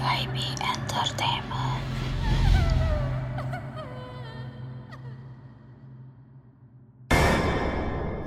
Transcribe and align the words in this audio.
Entertainment. 0.00 1.82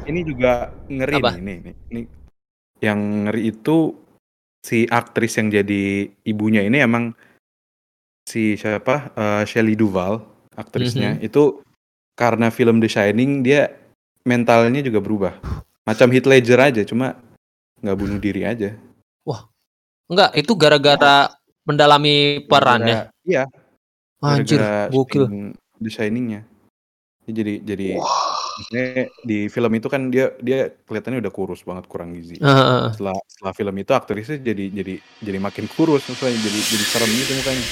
Ini 0.06 0.22
juga 0.22 0.70
ngeri 0.86 1.18
Apa? 1.18 1.30
nih, 1.34 1.42
nih, 1.42 1.58
nih, 1.66 1.76
nih. 1.90 2.06
Yang 2.84 3.00
ngeri 3.26 3.42
itu 3.50 3.78
si 4.62 4.86
aktris 4.86 5.34
yang 5.42 5.50
jadi 5.50 6.14
ibunya 6.30 6.62
ini 6.62 6.78
emang 6.78 7.18
si 8.30 8.54
siapa? 8.54 9.10
eh, 9.18 9.44
Shelley 9.50 9.74
Duvall, 9.74 10.22
aktrisnya. 10.54 11.18
Mhm. 11.18 11.26
Itu 11.26 11.66
karena 12.14 12.54
film 12.54 12.78
The 12.78 12.90
Shining 12.90 13.42
dia 13.42 13.74
mentalnya 14.30 14.86
juga 14.86 15.02
berubah. 15.02 15.34
Macam 15.90 16.14
Heath 16.14 16.30
Ledger 16.30 16.60
aja, 16.62 16.86
cuma 16.86 17.18
nggak 17.82 17.98
bunuh 17.98 18.20
diri 18.22 18.46
aja. 18.46 18.78
Enggak, 20.12 20.36
itu 20.38 20.54
gara-gara 20.54 21.32
mendalami 21.64 22.44
perannya. 22.48 23.12
Iya, 23.24 23.48
Anjir, 24.24 24.60
gokil. 24.92 25.52
Dia 27.24 27.32
jadi 27.32 27.54
jadi 27.64 27.88
maksudnya 28.54 29.08
di 29.24 29.48
film 29.48 29.72
itu 29.80 29.88
kan 29.88 30.12
dia 30.12 30.36
dia 30.44 30.68
kelihatannya 30.84 31.24
udah 31.24 31.32
kurus 31.32 31.64
banget, 31.64 31.88
kurang 31.88 32.12
gizi. 32.12 32.36
Heeh. 32.40 32.92
Setelah 32.92 33.16
setelah 33.32 33.54
film 33.56 33.76
itu 33.80 33.92
aktrisnya 33.96 34.38
jadi 34.44 34.66
jadi 34.72 34.96
jadi 35.24 35.40
makin 35.40 35.66
kurus, 35.72 36.04
maksudnya 36.08 36.36
jadi 36.36 36.60
jadi 36.60 36.86
serem 36.88 37.12
gitu 37.16 37.32
mukanya. 37.40 37.66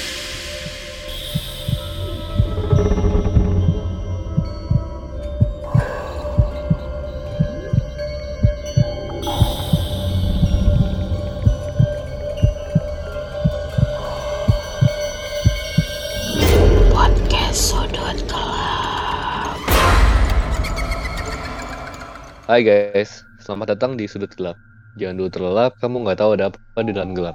Hai 22.52 22.68
guys, 22.68 23.24
selamat 23.40 23.80
datang 23.80 23.96
di 23.96 24.12
Sudut 24.12 24.28
Gelap. 24.36 24.60
Jangan 25.00 25.16
dulu 25.24 25.30
terlelap, 25.32 25.72
kamu 25.80 26.04
nggak 26.04 26.20
tahu 26.20 26.36
ada 26.36 26.52
apa 26.52 26.84
di 26.84 26.92
dalam 26.92 27.16
gelap. 27.16 27.32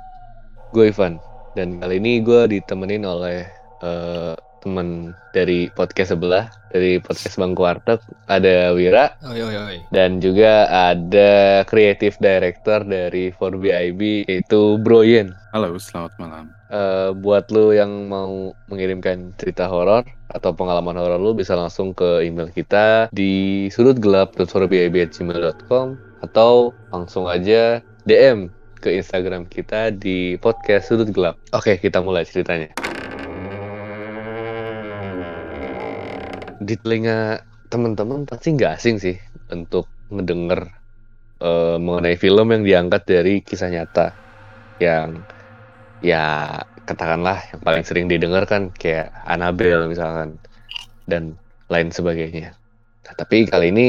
Gue 0.77 0.93
Ivan, 0.93 1.17
dan 1.57 1.81
kali 1.81 1.97
ini 1.97 2.21
gue 2.21 2.45
ditemenin 2.45 3.01
oleh 3.09 3.49
eh, 3.81 4.37
teman 4.61 5.17
dari 5.33 5.73
podcast 5.73 6.13
sebelah, 6.13 6.53
dari 6.69 7.01
podcast 7.01 7.41
Bangku 7.41 7.65
Warteg, 7.65 7.97
ada 8.29 8.77
Wira, 8.77 9.17
Oi 9.25 9.41
oi 9.41 9.57
oi. 9.57 9.79
dan 9.89 10.21
juga 10.21 10.69
ada 10.69 11.65
creative 11.65 12.21
director 12.21 12.85
dari 12.85 13.33
4BIB, 13.33 14.29
yaitu 14.29 14.77
Broyen. 14.85 15.33
Halo, 15.57 15.81
selamat 15.81 16.13
malam. 16.21 16.53
Eh, 16.69 17.17
buat 17.17 17.49
lu 17.49 17.73
yang 17.73 18.13
mau 18.13 18.53
mengirimkan 18.69 19.33
cerita 19.41 19.65
horor 19.65 20.05
atau 20.37 20.53
pengalaman 20.53 21.01
horor 21.01 21.17
lu 21.17 21.33
bisa 21.33 21.57
langsung 21.57 21.97
ke 21.97 22.29
email 22.29 22.53
kita 22.53 23.09
di 23.09 23.65
sudutgelap.4bib@gmail.com 23.73 25.97
atau 26.21 26.77
langsung 26.93 27.25
aja 27.25 27.81
DM 28.05 28.53
ke 28.79 28.95
Instagram 28.95 29.49
kita 29.49 29.91
di 29.97 30.37
podcast 30.37 30.93
sudut 30.93 31.09
gelap. 31.11 31.41
Oke, 31.57 31.81
kita 31.81 32.05
mulai 32.05 32.29
ceritanya. 32.29 32.69
Di 36.61 36.77
telinga 36.79 37.41
teman-teman 37.73 38.29
pasti 38.29 38.53
nggak 38.55 38.79
asing 38.79 39.03
sih 39.03 39.19
untuk 39.51 39.91
mendengar 40.13 40.69
eh, 41.43 41.77
mengenai 41.81 42.15
film 42.21 42.53
yang 42.53 42.61
diangkat 42.63 43.03
dari 43.09 43.41
kisah 43.43 43.73
nyata 43.73 44.13
yang 44.79 45.25
ya 46.05 46.61
katakanlah 46.87 47.43
yang 47.51 47.61
paling 47.61 47.85
sering 47.85 48.07
didengar 48.07 48.47
kan 48.47 48.71
kayak 48.71 49.11
Annabelle 49.27 49.91
misalkan 49.91 50.39
dan 51.11 51.35
lain 51.67 51.91
sebagainya. 51.91 52.55
Nah, 53.05 53.15
tapi 53.19 53.47
kali 53.51 53.75
ini 53.75 53.87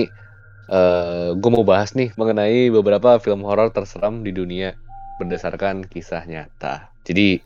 gue 1.32 1.52
mau 1.54 1.64
bahas 1.64 1.96
nih 1.96 2.12
mengenai 2.20 2.68
beberapa 2.68 3.16
film 3.24 3.48
horor 3.48 3.72
terseram 3.72 4.20
di 4.20 4.36
dunia 4.36 4.76
berdasarkan 5.18 5.88
kisah 5.88 6.28
nyata. 6.28 6.92
Jadi 7.08 7.40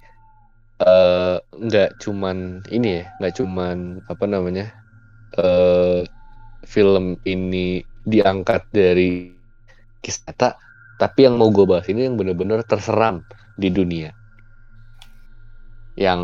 eh, 0.81 1.37
nggak 1.39 2.01
cuman 2.01 2.65
ini 2.73 2.99
ya, 2.99 3.05
nggak 3.21 3.33
cuman 3.37 4.01
apa 4.09 4.25
namanya 4.25 4.73
eh, 5.37 6.01
film 6.65 7.21
ini 7.23 7.85
diangkat 8.01 8.73
dari 8.73 9.29
kisah 10.01 10.33
nyata, 10.33 10.49
tapi 10.97 11.29
yang 11.29 11.37
mau 11.37 11.53
gue 11.53 11.65
bahas 11.69 11.85
ini 11.93 12.09
yang 12.09 12.17
bener-bener 12.17 12.65
terseram 12.65 13.21
di 13.53 13.69
dunia. 13.69 14.11
Yang 16.01 16.21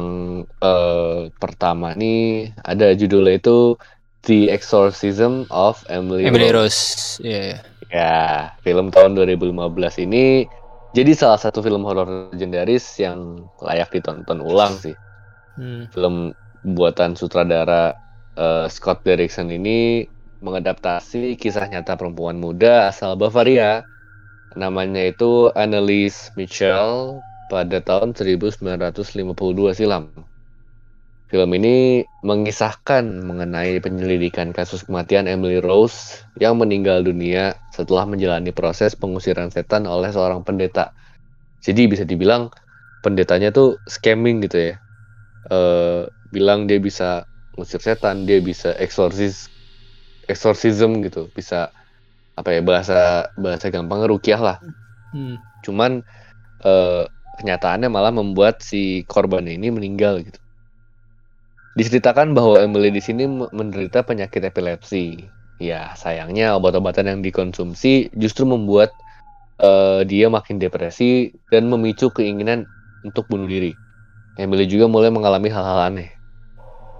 eh, 0.66 1.30
pertama 1.38 1.94
nih 1.94 2.50
ada 2.66 2.98
judulnya 2.98 3.38
itu 3.38 3.78
The 4.26 4.50
Exorcism 4.50 5.46
of 5.54 5.86
Emily, 5.94 6.26
Emily 6.26 6.50
Rose. 6.50 6.58
Rose. 6.58 6.82
Iya. 7.22 7.42
iya. 7.54 7.60
Ya, 7.88 8.20
film 8.66 8.92
tahun 8.92 9.16
2015 9.16 9.56
ini 10.04 10.50
jadi 10.92 11.14
salah 11.14 11.40
satu 11.40 11.62
film 11.62 11.86
horor 11.86 12.34
legendaris 12.34 12.84
yang 12.98 13.46
layak 13.62 13.94
ditonton 13.94 14.42
ulang 14.42 14.76
sih. 14.76 14.98
Hmm. 15.56 15.86
Film 15.94 16.34
buatan 16.66 17.14
sutradara 17.14 17.94
eh, 18.36 18.66
Scott 18.68 19.06
Derrickson 19.06 19.54
ini 19.54 20.10
mengadaptasi 20.42 21.38
kisah 21.38 21.70
nyata 21.70 21.98
perempuan 21.98 22.42
muda 22.42 22.90
asal 22.90 23.14
Bavaria. 23.14 23.86
Namanya 24.58 25.14
itu 25.14 25.54
Anneliese 25.54 26.34
Michel 26.34 27.22
pada 27.48 27.80
tahun 27.80 28.12
1952 28.16 28.60
silam. 29.76 30.12
Film 31.28 31.52
ini 31.60 32.08
mengisahkan 32.24 33.04
mengenai 33.28 33.84
penyelidikan 33.84 34.56
kasus 34.56 34.88
kematian 34.88 35.28
Emily 35.28 35.60
Rose 35.60 36.24
yang 36.40 36.56
meninggal 36.56 37.04
dunia 37.04 37.60
setelah 37.76 38.08
menjalani 38.08 38.56
proses 38.56 38.96
pengusiran 38.96 39.52
setan 39.52 39.84
oleh 39.92 40.08
seorang 40.08 40.48
pendeta. 40.48 40.96
Jadi 41.60 41.84
bisa 41.92 42.08
dibilang 42.08 42.48
pendetanya 43.04 43.52
tuh 43.52 43.76
scamming 43.92 44.40
gitu 44.48 44.72
ya. 44.72 44.74
Eh, 45.52 46.08
bilang 46.32 46.64
dia 46.64 46.80
bisa 46.80 47.28
ngusir 47.60 47.84
setan, 47.84 48.24
dia 48.24 48.40
bisa 48.40 48.72
eksorsis 48.80 49.52
exorcism 50.32 51.04
gitu, 51.04 51.28
bisa 51.36 51.76
apa 52.40 52.56
ya 52.56 52.64
bahasa 52.64 53.28
bahasa 53.36 53.68
gampang 53.68 54.08
rukiah 54.08 54.40
lah. 54.40 54.58
Hmm. 55.12 55.36
Cuman 55.60 56.08
eh, 56.64 57.04
kenyataannya 57.38 57.88
malah 57.88 58.12
membuat 58.12 58.66
si 58.66 59.06
korban 59.06 59.46
ini 59.46 59.70
meninggal 59.70 60.26
gitu. 60.26 60.40
Diceritakan 61.78 62.34
bahwa 62.34 62.58
Emily 62.58 62.90
di 62.90 62.98
sini 62.98 63.30
menderita 63.30 64.02
penyakit 64.02 64.42
epilepsi. 64.42 65.22
Ya, 65.62 65.94
sayangnya 65.94 66.58
obat-obatan 66.58 67.06
yang 67.06 67.20
dikonsumsi 67.22 68.14
justru 68.18 68.50
membuat 68.50 68.94
eh, 69.62 70.02
dia 70.10 70.30
makin 70.30 70.58
depresi 70.58 71.34
dan 71.54 71.70
memicu 71.70 72.10
keinginan 72.10 72.66
untuk 73.06 73.30
bunuh 73.30 73.46
diri. 73.46 73.78
Emily 74.38 74.66
juga 74.70 74.90
mulai 74.90 75.14
mengalami 75.14 75.50
hal-hal 75.50 75.94
aneh. 75.94 76.10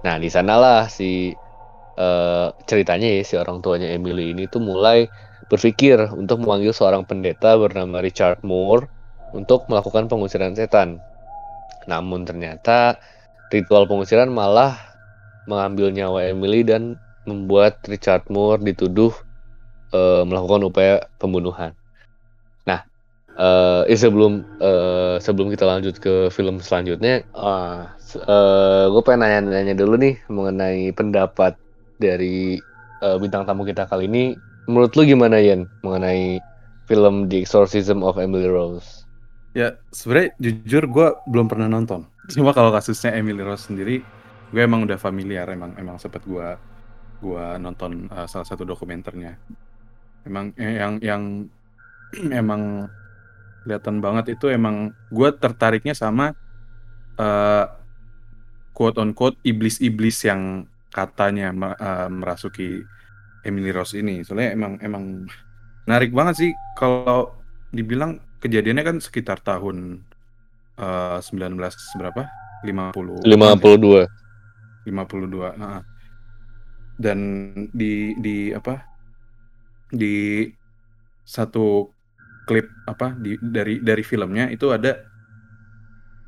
Nah, 0.06 0.18
di 0.18 0.30
sanalah 0.30 0.86
si 0.86 1.34
eh, 1.98 2.48
ceritanya 2.66 3.06
ya 3.18 3.22
si 3.26 3.34
orang 3.34 3.58
tuanya 3.58 3.90
Emily 3.90 4.30
ini 4.34 4.46
tuh 4.46 4.62
mulai 4.62 5.10
berpikir 5.50 5.98
untuk 6.14 6.44
memanggil 6.44 6.70
seorang 6.70 7.02
pendeta 7.02 7.58
bernama 7.58 7.98
Richard 7.98 8.42
Moore 8.46 8.97
untuk 9.32 9.68
melakukan 9.68 10.08
pengusiran 10.08 10.56
setan. 10.56 11.02
Namun 11.88 12.28
ternyata 12.28 13.00
ritual 13.48 13.88
pengusiran 13.88 14.28
malah 14.28 14.76
mengambil 15.48 15.88
nyawa 15.88 16.28
Emily 16.28 16.60
dan 16.64 17.00
membuat 17.24 17.80
Richard 17.88 18.28
Moore 18.28 18.60
dituduh 18.60 19.12
eh, 19.92 20.22
melakukan 20.24 20.68
upaya 20.68 21.08
pembunuhan. 21.16 21.72
Nah, 22.68 22.84
eh, 23.36 23.96
sebelum 23.96 24.44
eh, 24.60 25.16
sebelum 25.20 25.48
kita 25.48 25.64
lanjut 25.64 25.96
ke 25.96 26.28
film 26.28 26.60
selanjutnya, 26.60 27.24
gue 28.88 29.02
pengen 29.04 29.20
nanya-nanya 29.24 29.76
dulu 29.76 29.96
nih 30.00 30.20
mengenai 30.28 30.92
pendapat 30.92 31.56
dari 32.00 32.56
eh, 33.02 33.16
bintang 33.20 33.44
tamu 33.44 33.64
kita 33.64 33.84
kali 33.88 34.08
ini. 34.08 34.36
Menurut 34.68 34.92
lu 35.00 35.08
gimana 35.08 35.40
Yan 35.40 35.64
mengenai 35.80 36.44
film 36.84 37.28
The 37.32 37.40
Exorcism 37.40 38.04
of 38.04 38.20
Emily 38.20 38.48
Rose? 38.48 39.07
Ya, 39.58 39.74
sebenarnya 39.90 40.38
jujur 40.38 40.86
gue 40.86 41.08
belum 41.26 41.50
pernah 41.50 41.66
nonton. 41.66 42.06
Cuma 42.30 42.54
kalau 42.54 42.70
kasusnya 42.70 43.18
Emily 43.18 43.42
Rose 43.42 43.66
sendiri, 43.66 44.06
gue 44.54 44.60
emang 44.62 44.86
udah 44.86 44.94
familiar, 44.94 45.50
emang 45.50 45.74
emang 45.74 45.98
sempet 45.98 46.22
gue 46.22 46.54
gua 47.18 47.58
nonton 47.58 48.06
uh, 48.14 48.30
salah 48.30 48.46
satu 48.46 48.62
dokumenternya. 48.62 49.34
Emang 50.22 50.54
eh, 50.54 50.78
yang 50.78 51.02
yang 51.02 51.22
emang 52.40 52.86
kelihatan 53.66 53.98
banget 53.98 54.38
itu 54.38 54.46
emang 54.46 54.94
gue 55.10 55.28
tertariknya 55.34 55.98
sama 55.98 56.38
uh, 57.18 57.66
quote 58.70 59.02
on 59.02 59.10
quote 59.10 59.42
iblis-iblis 59.42 60.22
yang 60.22 60.70
katanya 60.94 61.50
uh, 61.50 62.06
merasuki 62.06 62.86
Emily 63.42 63.74
Rose 63.74 63.98
ini. 63.98 64.22
Soalnya 64.22 64.54
emang 64.54 64.78
emang 64.78 65.26
menarik 65.82 66.14
banget 66.14 66.46
sih 66.46 66.50
kalau 66.78 67.34
dibilang 67.74 68.22
kejadiannya 68.42 68.84
kan 68.86 68.96
sekitar 69.02 69.42
tahun 69.42 70.02
eh, 70.78 71.18
19 71.20 71.58
berapa? 71.98 72.22
50 72.66 73.22
52. 73.22 74.06
52. 74.88 75.60
Nah, 75.60 75.82
dan 76.98 77.18
di 77.70 78.18
di 78.18 78.50
apa? 78.50 78.82
Di 79.88 80.46
satu 81.22 81.92
klip 82.48 82.66
apa 82.88 83.12
di 83.12 83.36
dari 83.38 83.78
dari 83.84 84.00
filmnya 84.00 84.48
itu 84.48 84.72
ada 84.72 85.04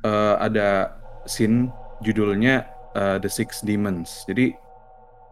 eh, 0.05 0.35
ada 0.37 0.95
scene 1.25 1.73
judulnya 2.05 2.65
eh, 2.95 3.17
The 3.19 3.29
Six 3.29 3.65
Demons. 3.65 4.23
Jadi 4.29 4.53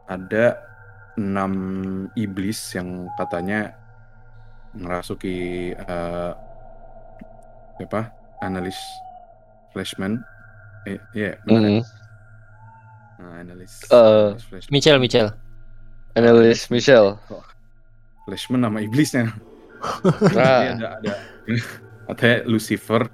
ada 0.10 0.58
enam 1.20 1.54
iblis 2.18 2.58
yang 2.74 3.08
katanya 3.16 3.78
ngerasuki 4.74 5.72
eh, 5.78 6.32
apa? 7.82 8.12
Analis 8.40 8.76
Flashman. 9.72 10.20
Eh, 10.84 11.00
iya, 11.14 11.36
benar. 11.44 11.62
ya? 11.62 11.70
Mm. 11.70 11.82
Nah, 13.20 13.34
analis, 13.38 13.72
Eh, 13.84 13.96
analis 13.96 14.44
Flashman. 14.46 14.72
Michel, 14.72 14.98
Michel. 14.98 15.28
Analis 16.14 16.60
Michelle. 16.68 17.10
Flashman 18.24 18.62
nama 18.62 18.80
iblisnya. 18.80 19.32
Nah, 20.36 20.76
ada 20.76 20.88
ada 21.00 21.14
katanya 22.06 22.38
Lucifer, 22.46 23.08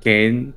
Cain, 0.00 0.56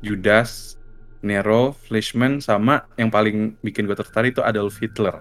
Judas, 0.00 0.80
Nero, 1.20 1.76
Flashman 1.76 2.40
sama 2.40 2.88
yang 2.94 3.10
paling 3.10 3.60
bikin 3.60 3.84
gue 3.84 3.92
tertarik 3.92 4.32
itu 4.32 4.40
Adolf 4.40 4.80
Hitler. 4.80 5.20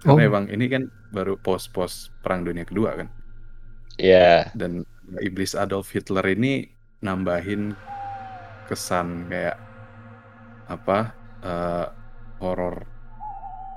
Karena 0.00 0.14
Oh. 0.14 0.28
emang 0.30 0.46
ini 0.46 0.66
kan 0.66 0.82
baru 1.10 1.34
pos-pos 1.36 2.14
perang 2.20 2.42
dunia 2.42 2.62
kedua 2.62 2.94
kan. 2.96 3.08
ya. 3.96 4.46
Dan 4.54 4.86
iblis 5.18 5.52
Adolf 5.58 5.90
Hitler 5.90 6.24
ini 6.36 6.70
nambahin 7.02 7.74
kesan 8.68 9.26
kayak 9.30 9.58
apa 10.70 10.98
eh, 11.42 11.86
horor 12.40 12.76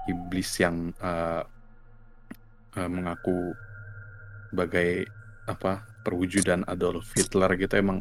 iblis 0.06 0.50
yang 0.62 0.94
eh, 1.02 1.44
eh, 2.78 2.90
mengaku 2.90 3.58
sebagai 4.52 5.10
apa 5.50 5.84
perwujudan 6.06 6.64
Adolf 6.70 7.12
Hitler 7.18 7.52
gitu 7.60 7.74
emang 7.80 8.00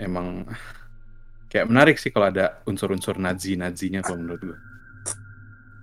emang 0.00 0.46
kayak 1.50 1.68
menarik 1.70 1.96
sih 2.00 2.10
kalau 2.14 2.32
ada 2.32 2.62
unsur-unsur 2.66 3.16
Nazi-Nazinya 3.20 4.00
kalau 4.06 4.18
menurut 4.22 4.42
gue 4.42 4.58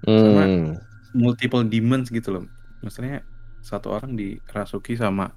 Hmm. 0.03 0.75
multiple 1.13 1.63
demons 1.69 2.09
gitu 2.09 2.29
loh 2.35 2.45
maksudnya 2.83 3.23
satu 3.63 3.93
orang 3.95 4.17
dirasuki 4.17 4.97
sama 4.99 5.31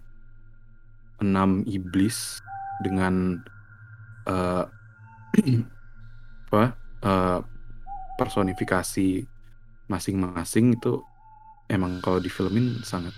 enam 1.22 1.64
iblis 1.64 2.40
dengan 2.84 3.40
eh 4.28 4.64
apa 6.46 6.64
eh, 7.04 7.40
personifikasi 8.16 9.08
masing-masing 9.86 10.74
itu 10.78 10.98
emang 11.68 12.00
kalau 12.00 12.18
difilmin 12.18 12.80
sangat 12.82 13.12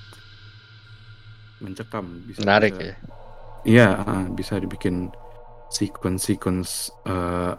mencekam 1.63 2.05
bisa 2.27 2.43
Menarik 2.43 2.73
bisa- 2.77 2.87
ya. 2.87 2.95
Iya, 3.67 3.89
ah, 4.07 4.25
bisa 4.31 4.57
dibikin 4.63 5.11
sequence-sequence 5.69 6.95
eh, 7.05 7.55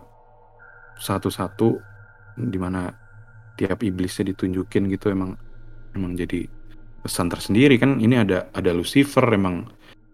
satu-satu 1.00 1.80
di 2.39 2.57
mana 2.57 2.91
tiap 3.59 3.83
iblisnya 3.83 4.31
ditunjukin 4.31 4.88
gitu 4.88 5.12
emang 5.12 5.36
emang 5.91 6.15
jadi 6.15 6.47
pesan 7.03 7.27
tersendiri 7.31 7.75
kan 7.80 8.00
ini 8.00 8.15
ada 8.19 8.47
ada 8.56 8.71
Lucifer 8.71 9.24
emang 9.31 9.68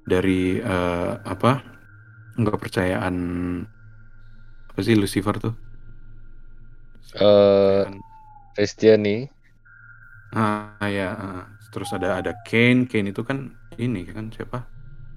dari 0.05 0.61
eh, 0.61 1.11
apa 1.25 1.61
nggak 2.37 2.59
percayaan 2.61 3.15
apa 4.69 4.79
sih 4.83 4.95
Lucifer 4.95 5.35
tuh? 5.41 5.53
Eh, 7.15 7.83
Kristiani. 8.55 9.27
Ah 10.35 10.83
ya, 10.87 11.15
ah. 11.15 11.43
terus 11.71 11.91
ada 11.95 12.19
ada 12.19 12.31
Cain, 12.43 12.87
Cain 12.87 13.07
itu 13.07 13.23
kan 13.23 13.55
ini 13.79 14.03
kan 14.07 14.31
siapa? 14.31 14.67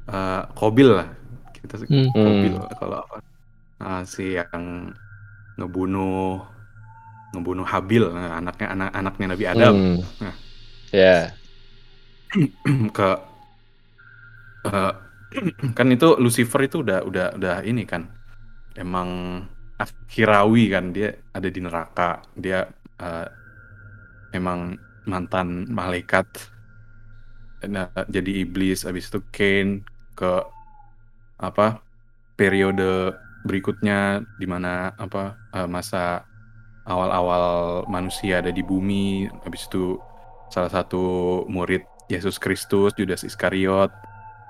Eh 0.06 0.42
Kobil 0.54 0.88
lah. 0.94 1.08
Kita 1.54 1.74
sih 1.82 1.90
Hmm. 1.90 2.10
Kobil 2.14 2.54
kalau 2.78 3.02
apa? 3.02 3.18
Ah, 3.78 4.02
si 4.06 4.34
yang 4.34 4.94
ngebunuh 5.58 6.42
ngebunuh 7.34 7.66
Habil, 7.66 8.08
nah, 8.08 8.40
anaknya 8.40 8.66
anak 8.72 8.90
anaknya 8.94 9.26
Nabi 9.34 9.44
Adam 9.46 9.74
Hmm. 9.74 9.98
Nah. 10.22 10.34
Ya. 10.94 11.18
ke 12.96 13.08
eh, 14.66 14.92
kan 15.76 15.88
itu 15.92 16.16
Lucifer 16.18 16.64
itu 16.64 16.80
udah 16.82 17.04
udah 17.04 17.26
udah 17.36 17.56
ini 17.62 17.84
kan. 17.84 18.08
Emang 18.78 19.42
akhirawi 19.78 20.64
kan 20.72 20.90
dia 20.94 21.14
ada 21.34 21.48
di 21.50 21.60
neraka. 21.62 22.22
Dia 22.34 22.66
eh, 22.98 23.26
emang 24.34 24.76
mantan 25.08 25.68
malaikat. 25.70 26.26
Nah, 27.68 27.90
jadi 28.06 28.46
iblis. 28.46 28.86
Habis 28.86 29.10
itu 29.10 29.20
Cain 29.34 29.82
ke 30.14 30.42
apa 31.38 31.82
periode 32.34 33.14
berikutnya 33.46 34.26
di 34.38 34.46
mana 34.46 34.94
apa 34.98 35.38
eh, 35.54 35.68
masa 35.68 36.26
awal-awal 36.88 37.84
manusia 37.90 38.40
ada 38.40 38.50
di 38.54 38.62
bumi. 38.64 39.28
Habis 39.44 39.68
itu 39.68 39.98
salah 40.48 40.72
satu 40.72 41.44
murid 41.46 41.84
Yesus 42.08 42.40
Kristus 42.40 42.96
Judas 42.96 43.22
Iskariot 43.22 43.92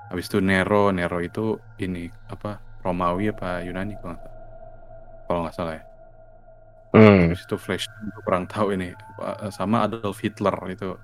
habis 0.09 0.25
itu 0.27 0.41
Nero 0.41 0.89
Nero 0.89 1.21
itu 1.21 1.61
ini 1.77 2.09
apa 2.29 2.57
Romawi 2.81 3.29
apa 3.29 3.61
Yunani 3.61 3.93
kalau 4.01 4.17
nggak 4.17 4.31
kalau 5.29 5.39
nggak 5.45 5.55
salah 5.55 5.73
ya. 5.77 5.83
Hmm. 6.89 7.29
habis 7.29 7.45
itu 7.45 7.53
Flash 7.53 7.85
kurang 8.25 8.49
tahu 8.49 8.73
ini. 8.73 8.97
Apa, 8.97 9.53
sama 9.53 9.85
Adolf 9.85 10.17
Hitler 10.25 10.53
itu. 10.73 10.97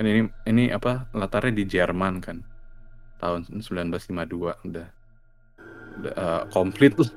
Kan 0.00 0.04
ini 0.08 0.24
ini 0.48 0.64
apa 0.72 1.04
latarnya 1.12 1.52
di 1.52 1.64
Jerman 1.68 2.24
kan. 2.24 2.40
Tahun 3.20 3.44
1952 3.60 4.16
udah. 4.64 4.88
Udah 6.00 6.12
eh, 6.16 6.42
komplit 6.48 6.96
lah 6.96 7.10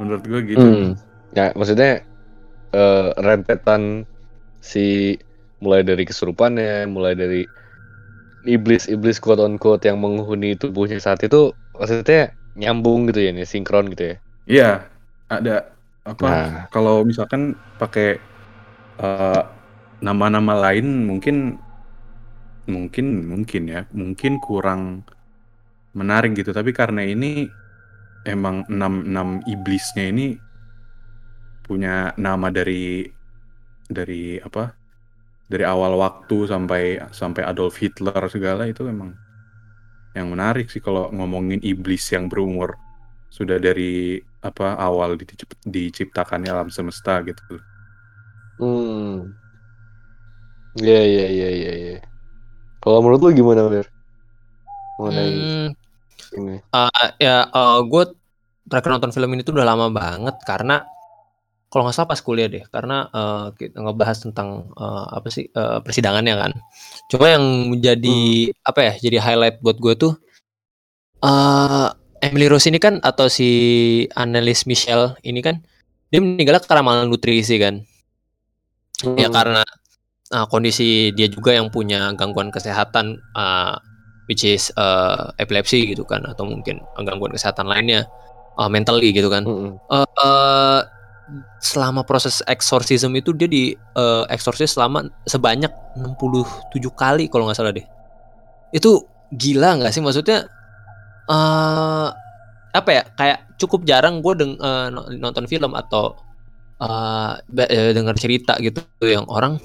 menurut 0.00 0.24
gue 0.24 0.40
gitu. 0.48 0.64
Hmm. 0.64 0.90
Ya, 1.36 1.52
maksudnya 1.52 2.00
eh, 2.72 3.08
rentetan 3.20 4.08
si 4.64 5.18
mulai 5.60 5.84
dari 5.84 6.08
kesurupannya, 6.08 6.88
mulai 6.88 7.12
dari 7.12 7.44
iblis-iblis 8.44 9.22
quote 9.22 9.42
on 9.42 9.56
quote 9.58 9.86
yang 9.86 10.02
menghuni 10.02 10.58
tubuhnya 10.58 10.98
saat 10.98 11.22
itu 11.22 11.54
maksudnya 11.78 12.34
nyambung 12.58 13.08
gitu 13.08 13.20
ya, 13.24 13.30
nih, 13.32 13.48
sinkron 13.48 13.88
gitu 13.92 14.12
ya. 14.12 14.16
Iya, 14.44 14.70
ada 15.32 15.72
apa? 16.04 16.26
Nah. 16.26 16.50
Kalau 16.68 17.06
misalkan 17.06 17.56
pakai 17.80 18.20
eh, 19.00 19.42
nama-nama 20.02 20.70
lain 20.70 21.06
mungkin 21.06 21.56
mungkin 22.68 23.26
mungkin 23.26 23.62
ya, 23.70 23.86
mungkin 23.94 24.36
kurang 24.42 25.06
menarik 25.96 26.36
gitu. 26.36 26.52
Tapi 26.52 26.74
karena 26.76 27.06
ini 27.06 27.48
emang 28.28 28.66
enam 28.68 29.06
enam 29.06 29.28
iblisnya 29.48 30.10
ini 30.12 30.36
punya 31.64 32.12
nama 32.18 32.50
dari 32.52 33.06
dari 33.88 34.36
apa? 34.42 34.81
Dari 35.52 35.64
awal 35.74 35.92
waktu 36.04 36.36
sampai 36.52 36.82
sampai 37.20 37.42
Adolf 37.50 37.74
Hitler 37.82 38.22
segala 38.34 38.62
itu 38.72 38.82
emang 38.94 39.10
yang 40.16 40.28
menarik 40.32 40.66
sih 40.72 40.80
kalau 40.86 41.08
ngomongin 41.16 41.60
iblis 41.64 42.04
yang 42.12 42.24
berumur 42.32 42.76
sudah 43.32 43.56
dari 43.66 44.20
apa 44.48 44.76
awal 44.76 45.16
dicip- 45.20 45.60
diciptakannya 45.64 46.50
alam 46.52 46.68
semesta 46.76 47.20
gitu. 47.28 47.60
Hmm. 48.58 49.32
Iya, 50.80 50.98
iya, 51.10 51.22
iya, 51.34 51.46
iya, 51.58 51.70
iya. 51.80 51.92
Kalau 52.82 52.98
menurut 53.02 53.20
lu 53.24 53.30
gimana, 53.40 53.62
Ber? 53.72 53.86
Mengenai 54.98 55.32
Hmm, 55.32 55.72
ini. 56.38 56.56
eh, 56.74 57.08
ya 57.26 57.36
gue 57.92 58.02
terakhir 58.68 58.90
nonton 58.94 59.12
film 59.16 59.30
ini 59.34 59.42
tuh 59.46 59.54
udah 59.56 59.68
lama 59.72 59.86
banget 60.00 60.36
karena 60.50 60.74
kalau 61.72 61.88
nggak 61.88 61.96
salah 61.96 62.10
pas 62.12 62.20
kuliah 62.20 62.48
deh 62.52 62.64
karena 62.68 63.08
eh, 63.08 63.46
kita 63.56 63.80
ngebahas 63.80 64.18
tentang 64.20 64.68
eh, 64.76 65.06
apa 65.16 65.28
sih 65.32 65.48
eh, 65.48 65.78
persidangannya 65.80 66.34
kan. 66.36 66.52
Cuma 67.08 67.32
yang 67.32 67.44
menjadi 67.72 68.52
apa 68.68 68.80
ya 68.84 68.92
jadi 69.00 69.16
highlight 69.24 69.56
buat 69.64 69.80
gue 69.80 69.94
tuh 69.96 70.12
eh 71.24 71.88
Emily 72.22 72.46
Rose 72.46 72.70
ini 72.70 72.78
kan 72.78 73.00
atau 73.02 73.26
si 73.26 73.50
Annelies 74.14 74.68
Michelle 74.70 75.18
ini 75.26 75.40
kan 75.42 75.58
dia 76.12 76.20
meninggalnya 76.22 76.62
karena 76.68 76.84
malnutrisi 76.84 77.56
kan. 77.58 77.82
Ya 79.18 79.26
Hmm. 79.28 79.34
karena 79.34 79.62
uh, 80.34 80.46
kondisi 80.46 81.10
dia 81.16 81.26
juga 81.26 81.56
yang 81.58 81.68
punya 81.74 82.14
gangguan 82.14 82.54
kesehatan 82.54 83.18
uh, 83.34 83.74
which 84.30 84.46
is 84.46 84.70
uh, 84.78 85.34
epilepsi 85.42 85.90
gitu 85.90 86.06
kan 86.06 86.22
atau 86.24 86.46
mungkin 86.46 86.80
gangguan 87.02 87.34
kesehatan 87.34 87.66
lainnya 87.66 88.06
uh, 88.58 88.68
mentally 88.70 89.10
gitu 89.12 89.28
kan. 89.32 89.44
Mm-mm. 89.44 89.76
Eh, 89.90 90.06
eh, 90.06 90.80
selama 91.62 92.04
proses 92.04 92.44
eksorsisme 92.44 93.12
itu 93.16 93.32
dia 93.32 93.48
di 93.48 93.72
eh, 93.74 94.24
eksorsis 94.28 94.76
selama 94.76 95.08
sebanyak 95.24 95.70
67 95.96 96.78
kali 96.92 97.28
kalau 97.32 97.48
nggak 97.48 97.58
salah 97.58 97.72
deh. 97.72 97.86
Itu 98.72 99.06
gila 99.32 99.80
nggak 99.80 99.92
sih? 99.92 100.02
Maksudnya 100.04 100.48
eh 101.30 102.08
apa 102.72 102.90
ya? 102.90 103.02
Kayak 103.16 103.38
cukup 103.60 103.84
jarang 103.84 104.24
gue 104.24 104.32
deng 104.36 104.52
no- 104.92 105.08
nonton 105.20 105.44
film 105.46 105.72
atau 105.76 106.16
eh, 106.82 107.92
dengar 107.94 108.16
cerita 108.18 108.56
gitu 108.58 108.82
yang 109.04 109.24
orang 109.28 109.60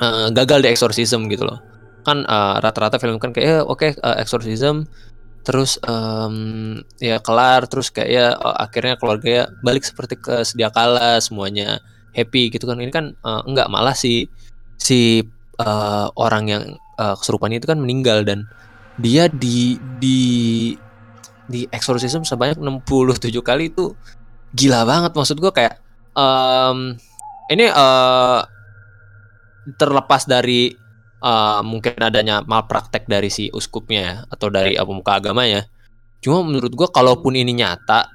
eh, 0.00 0.28
gagal 0.32 0.58
di 0.64 0.68
exorcism 0.70 1.26
gitu 1.28 1.44
loh. 1.48 1.58
Kan 2.02 2.26
rata-rata 2.62 2.98
film 2.98 3.22
kan 3.22 3.30
kayak 3.30 3.66
oke 3.66 3.86
eh, 3.86 4.16
exorcism 4.20 4.86
terus 5.42 5.78
em, 5.82 6.78
ya 7.02 7.18
kelar 7.18 7.66
terus 7.66 7.90
kayak 7.90 8.10
ya 8.10 8.26
eh, 8.34 8.56
akhirnya 8.62 8.94
keluarga 8.98 9.28
ya 9.28 9.44
balik 9.62 9.82
seperti 9.82 10.14
ke 10.18 10.46
sedia 10.46 10.70
kala 10.70 11.18
semuanya 11.18 11.82
happy 12.14 12.50
gitu 12.54 12.64
kan. 12.66 12.78
Ini 12.78 12.92
kan 12.94 13.14
eh, 13.14 13.42
enggak 13.46 13.68
malah 13.70 13.94
si 13.94 14.30
si 14.78 15.22
eh, 15.58 16.06
orang 16.16 16.44
yang 16.48 16.62
eh, 16.78 17.14
kesurupan 17.18 17.52
itu 17.54 17.66
kan 17.66 17.78
meninggal 17.82 18.22
dan 18.26 18.46
dia 19.00 19.26
di 19.26 19.80
di 19.98 20.20
di 21.50 21.66
exorcism 21.74 22.22
sebanyak 22.22 22.60
67 22.60 23.34
kali 23.42 23.72
itu 23.74 23.92
gila 24.54 24.84
banget 24.84 25.12
maksud 25.16 25.36
gua 25.42 25.50
kayak 25.50 25.80
em, 26.14 26.96
ini 27.50 27.66
eh 27.68 28.40
terlepas 29.78 30.26
dari 30.26 30.74
eh, 31.22 31.60
mungkin 31.62 31.94
adanya 32.02 32.42
malpraktek 32.42 33.06
dari 33.06 33.30
si 33.30 33.48
uskupnya 33.54 34.02
ya, 34.02 34.16
atau 34.26 34.50
dari 34.50 34.74
uh, 34.74 34.84
pemuka 34.84 35.22
agamanya. 35.22 35.64
Cuma 36.18 36.42
menurut 36.42 36.74
gua 36.74 36.90
kalaupun 36.90 37.38
ini 37.38 37.54
nyata 37.54 38.10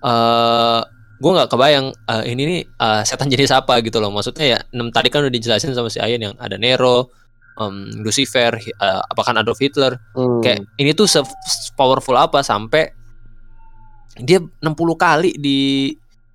eh 0.00 0.80
gue 1.20 1.30
nggak 1.36 1.50
kebayang 1.52 1.92
eh, 1.92 2.24
ini 2.32 2.42
nih 2.48 2.60
eh, 2.64 3.02
setan 3.04 3.28
jenis 3.32 3.52
apa 3.52 3.78
gitu 3.84 4.00
loh. 4.00 4.08
Maksudnya 4.10 4.56
ya 4.56 4.58
enam 4.72 4.88
tadi 4.88 5.12
kan 5.12 5.20
udah 5.22 5.32
dijelasin 5.32 5.76
sama 5.76 5.92
si 5.92 6.00
Ayen 6.00 6.24
yang 6.24 6.34
ada 6.40 6.56
Nero 6.56 7.12
em, 7.60 7.92
Lucifer 8.00 8.56
eh, 8.56 9.00
apakah 9.12 9.36
Adolf 9.36 9.60
Hitler. 9.60 10.00
Hmm. 10.16 10.40
kayak 10.40 10.64
ini 10.80 10.96
tuh 10.96 11.04
se 11.06 11.20
powerful 11.76 12.16
apa 12.16 12.40
sampai 12.40 12.88
dia 14.20 14.40
60 14.40 14.74
kali 14.96 15.36
di 15.36 15.92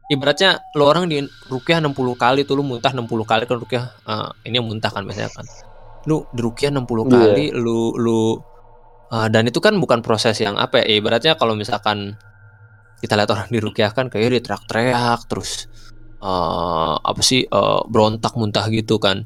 ibaratnya 0.08 0.62
lo 0.74 0.86
orang 0.86 1.10
di 1.10 1.18
rukyah 1.50 1.82
60 1.82 1.96
kali 2.16 2.46
tuh 2.46 2.56
lu 2.56 2.64
muntah 2.64 2.94
60 2.94 3.06
kali 3.26 3.44
kan 3.46 3.58
rukyah 3.58 3.84
eh, 4.06 4.30
ini 4.46 4.56
yang 4.58 4.68
muntah 4.68 4.90
kan 4.90 5.02
biasanya 5.02 5.32
kan 5.32 5.46
lu 6.06 6.26
di 6.30 6.42
rukyah 6.42 6.70
60 6.70 6.86
Iya. 6.86 7.04
kali 7.10 7.46
lu 7.52 7.94
lu 7.98 8.38
eh, 9.10 9.28
dan 9.30 9.44
itu 9.46 9.58
kan 9.58 9.74
bukan 9.78 10.00
proses 10.00 10.38
yang 10.38 10.56
apa 10.56 10.82
ya 10.82 10.98
ibaratnya 10.98 11.34
kalau 11.36 11.54
misalkan 11.54 12.14
kita 12.98 13.18
lihat 13.18 13.30
orang 13.30 13.50
di 13.50 13.60
rukyah 13.60 13.92
kan 13.92 14.08
kayak 14.08 14.30
dia 14.32 14.42
teriak-teriak 14.42 15.20
terus 15.26 15.66
eh, 16.22 16.96
apa 16.96 17.22
sih 17.22 17.44
eh, 17.44 17.80
berontak 17.90 18.38
muntah 18.38 18.70
gitu 18.70 18.98
kan 18.98 19.26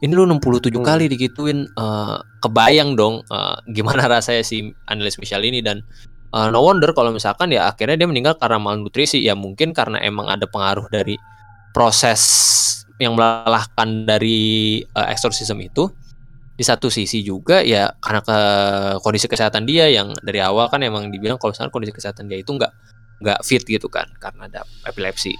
ini 0.00 0.16
lu 0.16 0.24
67 0.24 0.74
Hmm. 0.74 0.82
kali 0.82 1.06
digituin 1.06 1.70
eh, 1.70 2.16
kebayang 2.42 2.98
dong 2.98 3.22
eh, 3.22 3.56
gimana 3.70 4.08
rasanya 4.18 4.42
si 4.42 4.74
analis 4.86 5.22
Michel 5.22 5.46
ini 5.46 5.62
dan 5.62 5.86
eh, 6.34 6.48
no 6.50 6.60
wonder 6.62 6.90
kalau 6.94 7.10
misalkan 7.10 7.50
ya 7.50 7.70
akhirnya 7.70 7.98
dia 8.00 8.08
meninggal 8.08 8.38
karena 8.38 8.58
malnutrisi. 8.62 9.22
Ya 9.22 9.34
mungkin 9.34 9.74
karena 9.74 9.98
emang 10.02 10.30
ada 10.30 10.46
pengaruh 10.46 10.86
dari 10.90 11.18
proses 11.74 12.22
yang 13.00 13.16
melelahkan 13.16 14.06
dari 14.06 14.80
eh, 14.84 15.06
exorcism 15.10 15.58
itu. 15.62 15.90
Di 16.60 16.64
satu 16.68 16.92
sisi 16.92 17.24
juga 17.24 17.64
ya 17.64 17.88
karena 18.04 18.20
ke 18.20 18.38
kondisi 19.00 19.24
kesehatan 19.32 19.64
dia 19.64 19.88
yang 19.88 20.12
dari 20.20 20.44
awal 20.44 20.68
kan 20.68 20.84
emang 20.84 21.08
dibilang 21.08 21.40
kalau 21.40 21.56
misalkan 21.56 21.72
kondisi 21.72 21.96
kesehatan 21.96 22.28
dia 22.28 22.36
itu 22.36 22.52
nggak 22.52 22.68
nggak 23.24 23.38
fit 23.40 23.64
gitu 23.64 23.88
kan 23.88 24.04
karena 24.20 24.44
ada 24.44 24.60
epilepsi. 24.84 25.32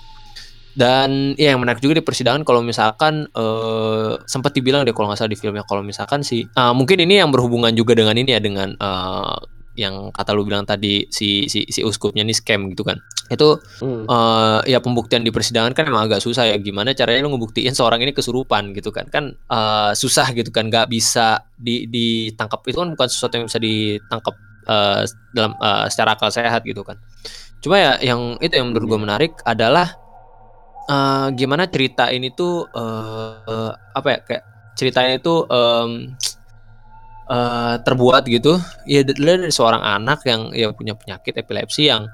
Dan 0.70 1.34
ya 1.34 1.52
yang 1.52 1.60
menarik 1.60 1.82
juga 1.82 1.98
di 1.98 2.04
persidangan 2.06 2.46
kalau 2.46 2.62
misalkan 2.62 3.26
eh, 3.26 4.12
sempat 4.24 4.54
dibilang 4.54 4.86
deh 4.86 4.94
kalau 4.94 5.10
nggak 5.10 5.20
salah 5.20 5.32
di 5.32 5.36
filmnya 5.36 5.66
kalau 5.66 5.82
misalkan 5.82 6.24
si 6.24 6.46
ah, 6.56 6.72
mungkin 6.72 7.02
ini 7.02 7.20
yang 7.20 7.28
berhubungan 7.34 7.74
juga 7.74 7.98
dengan 7.98 8.16
ini 8.16 8.30
ya 8.32 8.40
dengan 8.40 8.72
eh, 8.78 9.38
yang 9.80 10.12
kata 10.12 10.36
lu 10.36 10.44
bilang 10.44 10.68
tadi 10.68 11.08
si 11.08 11.48
si 11.48 11.64
si 11.72 11.80
uskupnya 11.80 12.20
ini 12.20 12.36
scam 12.36 12.68
gitu 12.68 12.84
kan. 12.84 13.00
Itu 13.32 13.56
Hmm. 13.80 14.04
eh 14.04 14.76
ya 14.76 14.78
pembuktian 14.84 15.24
di 15.24 15.32
persidangan 15.32 15.72
kan 15.72 15.88
emang 15.88 16.04
agak 16.04 16.20
susah 16.20 16.44
ya. 16.52 16.60
Gimana 16.60 16.92
caranya 16.92 17.24
lu 17.24 17.32
ngebuktiin 17.32 17.72
seorang 17.72 18.04
ini 18.04 18.12
kesurupan 18.12 18.76
gitu 18.76 18.92
kan? 18.92 19.08
Kan 19.08 19.32
eh, 19.34 19.92
susah 19.96 20.36
gitu 20.36 20.52
kan. 20.52 20.68
Nggak 20.68 20.92
bisa 20.92 21.40
di 21.56 21.88
ditangkap. 21.88 22.60
Itu 22.68 22.84
kan 22.84 22.92
bukan 22.92 23.08
sesuatu 23.08 23.40
yang 23.40 23.48
bisa 23.48 23.56
ditangkap 23.56 24.34
eh, 24.68 25.02
dalam 25.32 25.52
eh, 25.56 25.86
secara 25.88 26.12
akal 26.20 26.28
sehat 26.28 26.60
gitu 26.68 26.84
kan. 26.84 27.00
Cuma 27.64 27.80
ya 27.80 27.96
yang 28.04 28.36
itu 28.44 28.52
yang 28.52 28.68
menurut 28.72 28.86
gue 28.92 29.00
menarik 29.00 29.32
adalah 29.48 29.96
eh, 30.88 31.26
gimana 31.32 31.64
cerita 31.72 32.12
ini 32.12 32.28
tuh 32.36 32.68
eh, 32.68 33.72
apa 33.96 34.08
ya 34.12 34.18
kayak 34.26 34.44
ceritanya 34.70 35.20
itu 35.20 35.44
em, 35.44 36.16
eh, 37.30 37.74
terbuat 37.86 38.26
gitu. 38.26 38.58
Ya 38.90 39.06
dari 39.06 39.48
seorang 39.54 39.80
anak 39.80 40.26
yang 40.26 40.50
ya 40.50 40.74
punya 40.74 40.98
penyakit 40.98 41.38
epilepsi 41.38 41.88
yang 41.88 42.10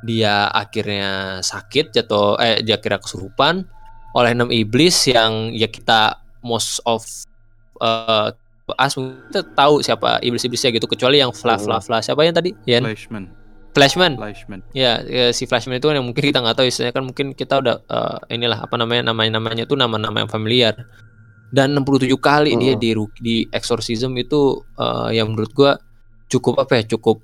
dia 0.00 0.48
akhirnya 0.48 1.44
sakit 1.44 1.92
jatuh 1.92 2.40
eh 2.40 2.64
dia 2.64 2.80
akhirnya 2.80 3.04
kesurupan 3.04 3.68
oleh 4.16 4.30
enam 4.32 4.48
iblis 4.48 4.96
yang 5.04 5.52
ya 5.52 5.68
kita 5.68 6.16
most 6.40 6.80
of 6.88 7.04
eh 7.84 8.32
as 8.78 8.94
kita 8.94 9.42
tahu 9.58 9.82
siapa 9.82 10.22
iblis-iblisnya 10.22 10.70
gitu 10.70 10.86
kecuali 10.86 11.18
yang 11.18 11.34
fla 11.34 11.58
fla 11.58 11.82
fla. 11.82 11.98
Siapa 11.98 12.22
yang 12.22 12.36
tadi? 12.36 12.54
Yan? 12.70 12.86
Flashman, 12.86 13.24
Flashman 13.74 14.12
Flashman. 14.14 14.60
ya, 14.70 15.02
ya 15.02 15.34
si 15.34 15.46
Flashman 15.46 15.82
itu 15.82 15.90
kan 15.90 15.98
yang 15.98 16.06
mungkin 16.06 16.22
kita 16.22 16.38
nggak 16.38 16.54
tahu 16.54 16.66
istilahnya 16.70 16.94
kan 16.94 17.04
mungkin 17.06 17.26
kita 17.34 17.58
udah 17.58 17.76
eh, 17.82 18.34
inilah 18.38 18.62
apa 18.62 18.74
namanya 18.78 19.10
namanya 19.10 19.42
namanya 19.42 19.64
tuh 19.66 19.74
nama-nama 19.74 20.22
yang 20.22 20.30
familiar 20.30 20.74
dan 21.50 21.74
67 21.74 22.14
kali 22.18 22.54
dia 22.56 22.74
Hmm. 22.74 22.82
di 22.82 22.90
ru- 22.94 23.16
di 23.18 23.36
exorcism 23.50 24.14
itu 24.16 24.40
eh, 24.78 25.18
yang 25.18 25.34
menurut 25.34 25.50
gua 25.52 25.72
cukup 26.30 26.62
apa 26.62 26.78
ya 26.78 26.84
cukup 26.96 27.22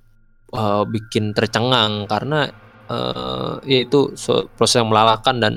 eh, 0.52 0.84
bikin 0.86 1.30
tercengang 1.36 2.06
karena 2.06 2.50
eh 2.86 3.54
ya 3.66 3.78
itu 3.82 4.14
so- 4.14 4.46
proses 4.54 4.78
yang 4.82 4.90
melelahkan 4.90 5.36
dan 5.38 5.54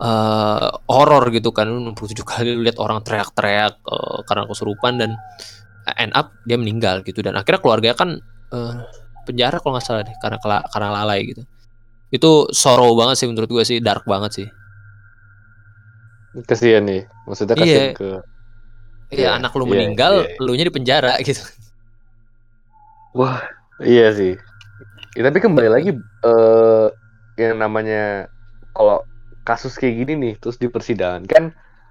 eh 0.00 0.68
horor 0.88 1.28
gitu 1.34 1.50
kan. 1.52 1.68
Lu 1.68 1.78
67 1.92 2.24
kali 2.24 2.56
lihat 2.56 2.78
orang 2.80 3.02
teriak-teriak 3.04 3.74
eh, 3.84 4.18
karena 4.28 4.42
kesurupan 4.48 4.92
dan 4.96 5.10
end 5.98 6.12
up 6.16 6.32
dia 6.46 6.56
meninggal 6.56 7.02
gitu. 7.04 7.20
Dan 7.20 7.36
akhirnya 7.36 7.60
keluarganya 7.62 7.96
kan 7.98 8.10
eh, 8.54 8.74
penjara 9.26 9.60
kalau 9.60 9.76
nggak 9.76 9.84
salah 9.86 10.02
deh 10.06 10.16
karena 10.22 10.38
karena 10.72 10.88
lalai 11.02 11.20
gitu. 11.28 11.42
Itu 12.10 12.50
sorrow 12.50 12.94
banget 12.98 13.22
sih 13.22 13.26
menurut 13.30 13.50
gue 13.50 13.64
sih 13.66 13.78
dark 13.78 14.02
banget 14.08 14.30
sih 14.42 14.48
Kasihan 16.46 16.82
nih. 16.86 17.02
Maksudnya 17.26 17.54
Iya. 17.58 17.64
kasihan 17.64 17.90
ke 17.98 18.08
Iya 19.10 19.18
Iya, 19.26 19.30
anak 19.42 19.52
lu 19.58 19.66
iya, 19.66 19.70
meninggal 19.74 20.14
iya, 20.22 20.30
iya. 20.38 20.42
lu 20.46 20.52
nya 20.54 20.64
di 20.70 20.74
penjara 20.74 21.12
gitu 21.26 21.42
Wah, 23.10 23.42
iya 23.82 24.14
sih. 24.14 24.38
Ya, 25.18 25.26
tapi 25.26 25.42
kembali 25.42 25.66
lagi 25.66 25.90
eh 25.98 26.86
yang 27.34 27.58
namanya 27.58 28.30
kalau 28.70 29.02
kasus 29.42 29.74
kayak 29.74 30.06
gini 30.06 30.12
nih 30.14 30.32
terus 30.38 30.60
di 30.62 30.70
persidangan 30.70 31.26
kan 31.26 31.50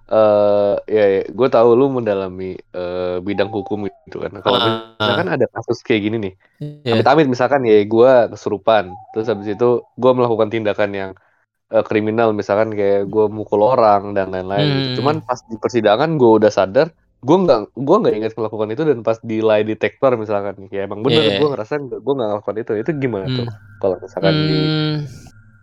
eh 0.10 0.76
ya, 0.88 1.04
gue 1.28 1.48
tahu 1.52 1.70
lu 1.76 1.92
mendalami 1.92 2.56
eh, 2.56 3.18
bidang 3.20 3.52
hukum 3.52 3.92
gitu 4.08 4.24
kan. 4.24 4.32
Kalau 4.40 4.58
Ah, 4.58 4.96
misalkan 4.96 5.28
ada 5.28 5.46
kasus 5.52 5.84
kayak 5.84 6.02
gini 6.08 6.18
nih, 6.24 6.34
Iya. 6.88 7.04
amit-amit 7.04 7.28
misalkan 7.28 7.62
ya 7.68 7.78
gue 7.84 8.12
kesurupan, 8.32 8.96
terus 9.12 9.28
habis 9.28 9.52
itu 9.52 9.84
gue 9.84 10.12
melakukan 10.16 10.50
tindakan 10.50 10.90
yang 10.96 11.12
eh, 11.70 11.84
kriminal 11.86 12.34
misalkan 12.34 12.74
kayak 12.74 13.08
gue 13.08 13.26
mukul 13.28 13.62
orang 13.62 14.14
dan 14.14 14.30
lain-lain 14.30 14.66
gitu. 14.66 14.88
Hmm. 14.90 14.98
Cuman 15.02 15.16
pas 15.22 15.40
di 15.46 15.56
persidangan 15.56 16.18
gue 16.18 16.32
udah 16.42 16.52
sadar 16.52 16.90
gue 17.20 17.36
nggak 17.36 17.76
gue 17.76 17.96
nggak 18.00 18.16
ingat 18.16 18.32
melakukan 18.40 18.72
itu 18.72 18.84
dan 18.88 19.04
pas 19.04 19.20
di 19.20 19.44
lie 19.44 19.68
detector 19.68 20.16
misalkan 20.16 20.72
ya 20.72 20.88
emang 20.88 21.04
bener 21.04 21.20
Iya. 21.20 21.44
gue 21.44 21.50
ngerasa 21.52 21.74
gue 21.84 22.14
nggak 22.16 22.30
melakukan 22.32 22.56
itu 22.64 22.72
itu 22.80 22.90
gimana 22.96 23.28
Hmm. 23.28 23.38
tuh 23.44 23.48
kalau 23.84 23.96
misalkan 24.00 24.34
di 24.40 24.56
Hmm, 24.56 24.96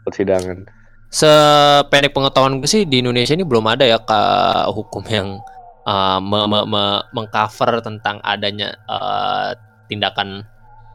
persidangan 0.05 0.59
sependek 1.09 2.13
pengetahuan 2.13 2.61
gue 2.61 2.69
sih 2.69 2.85
di 2.85 3.01
Indonesia 3.01 3.33
ini 3.33 3.47
belum 3.49 3.65
ada 3.73 3.89
ya 3.89 3.97
ke 3.97 4.21
hukum 4.69 5.01
yang 5.09 5.41
uh, 5.89 6.21
me- 6.21 6.45
me- 6.45 6.69
me- 6.69 7.05
mengcover 7.17 7.81
tentang 7.81 8.21
adanya 8.21 8.77
uh, 8.85 9.57
tindakan 9.89 10.45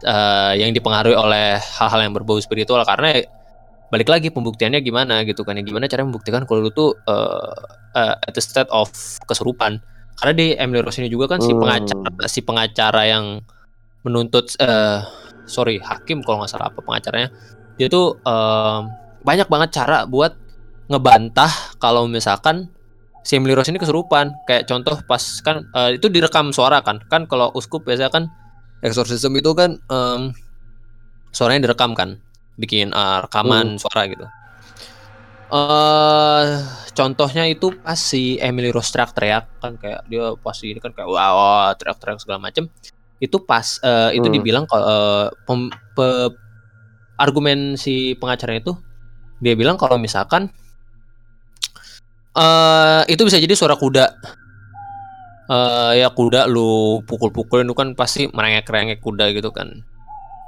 uh, 0.05 0.53
yang 0.53 0.69
dipengaruhi 0.69 1.17
oleh 1.17 1.57
hal-hal 1.57 2.05
yang 2.05 2.13
berbau 2.13 2.37
spiritual 2.37 2.85
karena 2.85 3.25
balik 3.91 4.07
lagi 4.07 4.31
pembuktiannya 4.31 4.79
gimana 4.79 5.27
gitu 5.27 5.43
kan 5.43 5.59
ya 5.59 5.63
gimana 5.67 5.85
cara 5.91 6.07
membuktikan 6.07 6.47
kalau 6.47 6.63
lu 6.63 6.71
tuh 6.71 6.95
uh, 7.11 7.51
uh, 7.91 8.15
at 8.17 8.31
the 8.31 8.39
state 8.39 8.71
of 8.71 8.87
kesurupan. 9.27 9.83
Karena 10.15 10.33
di 10.37 10.47
Emily 10.55 10.79
Rose 10.79 11.03
ini 11.03 11.11
juga 11.11 11.35
kan 11.35 11.43
si 11.43 11.51
Hmm. 11.51 11.59
pengacara 11.59 12.09
si 12.31 12.39
pengacara 12.45 13.01
yang 13.03 13.25
menuntut 14.07 14.55
eh 14.57 15.03
sorry 15.45 15.77
hakim 15.83 16.23
kalau 16.23 16.41
nggak 16.41 16.51
salah 16.55 16.71
apa 16.71 16.79
pengacaranya 16.79 17.29
dia 17.75 17.91
tuh 17.91 18.15
em, 18.23 18.87
banyak 19.25 19.49
banget 19.51 19.69
cara 19.75 20.05
buat 20.07 20.33
ngebantah 20.87 21.77
kalau 21.81 22.05
misalkan 22.07 22.69
si 23.27 23.37
Emily 23.37 23.53
Rose 23.57 23.69
ini 23.69 23.77
kesurupan. 23.81 24.33
Kayak 24.47 24.71
contoh 24.71 24.95
pas 25.03 25.21
kan 25.43 25.67
eh, 25.67 25.97
itu 25.99 26.07
direkam 26.07 26.53
suara 26.55 26.79
kan 26.85 27.01
kan 27.11 27.25
kalau 27.27 27.51
uskup 27.57 27.83
biasanya 27.83 28.09
kan 28.13 28.23
exorcism 28.85 29.35
itu 29.35 29.51
kan 29.57 29.77
em, 29.89 30.31
suaranya 31.33 31.67
direkam 31.69 31.91
kan 31.97 32.21
bikin 32.61 32.87
eh, 32.93 33.17
rekaman 33.25 33.67
suara 33.81 34.01
gitu. 34.11 34.25
Eh 35.51 36.45
contohnya 36.95 37.43
itu 37.53 37.67
pas 37.83 37.99
si 37.99 38.39
Emily 38.39 38.69
Rose 38.71 38.91
teriak-teriak 38.93 39.45
kan 39.59 39.73
kayak 39.81 40.01
dia 40.07 40.31
pasti 40.39 40.71
ini 40.71 40.79
kan 40.83 40.91
kayak 40.95 41.09
wah, 41.11 41.29
wah 41.35 41.69
teriak-teriak 41.75 42.19
segala 42.23 42.39
macem. 42.47 42.71
Itu 43.19 43.37
pas 43.43 43.67
eh, 43.83 44.09
itu 44.17 44.27
Hmm. 44.27 44.35
dibilang 44.35 44.63
kalau 44.69 44.85
eh, 44.87 45.27
pem- 45.47 45.73
pe- 45.95 46.31
argumen 47.19 47.77
si 47.77 48.17
pengacaranya 48.17 48.61
itu 48.65 48.73
dia 49.43 49.53
bilang 49.59 49.77
kalau 49.77 49.97
misalkan 50.01 50.49
eh 52.37 53.01
itu 53.11 53.21
bisa 53.27 53.37
jadi 53.43 53.53
suara 53.59 53.75
kuda. 53.75 54.05
Eh 55.51 55.93
ya 56.01 56.07
kuda 56.17 56.41
lu 56.47 57.01
pukul-pukulin 57.09 57.67
itu 57.67 57.75
kan 57.75 57.89
pasti 57.99 58.21
merengek-rengek 58.31 58.99
kuda 59.05 59.25
gitu 59.35 59.49
kan 59.51 59.67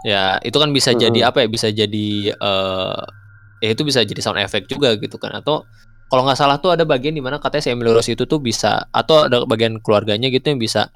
ya 0.04 0.38
itu 0.44 0.58
kan 0.60 0.70
bisa 0.76 0.92
jadi 0.94 1.20
Mm-mm. 1.26 1.30
apa 1.32 1.38
ya? 1.44 1.48
Bisa 1.50 1.68
jadi 1.72 2.08
eh 2.36 3.02
ya 3.64 3.70
itu 3.72 3.82
bisa 3.88 4.04
jadi 4.04 4.20
sound 4.20 4.40
effect 4.44 4.68
juga 4.70 4.96
gitu 5.00 5.16
kan. 5.18 5.32
Atau 5.40 5.64
kalau 6.12 6.24
nggak 6.28 6.38
salah 6.38 6.58
tuh 6.62 6.76
ada 6.76 6.84
bagian 6.86 7.16
di 7.18 7.24
mana 7.24 7.40
katanya 7.42 7.64
si 7.66 7.70
Emily 7.74 7.90
Rose 7.90 8.12
itu 8.14 8.28
tuh 8.30 8.38
bisa 8.44 8.86
atau 8.94 9.26
ada 9.26 9.48
bagian 9.50 9.80
keluarganya 9.82 10.30
gitu 10.30 10.54
yang 10.54 10.62
bisa 10.62 10.92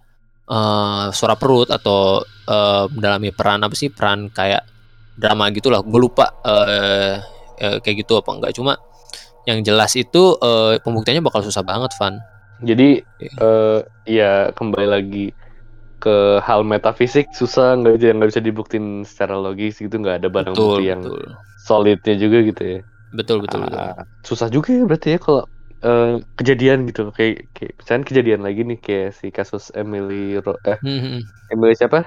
eh 0.48 1.06
suara 1.12 1.36
perut 1.40 1.68
atau 1.74 2.22
eh 2.48 2.86
mendalami 2.94 3.32
peran 3.34 3.64
apa 3.66 3.74
sih? 3.74 3.90
Peran 3.90 4.30
kayak 4.32 4.64
drama 5.18 5.50
gitulah. 5.56 5.82
Gue 5.82 6.00
lupa 6.04 6.30
eh 6.46 7.18
eh, 7.58 7.78
kayak 7.82 8.06
gitu 8.06 8.20
apa 8.22 8.30
enggak 8.38 8.54
cuma 8.56 8.78
yang 9.48 9.64
jelas 9.64 9.96
itu 9.96 10.36
eh, 10.44 10.78
pembuktiannya 10.84 11.24
bakal 11.24 11.42
susah 11.42 11.64
banget 11.66 11.92
Van. 11.98 12.20
Jadi 12.62 13.02
eh 13.22 13.80
ya 14.06 14.50
kembali 14.54 14.88
lagi 14.90 15.30
ke 16.04 16.10
hal 16.48 16.62
metafisik 16.72 17.26
susah 17.40 17.66
nggak 17.80 17.94
bisa 17.98 18.08
nggak 18.18 18.30
bisa 18.32 18.44
dibuktiin 18.48 18.86
secara 19.10 19.36
logis 19.46 19.74
gitu 19.84 19.96
nggak 20.02 20.18
ada 20.24 20.30
barang 20.36 20.56
betul 20.56 20.64
bukti 20.64 20.82
yang 20.92 21.02
betul 21.02 21.38
solidnya 21.68 22.14
juga 22.24 22.38
gitu 22.50 22.62
ya. 22.74 22.80
betul 23.18 23.38
betul, 23.44 23.62
betul. 23.68 23.82
Ah, 23.82 24.04
susah 24.28 24.48
juga 24.56 24.70
ya 24.78 24.82
berarti 24.90 25.08
ya 25.16 25.20
kalau 25.26 25.42
eh, 25.86 26.06
kejadian 26.38 26.80
gitu 26.90 27.02
kayak 27.18 27.34
kayak 27.56 27.72
misalnya 27.80 28.06
kejadian 28.10 28.42
lagi 28.48 28.62
nih 28.70 28.78
kayak 28.86 29.08
si 29.20 29.26
kasus 29.38 29.64
Emily 29.80 30.16
Ro 30.46 30.52
eh 30.72 30.80
Hmm, 30.82 31.00
hmm. 31.02 31.22
Emily 31.54 31.74
siapa? 31.80 32.00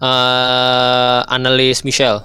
Eh, 0.00 1.20
Annalise 1.34 1.82
Michelle 1.84 2.22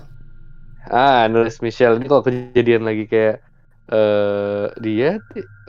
Ah, 0.91 1.19
Nulis 1.33 1.55
Michelle 1.65 1.95
ini 1.97 2.05
kalau 2.11 2.23
kejadian 2.27 2.81
lagi 2.87 3.03
kayak 3.11 3.35
eh 3.93 4.65
dia 4.85 5.07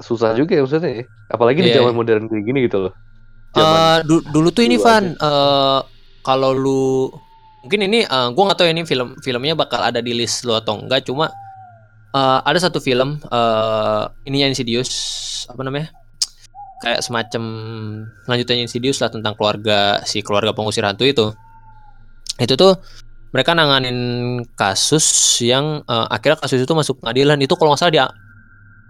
susah 0.07 0.31
juga 0.39 0.51
ya 0.57 0.61
maksudnya 0.65 0.91
ya. 1.01 1.03
Apalagi 1.35 1.61
di 1.67 1.71
Iya, 1.71 1.77
zaman 1.77 1.93
iya. 1.93 1.99
modern 1.99 2.23
kayak 2.31 2.45
gini 2.49 2.59
gitu 2.67 2.79
loh. 2.85 2.93
Eh, 3.51 3.59
Zaman 3.59 4.07
du- 4.07 4.27
dulu 4.31 4.49
tuh 4.55 4.63
ini 4.63 4.79
Van 4.79 5.11
eh 5.11 5.81
kalau 6.23 6.55
lu 6.55 7.11
mungkin 7.67 7.81
ini 7.91 8.07
eh, 8.07 8.29
gua 8.31 8.43
nggak 8.47 8.59
tahu 8.59 8.69
ini 8.71 8.83
film 8.87 9.19
filmnya 9.19 9.59
bakal 9.59 9.83
ada 9.83 9.99
di 9.99 10.15
list 10.15 10.47
lu 10.47 10.55
atau 10.55 10.79
enggak 10.79 11.03
cuma 11.03 11.35
eh, 12.15 12.39
ada 12.47 12.59
satu 12.63 12.79
film 12.79 13.19
eh 13.19 14.03
ininya 14.29 14.47
Insidious 14.55 14.91
apa 15.51 15.63
namanya? 15.67 15.91
Kayak 16.81 17.01
semacam 17.05 17.43
lanjutannya 18.25 18.65
Insidious 18.65 19.03
lah 19.03 19.11
tentang 19.13 19.35
keluarga 19.37 20.01
si 20.09 20.23
keluarga 20.23 20.55
pengusir 20.57 20.87
hantu 20.87 21.05
itu. 21.05 21.27
Itu 22.41 22.55
tuh 22.57 22.79
mereka 23.35 23.53
nanganin 23.53 23.99
kasus 24.55 25.05
yang 25.43 25.83
eh, 25.85 26.07
akhirnya 26.09 26.39
kasus 26.39 26.63
itu 26.63 26.73
masuk 26.73 27.03
pengadilan. 27.03 27.37
Itu 27.43 27.59
kalau 27.59 27.75
nggak 27.75 27.81
salah 27.83 27.93
di 27.93 28.01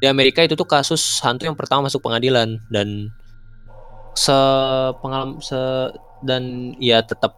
di 0.01 0.07
Amerika 0.09 0.41
itu 0.45 0.53
tuh 0.57 0.69
kasus 0.69 1.21
hantu 1.25 1.45
yang 1.49 1.57
pertama 1.57 1.89
masuk 1.89 2.01
pengadilan 2.05 2.61
dan 2.73 3.09
sepengalaman 4.15 5.39
se 5.41 5.59
dan 6.21 6.75
ya 6.77 7.01
tetap 7.01 7.33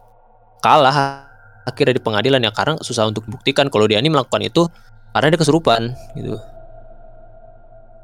kalah 0.59 1.27
akhirnya 1.63 1.95
di 1.95 2.03
pengadilan 2.03 2.43
ya 2.43 2.51
karena 2.51 2.75
susah 2.83 3.07
untuk 3.07 3.23
membuktikan 3.27 3.71
kalau 3.71 3.87
dia 3.87 3.99
ini 3.99 4.11
melakukan 4.11 4.43
itu 4.43 4.67
karena 5.15 5.27
dia 5.31 5.39
kesurupan 5.39 5.81
gitu. 6.19 6.35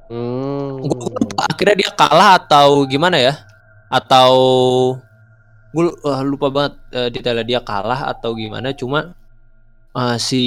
Hmm. 0.09 0.81
Gua 0.81 1.45
akhirnya 1.45 1.75
dia 1.85 1.91
kalah 1.93 2.39
atau 2.39 2.87
gimana 2.87 3.19
ya? 3.19 3.33
Atau 3.89 4.31
gue 5.69 5.85
lupa 6.25 6.49
banget 6.49 6.73
eh, 6.97 7.09
detailnya 7.13 7.45
dia 7.45 7.59
kalah 7.61 8.09
atau 8.09 8.33
gimana 8.33 8.73
cuma 8.73 9.13
eh, 9.93 10.17
si 10.17 10.43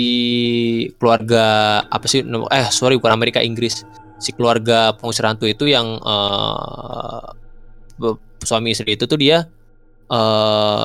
keluarga 0.99 1.79
apa 1.87 2.07
sih 2.11 2.27
eh 2.27 2.67
sorry 2.75 2.99
bukan 2.99 3.15
Amerika 3.15 3.39
Inggris 3.39 3.87
si 4.19 4.31
keluarga 4.35 4.95
pengusir 4.99 5.27
hantu 5.27 5.47
itu 5.47 5.71
yang 5.71 5.99
be- 5.99 7.42
suami 8.43 8.75
istri 8.75 8.99
itu 8.99 9.05
tuh 9.07 9.19
dia 9.19 9.47
eh 10.13 10.85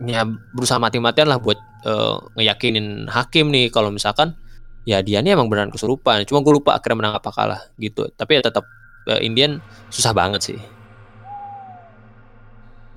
ya 0.00 0.24
berusaha 0.56 0.80
mati-matian 0.80 1.28
lah 1.28 1.38
buat 1.40 1.58
eh, 1.84 2.16
ngeyakinin 2.40 3.08
hakim 3.12 3.52
nih 3.52 3.68
kalau 3.68 3.92
misalkan 3.92 4.32
ya 4.88 5.04
dia 5.04 5.20
nih 5.20 5.36
emang 5.36 5.48
beneran 5.52 5.72
kesurupan. 5.72 6.24
Cuma 6.24 6.40
gue 6.40 6.52
lupa 6.56 6.76
akhirnya 6.76 6.96
menang 7.04 7.14
apa 7.20 7.30
kalah 7.32 7.60
gitu. 7.76 8.08
Tapi 8.16 8.40
ya 8.40 8.42
tetap 8.44 8.64
eh, 9.08 9.20
Indian 9.24 9.60
susah 9.92 10.12
banget 10.16 10.40
sih. 10.52 10.58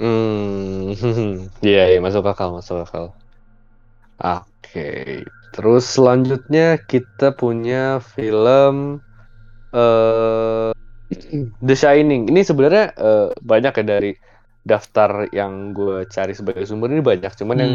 Hmm, 0.02 0.92
iya, 1.68 1.82
iya, 1.92 2.00
masuk 2.04 2.26
akal, 2.28 2.50
masuk 2.58 2.84
akal. 2.84 3.06
Oke, 4.20 5.22
terus 5.54 5.84
selanjutnya 5.86 6.80
kita 6.92 7.36
punya 7.36 8.00
film 8.02 9.00
eh 9.74 10.74
The 11.60 11.76
Shining. 11.76 12.30
Ini 12.30 12.42
sebenarnya 12.44 12.86
eh, 12.96 13.30
banyak 13.42 13.74
ya 13.80 13.86
dari 13.86 14.12
daftar 14.64 15.28
yang 15.36 15.76
gue 15.76 16.08
cari 16.08 16.32
sebagai 16.32 16.64
sumber 16.64 16.88
ini 16.88 17.04
banyak. 17.04 17.36
Cuman 17.36 17.58
yang 17.60 17.74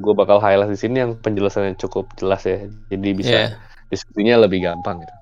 gue 0.00 0.14
bakal 0.16 0.40
highlight 0.40 0.72
di 0.72 0.80
sini 0.80 1.04
yang 1.04 1.12
penjelasannya 1.20 1.76
cukup 1.76 2.08
jelas 2.16 2.48
ya. 2.48 2.66
Jadi 2.88 3.08
bisa 3.12 3.36
Iya. 3.36 3.46
diskusinya 3.92 4.48
lebih 4.48 4.64
gampang 4.64 5.04
gitu. 5.04 5.14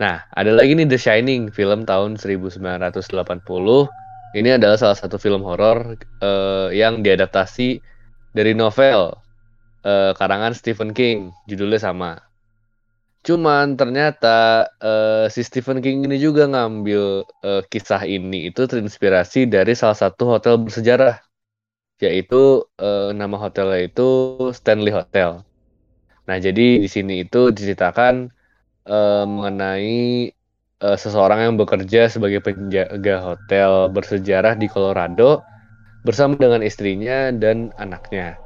Nah, 0.00 0.24
ada 0.32 0.54
lagi 0.56 0.72
nih 0.72 0.88
The 0.88 0.96
Shining, 0.96 1.52
film 1.52 1.84
tahun 1.84 2.16
1980. 2.16 3.90
Ini 4.32 4.56
adalah 4.56 4.78
salah 4.78 4.94
satu 4.94 5.18
film 5.18 5.42
horor 5.42 5.98
eh, 6.22 6.68
yang 6.72 7.02
diadaptasi 7.02 7.82
dari 8.30 8.54
novel 8.54 9.12
eh, 9.82 10.12
karangan 10.14 10.54
Stephen 10.54 10.94
King, 10.94 11.34
judulnya 11.50 11.82
sama. 11.82 12.16
Cuman 13.20 13.76
ternyata 13.76 14.64
eh, 14.80 15.26
si 15.28 15.44
Stephen 15.44 15.84
King 15.84 16.08
ini 16.08 16.16
juga 16.16 16.48
ngambil 16.48 17.28
eh, 17.44 17.62
kisah 17.68 18.08
ini 18.08 18.48
itu 18.48 18.64
terinspirasi 18.64 19.44
dari 19.44 19.76
salah 19.76 19.98
satu 19.98 20.32
hotel 20.32 20.56
bersejarah, 20.56 21.20
yaitu 22.00 22.64
eh, 22.80 23.12
nama 23.12 23.36
hotelnya 23.36 23.92
itu 23.92 24.08
Stanley 24.56 24.88
Hotel. 24.88 25.44
Nah, 26.24 26.36
jadi 26.40 26.80
di 26.80 26.88
sini 26.88 27.28
itu 27.28 27.52
diceritakan 27.52 28.32
eh, 28.88 29.24
mengenai 29.28 30.32
eh, 30.80 30.96
seseorang 30.96 31.44
yang 31.44 31.54
bekerja 31.60 32.08
sebagai 32.08 32.40
penjaga 32.40 33.20
hotel 33.20 33.92
bersejarah 33.92 34.56
di 34.56 34.64
Colorado 34.64 35.44
bersama 36.08 36.40
dengan 36.40 36.64
istrinya 36.64 37.28
dan 37.36 37.68
anaknya. 37.76 38.40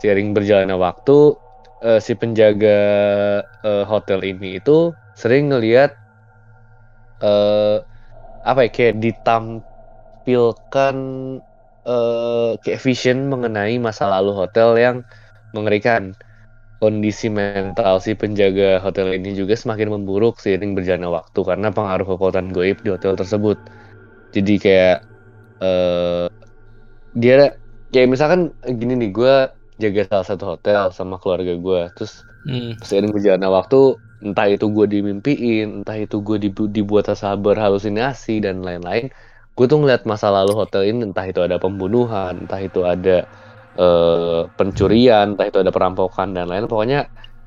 Seiring 0.00 0.32
berjalannya 0.32 0.80
waktu, 0.80 1.36
eh, 1.86 1.98
si 2.06 2.12
penjaga 2.20 2.68
eh, 3.66 3.82
hotel 3.92 4.20
ini 4.30 4.46
itu 4.60 4.72
sering 5.20 5.42
ngelihat 5.50 5.90
eh, 7.22 7.74
apa 8.48 8.60
ya 8.66 8.70
kayak 8.76 8.94
ditampilkan 9.04 10.96
eh, 11.88 12.48
kayak 12.62 12.80
vision 12.86 13.18
mengenai 13.32 13.74
masa 13.86 14.04
lalu 14.14 14.30
hotel 14.40 14.68
yang 14.84 14.96
mengerikan 15.56 16.02
kondisi 16.80 17.26
mental 17.40 17.94
si 18.06 18.12
penjaga 18.22 18.64
hotel 18.84 19.06
ini 19.18 19.28
juga 19.40 19.54
semakin 19.62 19.88
memburuk 19.94 20.34
seiring 20.44 20.72
berjalannya 20.76 21.10
waktu 21.18 21.40
karena 21.50 21.68
pengaruh 21.76 22.06
kekuatan 22.12 22.46
goib 22.56 22.76
di 22.84 22.90
hotel 22.94 23.14
tersebut. 23.20 23.58
Jadi 24.36 24.52
kayak 24.64 24.94
eh 25.64 26.24
dia 27.22 27.34
kayak 27.92 28.08
misalkan 28.14 28.40
gini 28.80 28.92
nih, 29.00 29.10
gue 29.16 29.34
jaga 29.82 30.00
salah 30.10 30.26
satu 30.30 30.44
hotel 30.52 30.82
sama 30.98 31.14
keluarga 31.22 31.52
gue, 31.66 31.80
terus 31.96 32.12
Hmm. 32.44 32.74
seiring 32.88 33.12
berjalannya 33.16 33.50
waktu 33.58 33.76
entah 34.26 34.46
itu 34.54 34.66
gue 34.76 34.86
dimimpiin, 34.94 35.66
entah 35.82 35.96
itu 36.04 36.16
gue 36.28 36.36
dibu- 36.44 36.70
dibuat 36.76 37.04
rasa 37.12 37.28
berhalusinasi 37.46 38.32
dan 38.46 38.56
lain-lain, 38.66 39.04
gue 39.56 39.64
tuh 39.70 39.78
ngeliat 39.80 40.02
masa 40.10 40.28
lalu 40.36 40.52
hotel 40.60 40.82
ini 40.90 40.98
entah 41.10 41.26
itu 41.30 41.40
ada 41.46 41.56
pembunuhan, 41.64 42.34
entah 42.46 42.60
itu 42.66 42.80
ada 42.92 43.10
eh, 43.78 44.40
pencurian, 44.58 45.26
entah 45.34 45.46
itu 45.50 45.58
ada 45.62 45.72
perampokan 45.74 46.28
dan 46.36 46.46
lain 46.50 46.64
pokoknya 46.70 46.98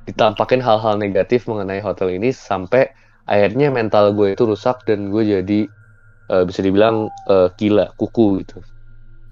ditampakin 0.07 0.61
hal-hal 0.63 0.95
negatif 0.99 1.47
mengenai 1.51 1.81
hotel 1.83 2.09
ini 2.17 2.29
sampai 2.31 2.87
akhirnya 3.27 3.67
mental 3.77 4.15
gue 4.17 4.27
itu 4.35 4.43
rusak 4.51 4.77
dan 4.87 5.11
gue 5.13 5.23
jadi 5.35 5.59
eh, 6.33 6.43
bisa 6.49 6.61
dibilang 6.65 6.95
eh, 7.31 7.47
gila, 7.59 7.85
kuku 7.99 8.25
gitu. 8.43 8.57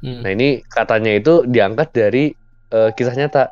Hmm. 0.02 0.24
Nah 0.24 0.30
ini 0.36 0.48
katanya 0.76 1.12
itu 1.20 1.34
diangkat 1.54 1.90
dari 1.96 2.24
eh, 2.74 2.90
kisah 2.98 3.16
nyata. 3.18 3.44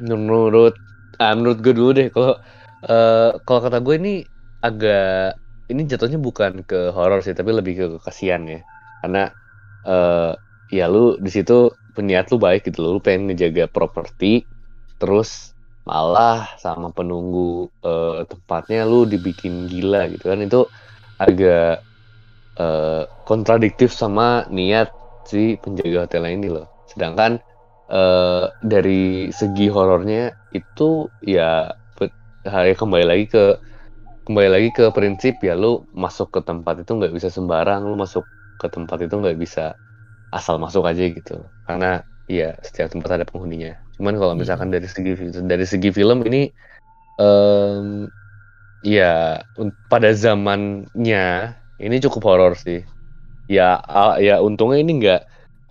Menurut 0.00 0.74
ah, 1.20 1.32
menurut 1.36 1.58
gue 1.60 1.72
dulu 1.76 1.90
deh 1.92 2.08
kalau 2.08 2.32
eh, 2.88 3.30
kalau 3.44 3.60
kata 3.64 3.78
gue 3.84 3.94
ini 4.00 4.12
agak 4.64 5.36
ini 5.72 5.82
jatuhnya 5.86 6.18
bukan 6.20 6.64
ke 6.66 6.90
horor 6.96 7.20
sih 7.24 7.36
tapi 7.36 7.52
lebih 7.52 7.74
ke 7.80 7.86
kasihan 8.04 8.42
ya. 8.48 8.60
Karena 9.04 9.28
eh 9.86 10.32
ya 10.72 10.86
lu 10.92 11.18
di 11.20 11.30
situ 11.32 11.72
peniat 11.96 12.30
lu 12.32 12.38
baik 12.40 12.68
gitu 12.68 12.80
lu 12.84 13.00
pengen 13.04 13.32
ngejaga 13.32 13.66
properti 13.72 14.46
terus 15.00 15.52
malah 15.88 16.46
sama 16.60 16.92
penunggu 16.94 17.68
eh, 17.84 18.24
tempatnya 18.30 18.84
lu 18.88 19.04
dibikin 19.08 19.68
gila 19.68 20.08
gitu 20.12 20.24
kan. 20.32 20.40
Itu 20.44 20.60
agak 21.20 21.84
eh, 22.58 23.02
kontradiktif 23.28 23.90
sama 23.94 24.46
niat 24.50 24.88
si 25.28 25.56
penjaga 25.60 26.06
hotel 26.08 26.24
ini 26.30 26.48
loh. 26.50 26.66
Sedangkan 26.90 27.38
eh, 27.92 28.44
dari 28.72 28.92
segi 29.38 29.64
horornya 29.76 30.20
itu 30.58 30.82
ya 31.34 31.42
ya 32.68 32.74
kembali 32.80 33.04
lagi 33.10 33.24
ke 33.32 33.40
kembali 34.26 34.48
lagi 34.54 34.68
ke 34.76 34.84
prinsip 34.96 35.34
ya 35.48 35.54
lu 35.62 35.86
masuk 36.04 36.28
ke 36.34 36.40
tempat 36.48 36.74
itu 36.84 36.92
nggak 36.98 37.12
bisa 37.16 37.28
sembarang, 37.36 37.80
lu 37.90 37.96
masuk 38.04 38.24
ke 38.60 38.66
tempat 38.74 38.98
itu 39.06 39.14
nggak 39.22 39.36
bisa 39.44 39.62
asal 40.34 40.56
masuk 40.64 40.84
aja 40.90 41.04
gitu. 41.16 41.32
Karena 41.66 42.02
ya 42.28 42.56
setiap 42.66 42.88
tempat 42.94 43.10
ada 43.20 43.26
penghuninya. 43.28 43.72
Cuman 43.96 44.14
kalau 44.20 44.34
misalkan 44.38 44.70
dari 44.74 44.86
segi 44.90 45.12
dari 45.52 45.66
segi 45.68 45.90
film 45.94 46.18
ini 46.28 46.50
em, 47.20 48.08
ya 48.84 49.40
pada 49.90 50.10
zamannya 50.16 51.18
ini 51.82 51.94
cukup 52.04 52.22
horor 52.28 52.52
sih. 52.64 52.80
Ya 53.50 53.80
ya 54.26 54.34
untungnya 54.46 54.78
ini 54.84 54.92
nggak 55.00 55.20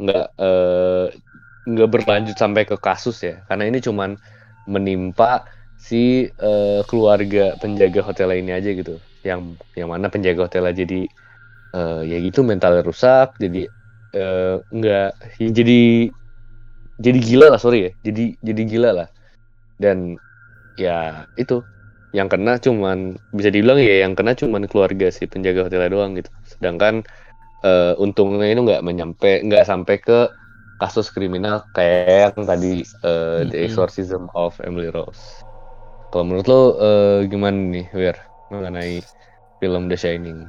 nggak 0.03 0.23
eh, 0.41 1.05
nggak 1.71 1.89
berlanjut 1.93 2.36
sampai 2.43 2.63
ke 2.69 2.75
kasus 2.86 3.15
ya. 3.27 3.34
Karena 3.47 3.63
ini 3.69 3.79
cuman 3.88 4.12
menimpa 4.73 5.25
si 5.88 5.95
eh, 6.27 6.79
keluarga 6.89 7.39
penjaga 7.62 7.99
hotel 8.10 8.29
ini 8.41 8.51
aja 8.58 8.69
gitu. 8.79 8.91
Yang 9.29 9.39
yang 9.79 9.89
mana 9.93 10.08
penjaga 10.13 10.41
hotelnya 10.47 10.73
jadi 10.82 10.95
eh, 11.75 11.99
ya 12.12 12.17
gitu 12.27 12.39
mentalnya 12.49 12.82
rusak, 12.89 13.27
jadi 13.43 13.60
nggak 14.77 15.08
ya 15.41 15.47
jadi 15.58 15.73
jadi 16.99 17.19
gila 17.19 17.45
lah 17.55 17.60
sorry 17.62 17.77
ya 17.88 17.91
jadi 18.08 18.23
jadi 18.43 18.62
gila 18.71 18.89
lah 18.97 19.08
dan 19.84 20.17
ya 20.77 21.25
itu 21.38 21.55
yang 22.17 22.29
kena 22.34 22.58
cuman 22.65 23.17
bisa 23.34 23.49
dibilang 23.53 23.79
ya 23.82 24.05
yang 24.05 24.13
kena 24.17 24.34
cuman 24.38 24.63
keluarga 24.71 25.08
si 25.13 25.25
penjaga 25.32 25.67
hotelnya 25.67 25.91
doang 25.93 26.12
gitu 26.19 26.32
sedangkan 26.45 26.95
eh, 27.65 27.93
untungnya 28.03 28.47
itu 28.53 28.62
nggak 28.67 28.84
menyampe 28.88 29.32
nggak 29.47 29.63
sampai 29.69 29.95
ke 30.05 30.17
kasus 30.81 31.07
kriminal 31.15 31.57
kayak 31.75 32.35
yang 32.37 32.45
tadi 32.47 32.71
eh, 33.09 33.39
The 33.51 33.57
Mm-mm. 33.57 33.61
Exorcism 33.67 34.31
of 34.33 34.57
Emily 34.67 34.89
Rose 34.95 35.21
kalau 36.11 36.25
menurut 36.27 36.47
lo 36.49 36.61
eh, 36.81 37.19
gimana 37.31 37.57
nih 37.73 37.85
Wir 37.93 38.17
mengenai 38.53 39.05
film 39.61 39.83
The 39.91 39.97
Shining 39.99 40.39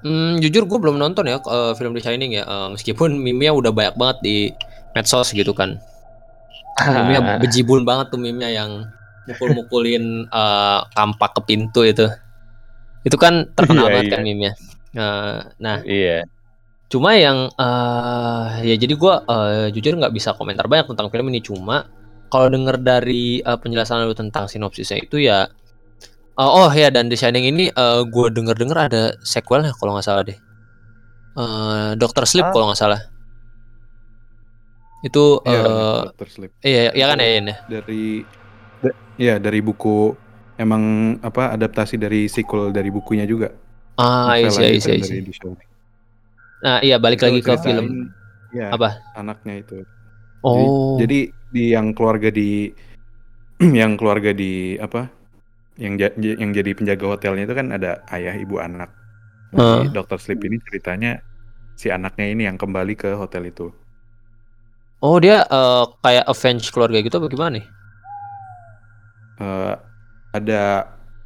Hmm, 0.00 0.40
jujur 0.40 0.64
gue 0.64 0.78
belum 0.80 0.96
nonton 0.96 1.28
ya 1.28 1.36
eh, 1.44 1.72
film 1.76 1.92
The 1.92 2.00
Shining 2.04 2.32
ya. 2.40 2.44
Eh, 2.48 2.68
meskipun 2.72 3.10
meme-nya 3.20 3.52
udah 3.52 3.72
banyak 3.78 3.94
banget 4.00 4.18
di 4.24 4.36
medsos 4.96 5.28
gitu 5.36 5.52
kan. 5.52 5.70
Meme-nya 6.94 7.20
bejibun 7.40 7.84
banget 7.88 8.06
tuh 8.12 8.20
meme-nya 8.20 8.50
yang 8.64 8.70
mukul-mukulin 9.28 10.04
eh, 10.32 10.80
kampak 10.96 11.30
ke 11.36 11.40
pintu 11.48 11.80
itu. 11.84 12.06
Itu 13.06 13.16
kan 13.20 13.48
terkenal 13.56 13.86
Iya, 13.86 13.92
banget 13.92 14.06
iya. 14.06 14.12
kan 14.12 14.20
meme-nya. 14.24 14.52
Eh, 14.96 15.38
nah, 15.62 15.78
iya 15.84 16.24
cuma 16.90 17.14
yang 17.14 17.46
eh 17.54 18.46
ya 18.66 18.74
jadi 18.74 18.94
gua 18.98 19.22
eh, 19.22 19.66
jujur 19.70 19.94
nggak 19.94 20.10
bisa 20.10 20.34
komentar 20.34 20.66
banyak 20.66 20.90
tentang 20.90 21.06
film 21.06 21.30
ini 21.30 21.38
cuma 21.38 21.86
kalau 22.26 22.50
denger 22.50 22.76
dari 22.76 23.38
eh, 23.38 23.58
penjelasan 23.58 24.04
lu 24.04 24.12
tentang 24.12 24.50
sinopsisnya 24.50 24.98
itu 24.98 25.22
ya 25.22 25.46
eh, 26.34 26.50
oh 26.50 26.66
ya 26.68 26.90
dan 26.90 27.06
The 27.06 27.14
Shining 27.14 27.46
ini 27.46 27.70
eh, 27.70 28.00
gua 28.10 28.26
denger-denger 28.28 28.78
ada 28.90 29.02
sequelnya 29.22 29.70
kalau 29.72 29.94
nggak 29.94 30.02
salah 30.04 30.26
deh 30.26 30.38
eh 31.38 31.90
Doctor 31.94 32.26
Sleep 32.26 32.42
Ah. 32.42 32.50
kalau 32.50 32.66
nggak 32.68 32.80
salah 32.80 33.00
itu 35.00 35.24
Iya, 35.46 35.60
eh 35.64 36.00
Dr. 36.12 36.28
Sleep. 36.28 36.52
iya 36.60 36.92
iya 36.92 37.04
kan 37.06 37.16
ya 37.16 37.28
ya 37.30 37.40
Dari 37.70 38.04
da- 38.82 38.98
ya 39.16 39.34
dari 39.38 39.60
buku 39.62 40.12
emang 40.58 40.82
apa 41.22 41.54
adaptasi 41.54 41.96
dari 41.96 42.28
sequel 42.28 42.68
dari 42.68 42.92
bukunya 42.92 43.24
juga. 43.24 43.54
ah 43.96 44.36
iya 44.36 44.48
Novelanya 44.48 44.74
iya 44.76 44.96
itu 44.98 45.48
iya 45.48 45.69
nah 46.64 46.76
iya 46.86 46.94
balik 47.04 47.20
Itu 47.20 47.26
lagi 47.26 47.40
ke 47.46 47.52
film 47.64 47.86
ya, 48.58 48.64
apa 48.74 48.88
anaknya 49.18 49.52
itu. 49.62 49.74
oh 50.42 50.90
Jadi 50.98 51.14
di 51.54 51.60
yang 51.74 51.88
keluarga 51.96 52.28
di 52.38 52.42
yang 53.80 53.92
keluarga 53.98 54.30
di 54.40 54.76
apa? 54.86 55.00
Yang 55.84 55.94
ja- 56.02 56.16
yang 56.42 56.52
jadi 56.58 56.70
penjaga 56.78 57.06
hotelnya 57.14 57.42
itu 57.48 57.56
kan 57.60 57.68
ada 57.76 57.90
ayah, 58.14 58.34
ibu, 58.42 58.56
anak. 58.66 58.90
Nah, 59.54 59.64
di 59.72 59.78
Dr. 59.94 60.18
Sleep 60.24 60.40
ini 60.48 60.56
ceritanya 60.66 61.10
si 61.80 61.88
anaknya 61.96 62.26
ini 62.32 62.42
yang 62.48 62.58
kembali 62.62 62.92
ke 63.02 63.08
hotel 63.22 63.44
itu. 63.52 63.64
oh 65.06 65.16
dia 65.24 65.36
eh, 65.56 65.82
kayak 66.04 66.24
avenge 66.32 66.66
keluarga 66.72 66.98
gitu 67.04 67.16
apa 67.20 67.28
gimana 67.34 67.50
nih 67.60 67.64
Eh, 69.40 69.72
ada 70.36 70.54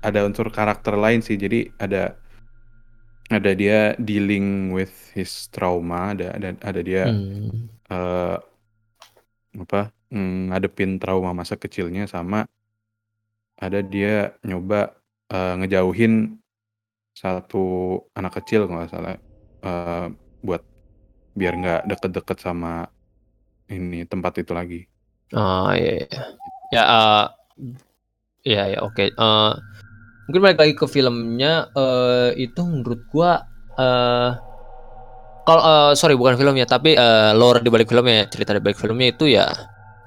ada 0.07 0.19
unsur 0.29 0.49
karakter 0.57 0.95
lain 1.05 1.21
sih. 1.27 1.37
Jadi 1.45 1.57
ada 1.85 1.99
ada 3.33 3.51
dia 3.57 3.97
dealing 4.01 4.73
with 4.75 4.93
his 5.17 5.49
trauma, 5.53 6.13
ada 6.17 6.37
ada 6.37 6.49
ada 6.61 6.81
dia 6.85 7.03
Hmm. 7.03 7.69
eh 7.93 8.39
apa 9.55 9.81
mm, 10.15 10.51
ngadepin 10.51 10.91
trauma 11.03 11.31
masa 11.35 11.55
kecilnya 11.59 12.05
sama 12.11 12.47
ada 13.59 13.81
dia 13.83 14.35
nyoba 14.47 14.95
eh, 15.33 15.53
ngejauhin 15.59 16.39
satu 17.15 17.65
anak 18.19 18.33
kecil 18.43 18.67
kalau 18.67 18.79
nggak 18.83 18.93
salah 18.95 19.15
eh, 19.69 20.07
buat 20.47 20.63
biar 21.39 21.55
nggak 21.61 21.83
deket-deket 21.91 22.39
sama 22.43 22.73
ini 23.71 24.05
tempat 24.09 24.35
itu 24.43 24.53
lagi. 24.55 24.81
Iya, 25.33 25.91
iya. 26.11 26.21
ya, 26.75 26.83
eh, 26.97 27.25
ya, 28.45 28.63
ya, 28.73 28.79
oke. 28.85 29.05
Mungkin 30.27 30.41
balik 30.45 30.59
lagi 30.63 30.75
ke 30.77 30.87
filmnya. 30.89 31.69
eh 31.77 32.31
itu 32.41 32.61
menurut 32.65 33.01
gua, 33.09 33.45
eh 33.77 34.31
kalau 35.45 35.63
eh, 35.63 35.93
sorry 36.01 36.17
bukan 36.17 36.41
filmnya, 36.41 36.65
tapi 36.65 36.97
eh, 36.97 37.33
lore 37.37 37.61
di 37.61 37.69
balik 37.69 37.89
filmnya, 37.93 38.25
cerita 38.33 38.57
di 38.57 38.63
balik 38.65 38.81
filmnya 38.81 39.13
itu 39.13 39.29
ya, 39.29 39.45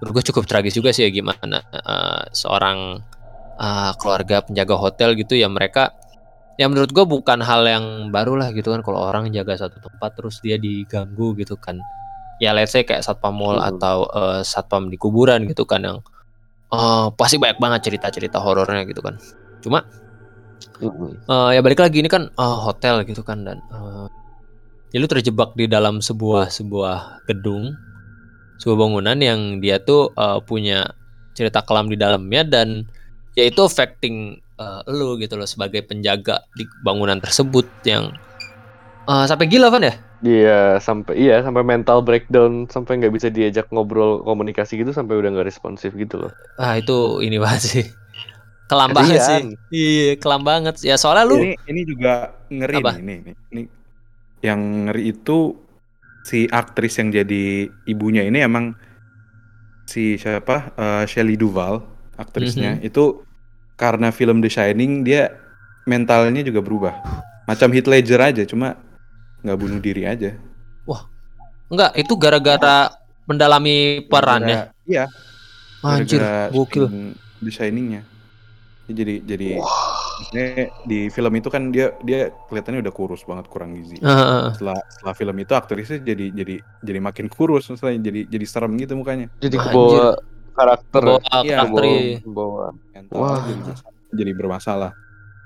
menurut 0.02 0.12
gua 0.22 0.24
cukup 0.26 0.44
tragis 0.50 0.74
juga 0.78 0.90
sih 0.96 1.06
ya 1.06 1.12
gimana 1.14 1.62
eh, 1.70 2.22
seorang 2.34 2.78
eh, 3.62 3.92
keluarga 4.02 4.42
penjaga 4.46 4.76
hotel 4.78 5.14
gitu 5.20 5.38
ya 5.38 5.48
mereka. 5.52 5.94
Ya 6.58 6.66
menurut 6.72 6.90
gua 6.96 7.06
bukan 7.06 7.40
hal 7.46 7.62
yang 7.70 7.86
baru 8.10 8.34
lah 8.42 8.50
gitu 8.54 8.74
kan 8.74 8.82
kalau 8.82 9.00
orang 9.06 9.30
jaga 9.30 9.54
satu 9.62 9.78
tempat 9.78 10.12
terus 10.18 10.42
dia 10.42 10.58
diganggu 10.58 11.38
gitu 11.38 11.54
kan. 11.62 11.78
Ya 12.42 12.54
let's 12.58 12.74
say 12.74 12.82
kayak 12.86 13.02
satpam 13.06 13.34
mall 13.38 13.58
Hmm. 13.62 13.70
atau 13.78 13.98
eh, 14.10 14.42
satpam 14.46 14.90
di 14.90 14.98
kuburan 14.98 15.46
gitu 15.50 15.66
kan 15.70 15.82
yang 15.86 15.98
eh, 16.74 17.08
pasti 17.14 17.38
banyak 17.42 17.58
banget 17.62 17.82
cerita-cerita 17.94 18.42
horornya 18.42 18.86
gitu 18.90 19.02
kan. 19.06 19.18
Cuma 19.62 19.86
Mm-mm. 20.82 21.12
eh, 21.30 21.50
ya 21.58 21.60
balik 21.66 21.80
lagi 21.82 21.98
ini 22.02 22.10
kan 22.12 22.24
eh, 22.30 22.58
hotel 22.66 22.96
gitu 23.10 23.22
kan 23.26 23.42
dan 23.48 23.58
eh, 23.74 24.06
ya 24.94 24.98
lu 25.04 25.08
terjebak 25.10 25.54
di 25.60 25.66
dalam 25.68 26.00
sebuah 26.00 26.50
sebuah 26.54 27.26
gedung, 27.30 27.76
sebuah 28.62 28.78
bangunan 28.78 29.18
yang 29.20 29.42
dia 29.64 29.78
tuh 29.82 30.14
eh, 30.16 30.40
punya 30.46 30.88
cerita 31.38 31.62
kelam 31.66 31.88
di 31.92 31.98
dalamnya 32.00 32.44
dan 32.48 32.86
ya 33.38 33.44
itu 33.50 33.62
affecting 33.66 34.38
eh, 34.60 34.82
lu 34.94 35.18
gitu 35.22 35.36
loh 35.40 35.50
sebagai 35.50 35.82
penjaga 35.86 36.42
di 36.58 36.66
bangunan 36.86 37.20
tersebut 37.22 37.66
yang 37.86 38.10
eh, 39.10 39.26
sampai 39.30 39.46
gila 39.50 39.70
kan 39.74 39.84
ya? 39.86 39.96
Iya 40.18 40.82
sampai 40.82 41.14
iya 41.22 41.46
sampai 41.46 41.62
mental 41.62 42.02
breakdown 42.02 42.66
sampai 42.74 42.98
nggak 42.98 43.14
bisa 43.14 43.30
diajak 43.30 43.70
ngobrol 43.70 44.26
komunikasi 44.26 44.82
gitu 44.82 44.90
sampai 44.90 45.14
udah 45.14 45.30
nggak 45.30 45.46
responsif 45.46 45.94
gitu 45.94 46.18
loh. 46.26 46.32
Ah 46.58 46.74
itu 46.82 47.22
ini 47.22 47.38
banget 47.38 47.62
sih. 47.70 47.86
Kelam 48.68 48.92
banget 48.92 49.20
sih. 49.24 49.42
Iya, 49.72 50.20
kelam 50.20 50.44
banget. 50.44 50.76
Ya 50.84 51.00
soalnya 51.00 51.24
lu 51.24 51.40
Ini 51.40 51.56
ini 51.72 51.82
juga 51.88 52.36
ngeri 52.52 52.76
Apa? 52.84 52.92
nih, 53.00 53.04
nih, 53.04 53.18
nih, 53.24 53.36
nih. 53.56 53.66
Yang 54.44 54.60
ngeri 54.86 55.04
itu 55.16 55.38
si 56.28 56.40
aktris 56.52 57.00
yang 57.00 57.10
jadi 57.16 57.72
ibunya 57.88 58.28
ini 58.28 58.44
emang 58.44 58.76
si 59.88 60.20
siapa? 60.20 60.76
Eh, 60.76 61.04
Shelley 61.08 61.40
Duvall, 61.40 61.80
aktrisnya. 62.20 62.76
Itu 62.84 63.24
karena 63.80 64.12
film 64.12 64.44
The 64.44 64.52
Shining 64.52 65.08
dia 65.08 65.32
mentalnya 65.88 66.44
juga 66.44 66.60
berubah. 66.60 66.94
Macam 67.48 67.72
Heath 67.72 67.88
Ledger 67.88 68.20
aja, 68.20 68.44
cuma 68.44 68.76
nggak 69.48 69.58
bunuh 69.58 69.80
diri 69.80 70.04
aja. 70.04 70.36
enggak 71.68 72.00
itu 72.00 72.16
gara-gara 72.16 72.88
mendalami 73.28 74.00
perannya. 74.08 74.72
Iya, 74.88 75.12
Anjir, 75.84 76.24
gara-gara 76.24 76.48
gokil. 76.56 76.88
Shining- 76.88 77.16
The 77.44 77.52
Shining-nya. 77.52 78.02
Dia 78.88 78.96
Jadi 78.96 79.16
jadi 79.22 79.48
maksudnya 80.18 80.48
di 80.82 81.00
film 81.08 81.34
itu 81.36 81.48
kan 81.48 81.70
dia 81.70 81.92
dia 82.02 82.20
kelihatannya 82.48 82.80
udah 82.82 82.94
kurus 82.96 83.22
banget, 83.22 83.46
kurang 83.48 83.76
gizi. 83.76 84.00
Heeh. 84.00 84.56
setelah 84.56 84.80
setelah 84.90 85.14
film 85.14 85.36
itu 85.38 85.54
aktrisnya 85.54 86.00
jadi 86.00 86.32
jadi 86.32 86.56
jadi 86.82 87.00
makin 87.00 87.28
kurus 87.28 87.68
maksudnya 87.68 88.00
jadi 88.00 88.26
jadi 88.26 88.46
serem 88.48 88.74
gitu 88.76 88.96
mukanya 88.96 89.28
Jadi 89.38 89.56
Anjir. 89.56 89.70
kebawa 89.70 90.08
karakter. 90.56 91.04
Iya, 91.44 91.56
karakter 91.62 91.84
Kebawa, 92.24 92.66
iya. 92.66 92.70
mental 92.96 93.18
Wah. 93.20 93.38
jadi, 93.44 93.54
mas- 93.62 93.86
jadi 94.10 94.32
bermasalah 94.34 94.92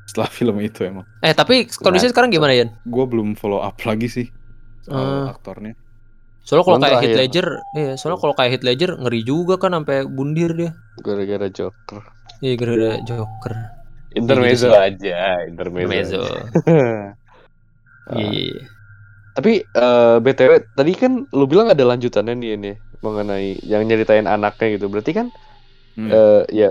setelah 0.05 0.29
film 0.37 0.55
itu 0.61 0.79
emang 0.81 1.03
Eh 1.19 1.33
tapi 1.33 1.65
kondisinya 1.67 2.13
sekarang 2.13 2.29
gimana 2.29 2.53
Yan? 2.53 2.69
gue 2.79 3.05
belum 3.05 3.33
follow 3.33 3.59
up 3.59 3.75
lagi 3.81 4.07
sih 4.07 4.27
soal 4.81 5.27
Eh. 5.27 5.33
aktornya 5.33 5.73
Soalnya 6.41 6.65
kalau 6.65 6.79
kayak 6.81 7.01
Heath 7.05 7.19
Ledger, 7.21 7.47
iya, 7.77 7.93
soalnya 7.93 8.17
kalau 8.17 8.33
kayak 8.33 8.49
Heath 8.49 8.65
Ledger 8.65 8.91
ngeri 8.97 9.21
juga 9.21 9.61
kan 9.61 9.77
sampai 9.77 10.09
bundir 10.09 10.57
dia. 10.57 10.73
Gara-gara 10.97 11.45
Joker. 11.53 12.01
Iya 12.41 12.53
gara-gara 12.59 12.97
Joker. 13.05 13.53
Intermezzo 14.11 14.67
gitu 14.67 14.75
aja, 14.75 15.17
intermezzo. 15.47 16.19
Iya, 18.11 18.27
iya, 18.27 18.41
iya. 18.51 18.63
Tapi 19.37 19.51
eh, 19.63 20.15
BTW 20.19 20.51
tadi 20.75 20.91
kan 20.97 21.23
lu 21.31 21.45
bilang 21.47 21.71
ada 21.71 21.83
lanjutannya 21.87 22.35
nih 22.35 22.51
ini 22.59 22.71
mengenai 22.99 23.55
yang 23.63 23.87
nyeritain 23.87 24.27
anaknya 24.27 24.77
gitu. 24.77 24.91
Berarti 24.91 25.13
kan 25.15 25.27
Hmm. 25.91 26.07
eh, 26.07 26.43
ya 26.55 26.69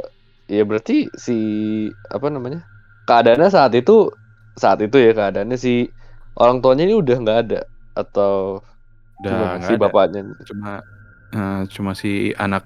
ya 0.49 0.63
berarti 0.65 1.13
si 1.13 1.37
apa 2.09 2.33
namanya? 2.33 2.65
Keadaannya 3.05 3.49
saat 3.53 3.73
itu 3.77 4.09
saat 4.57 4.81
itu 4.81 4.97
ya 4.97 5.13
keadaannya 5.13 5.61
si 5.61 5.93
orang 6.41 6.65
tuanya 6.65 6.89
ini 6.89 6.97
udah 6.97 7.17
nggak 7.21 7.39
ada 7.49 7.61
atau 7.93 8.65
Udah 9.21 9.61
si 9.61 9.77
ada. 9.77 9.81
bapaknya? 9.81 10.21
Cuma 10.49 10.81
eh, 11.37 11.61
cuma 11.69 11.93
si 11.93 12.33
anak 12.33 12.65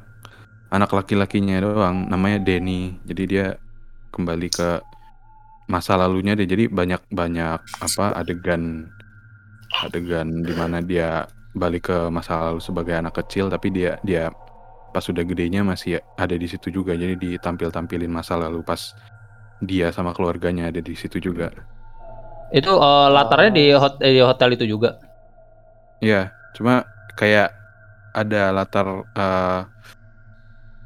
anak 0.70 0.90
laki-lakinya 0.96 1.57
doang 1.64 1.96
namanya 2.12 2.38
Denny. 2.46 3.00
Jadi 3.09 3.22
dia 3.33 3.44
kembali 4.14 4.48
ke 4.53 4.64
masa 5.72 5.92
lalunya 6.00 6.33
deh. 6.38 6.46
Jadi 6.48 6.64
banyak 6.68 7.00
banyak 7.12 7.59
apa 7.87 8.05
adegan 8.20 8.62
adegan 9.85 10.29
di 10.48 10.55
mana 10.57 10.79
dia 10.83 11.27
balik 11.55 11.90
ke 11.90 11.98
masa 12.11 12.50
lalu 12.50 12.61
sebagai 12.62 12.94
anak 12.98 13.14
kecil 13.22 13.46
tapi 13.53 13.70
dia 13.70 13.98
dia 14.03 14.31
pas 14.94 15.05
sudah 15.05 15.22
gedenya 15.27 15.62
masih 15.66 16.00
ada 16.18 16.35
di 16.38 16.46
situ 16.50 16.68
juga 16.74 16.94
jadi 16.98 17.14
ditampil-tampilin 17.18 18.11
masa 18.11 18.35
lalu 18.38 18.62
pas 18.66 18.94
dia 19.62 19.90
sama 19.94 20.12
keluarganya 20.16 20.70
ada 20.70 20.81
di 20.83 20.94
situ 20.98 21.18
juga 21.22 21.50
Itu 22.55 22.72
eh, 22.79 23.07
latarnya 23.11 23.50
di, 23.53 23.64
hot- 23.74 24.00
di 24.00 24.20
hotel 24.22 24.55
itu 24.57 24.64
juga. 24.77 24.96
Iya, 26.05 26.16
cuma 26.57 26.72
kayak 27.18 27.46
ada 28.18 28.38
latar 28.57 28.87
eh, 29.18 29.59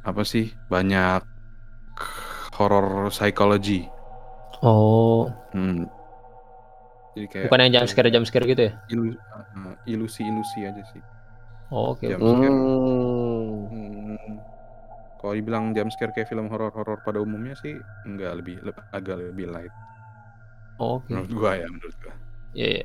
apa 0.08 0.22
sih 0.24 0.46
banyak 0.72 1.20
horror 2.56 3.12
psychology. 3.12 3.86
Oh, 4.64 5.30
Hmm. 5.54 5.86
Jadi 7.14 7.26
kayak 7.30 7.46
bukan 7.50 7.60
yang 7.66 7.72
jam 7.74 7.84
scare 7.90 8.10
jam 8.14 8.24
scare 8.26 8.46
gitu 8.46 8.62
ya? 8.68 8.72
ilu- 8.94 9.18
eh, 9.18 9.74
ilusi-ilusi 9.90 10.66
aja 10.66 10.82
sih. 10.94 11.02
Oh, 11.70 11.94
Oke. 11.94 12.06
Jam 12.10 12.18
scare. 12.22 12.50
Hmm. 12.50 13.66
Hmm. 13.68 14.36
Kalau 15.18 15.34
dibilang 15.34 15.74
jump 15.74 15.90
scare 15.90 16.14
kayak 16.14 16.30
film 16.30 16.46
horor-horor 16.46 17.02
pada 17.02 17.18
umumnya 17.18 17.58
sih 17.58 17.74
enggak 18.06 18.38
lebih 18.38 18.56
leb- 18.62 18.86
agak 18.94 19.18
lebih 19.18 19.50
light 19.50 19.74
Oh, 20.78 21.02
Oke. 21.02 21.10
menurut 21.10 21.32
gua 21.34 21.52
ya 21.58 21.66
menurut 21.66 21.96
gua. 21.98 22.14
Iya, 22.54 22.66
iya. 22.78 22.84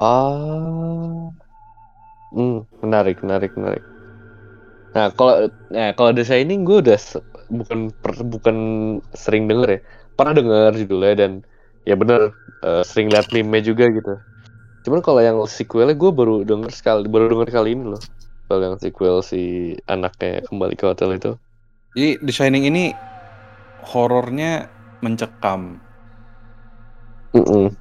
Ah. 0.00 1.28
Hmm, 2.32 2.64
menarik, 2.80 3.20
menarik, 3.20 3.52
menarik. 3.52 3.84
Nah, 4.96 5.08
kalau 5.18 5.34
nah, 5.74 5.90
kalau 5.96 6.10
The 6.16 6.24
Shining 6.24 6.64
gue 6.68 6.78
udah 6.84 6.96
se- 6.96 7.24
bukan 7.52 7.92
per- 8.02 8.24
bukan 8.34 8.56
sering 9.12 9.44
denger 9.50 9.68
ya. 9.76 9.80
Pernah 10.16 10.32
denger 10.38 10.70
judulnya 10.80 11.12
dan 11.20 11.32
ya 11.88 11.94
bener 12.00 12.20
eh, 12.64 12.82
sering 12.90 13.08
liat 13.12 13.28
meme 13.34 13.60
juga 13.60 13.84
gitu. 13.92 14.12
Cuman 14.86 15.00
kalau 15.06 15.20
yang 15.20 15.38
sequelnya 15.48 15.94
gue 15.98 16.10
baru 16.14 16.34
denger 16.48 16.70
sekali, 16.72 17.04
baru 17.10 17.24
denger 17.32 17.48
kali 17.56 17.68
ini 17.76 17.84
loh. 17.92 18.02
Kalau 18.46 18.60
yang 18.62 18.76
sequel 18.80 19.16
si 19.26 19.74
anaknya 19.90 20.46
kembali 20.48 20.74
ke 20.80 20.84
hotel 20.86 21.10
itu. 21.18 21.30
Jadi 21.96 22.10
The 22.24 22.32
Shining 22.32 22.64
ini 22.70 22.84
horornya 23.92 24.68
mencekam. 25.04 25.80
Mm-mm. 27.36 27.76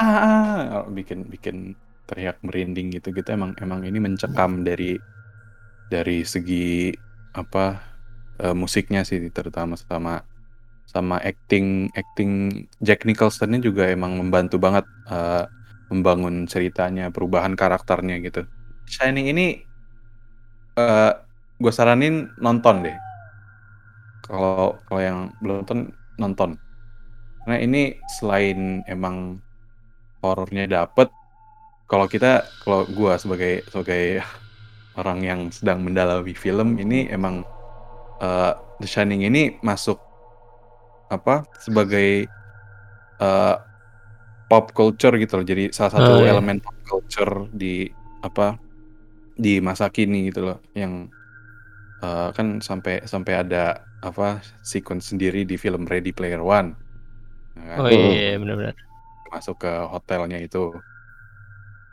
ah, 0.00 0.18
ah, 0.24 0.84
bikin 0.96 1.28
bikin 1.32 1.56
teriak 2.06 2.38
merinding 2.46 2.86
gitu 2.96 3.08
gitu 3.16 3.28
emang 3.34 3.52
emang 3.58 3.80
ini 3.82 3.98
mencekam 3.98 4.62
dari 4.62 4.94
dari 5.92 6.26
segi 6.26 6.92
apa 7.36 7.78
eh, 8.42 8.56
musiknya 8.56 9.06
sih 9.06 9.22
terutama 9.30 9.78
sama 9.78 10.24
sama 10.86 11.18
acting 11.20 11.90
acting 11.92 12.64
Jack 12.80 13.04
Nicholson-nya 13.04 13.60
juga 13.60 13.90
emang 13.90 14.16
membantu 14.16 14.56
banget 14.56 14.86
eh, 15.10 15.44
membangun 15.90 16.50
ceritanya 16.50 17.14
perubahan 17.14 17.54
karakternya 17.54 18.18
gitu. 18.22 18.42
Shining 18.90 19.30
ini 19.30 19.46
eh 20.76 21.12
gue 21.56 21.72
saranin 21.72 22.28
nonton 22.42 22.84
deh. 22.84 22.96
Kalau 24.26 24.82
kalau 24.90 25.00
yang 25.00 25.18
belum 25.38 25.62
nonton 25.62 25.78
nonton. 26.18 26.50
Karena 27.46 27.62
ini 27.62 27.94
selain 28.18 28.82
emang 28.90 29.38
horornya 30.18 30.66
dapet 30.66 31.06
kalau 31.86 32.10
kita 32.10 32.42
kalau 32.66 32.82
gua 32.90 33.14
sebagai 33.14 33.62
sebagai 33.70 34.18
orang 34.96 35.18
yang 35.24 35.40
sedang 35.52 35.84
mendalami 35.84 36.32
film 36.32 36.76
ini 36.80 37.08
emang 37.12 37.44
eh, 38.20 38.52
The 38.80 38.88
Shining 38.88 39.24
ini 39.28 39.56
masuk 39.60 40.00
apa 41.12 41.46
sebagai 41.62 42.26
eh, 43.20 43.54
pop 44.46 44.64
culture 44.74 45.14
gitu 45.18 45.42
loh 45.42 45.46
jadi 45.46 45.70
salah 45.74 45.92
satu 45.94 46.10
Oh, 46.16 46.22
iya. 46.22 46.34
elemen 46.34 46.58
pop 46.62 46.76
culture 46.86 47.50
di 47.50 47.86
apa 48.22 48.58
di 49.36 49.60
masa 49.60 49.86
kini 49.92 50.32
gitu 50.32 50.48
loh 50.48 50.58
yang 50.72 51.06
eh, 52.02 52.28
kan 52.36 52.58
sampai 52.64 53.04
sampai 53.04 53.34
ada 53.42 53.84
apa 54.00 54.40
sequence 54.62 55.10
sendiri 55.12 55.42
di 55.48 55.56
film 55.58 55.84
Ready 55.88 56.12
Player 56.14 56.40
One 56.40 56.72
ya 57.56 57.62
kan? 57.74 57.78
Oh 57.84 57.88
iya, 57.90 58.32
iya 58.32 58.36
benar-benar. 58.38 58.74
masuk 59.32 59.56
ke 59.58 59.72
hotelnya 59.90 60.38
itu 60.38 60.78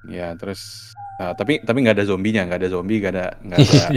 ya 0.05 0.35
terus 0.37 0.93
nah, 1.19 1.31
tapi 1.33 1.61
tapi 1.61 1.77
nggak 1.83 1.95
ada 1.99 2.05
zombinya 2.05 2.41
nggak 2.47 2.59
ada 2.63 2.69
zombie 2.69 2.99
nggak 3.01 3.13
ada 3.13 3.27
nggak 3.41 3.57
ada 3.59 3.87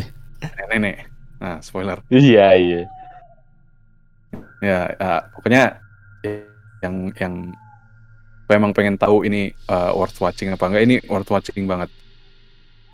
nenek 0.73 0.97
nah 1.37 1.57
spoiler 1.61 2.01
Iya, 2.09 2.47
iya. 2.57 2.83
ya 4.65 4.79
ah, 4.97 5.21
pokoknya 5.37 5.79
yang 6.81 7.13
yang 7.17 7.35
gue 8.47 8.55
emang 8.55 8.73
pengen 8.73 8.97
tahu 8.97 9.27
ini 9.27 9.53
uh, 9.69 9.93
worth 9.93 10.17
watching 10.23 10.55
apa 10.55 10.65
enggak 10.71 10.85
ini 10.87 10.97
worth 11.11 11.29
watching 11.29 11.67
banget 11.69 11.91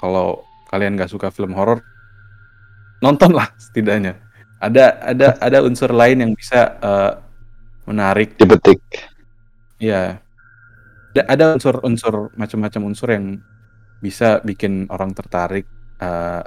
kalau 0.00 0.42
kalian 0.72 0.96
nggak 0.96 1.12
suka 1.12 1.30
film 1.30 1.54
horor 1.54 1.84
nonton 2.98 3.36
lah 3.36 3.52
setidaknya 3.60 4.18
ada 4.62 4.84
ada 5.02 5.28
ada 5.42 5.58
unsur 5.66 5.90
lain 5.90 6.22
yang 6.22 6.32
bisa 6.38 6.78
uh, 6.78 7.18
menarik 7.90 8.38
Dipetik. 8.38 8.78
Iya. 9.82 10.22
Ada 11.12 11.22
ada 11.28 11.44
unsur-unsur 11.58 12.30
macam-macam 12.38 12.80
unsur 12.86 13.08
yang 13.10 13.42
bisa 14.02 14.42
bikin 14.42 14.90
orang 14.90 15.14
tertarik 15.14 15.64
eh, 16.02 16.42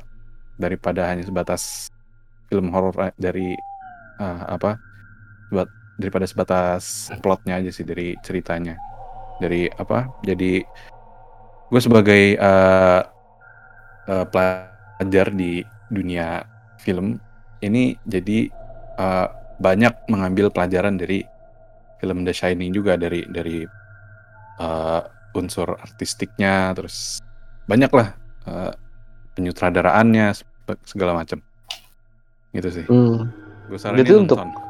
daripada 0.59 1.07
hanya 1.07 1.23
sebatas 1.23 1.87
film 2.51 2.69
horor 2.75 3.09
eh, 3.09 3.13
dari 3.15 3.55
eh, 4.19 4.43
apa? 4.45 4.75
Buat 5.49 5.71
daripada 5.95 6.27
sebatas 6.27 7.07
plotnya 7.23 7.57
aja 7.63 7.71
sih 7.71 7.87
dari 7.87 8.13
ceritanya. 8.19 8.75
Dari 9.39 9.71
apa? 9.71 10.11
Jadi 10.27 10.61
gue 11.71 11.81
sebagai 11.81 12.35
eh, 12.35 13.01
eh, 14.11 14.25
pelajar 14.27 15.27
di 15.31 15.63
dunia 15.87 16.43
film 16.83 17.15
ini 17.63 17.95
jadi 18.03 18.51
eh, 18.99 19.27
banyak 19.55 20.11
mengambil 20.11 20.51
pelajaran 20.51 20.99
dari 20.99 21.23
film 22.03 22.27
The 22.27 22.35
Shining 22.35 22.75
juga 22.75 22.99
dari 22.99 23.23
dari 23.31 23.63
uh, 24.59 25.01
unsur 25.35 25.75
artistiknya 25.79 26.75
terus 26.75 27.19
banyak 27.65 27.91
lah 27.91 28.07
uh, 28.45 28.71
penyutradaraannya 29.33 30.31
sep- 30.31 30.81
segala 30.83 31.13
macam 31.13 31.41
gitu 32.51 32.69
sih 32.71 32.85
Hmm. 32.87 33.29
gue 33.67 33.77
saranin 33.77 34.01
Berarti 34.01 34.15
untuk- 34.15 34.39
nonton 34.41 34.63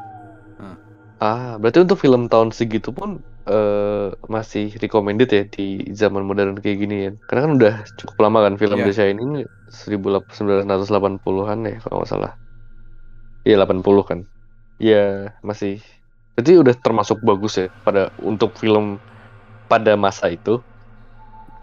Ah, 1.16 1.56
berarti 1.56 1.80
untuk 1.80 1.96
film 1.96 2.28
tahun 2.28 2.52
segitu 2.52 2.92
pun 2.92 3.24
eh, 3.48 4.12
masih 4.28 4.76
recommended 4.76 5.32
ya 5.32 5.48
di 5.48 5.80
zaman 5.96 6.20
modern 6.20 6.60
kayak 6.60 6.76
gini 6.76 6.96
ya. 7.08 7.10
Karena 7.24 7.40
kan 7.48 7.52
udah 7.56 7.74
cukup 7.96 8.16
lama 8.20 8.44
kan 8.44 8.60
film 8.60 8.76
Iya. 8.76 8.84
The 8.84 8.92
Shining 8.92 9.30
1980-an 10.44 11.58
ya 11.64 11.76
kalau 11.80 11.96
nggak 12.02 12.10
salah. 12.10 12.32
Iya 13.48 13.64
80 13.64 13.80
kan. 14.04 14.18
Iya 14.76 15.32
masih. 15.40 15.80
Berarti 16.36 16.52
udah 16.60 16.74
termasuk 16.76 17.24
bagus 17.24 17.56
ya 17.56 17.72
pada 17.80 18.12
untuk 18.20 18.52
film 18.60 19.00
pada 19.72 19.96
masa 19.96 20.28
itu. 20.28 20.60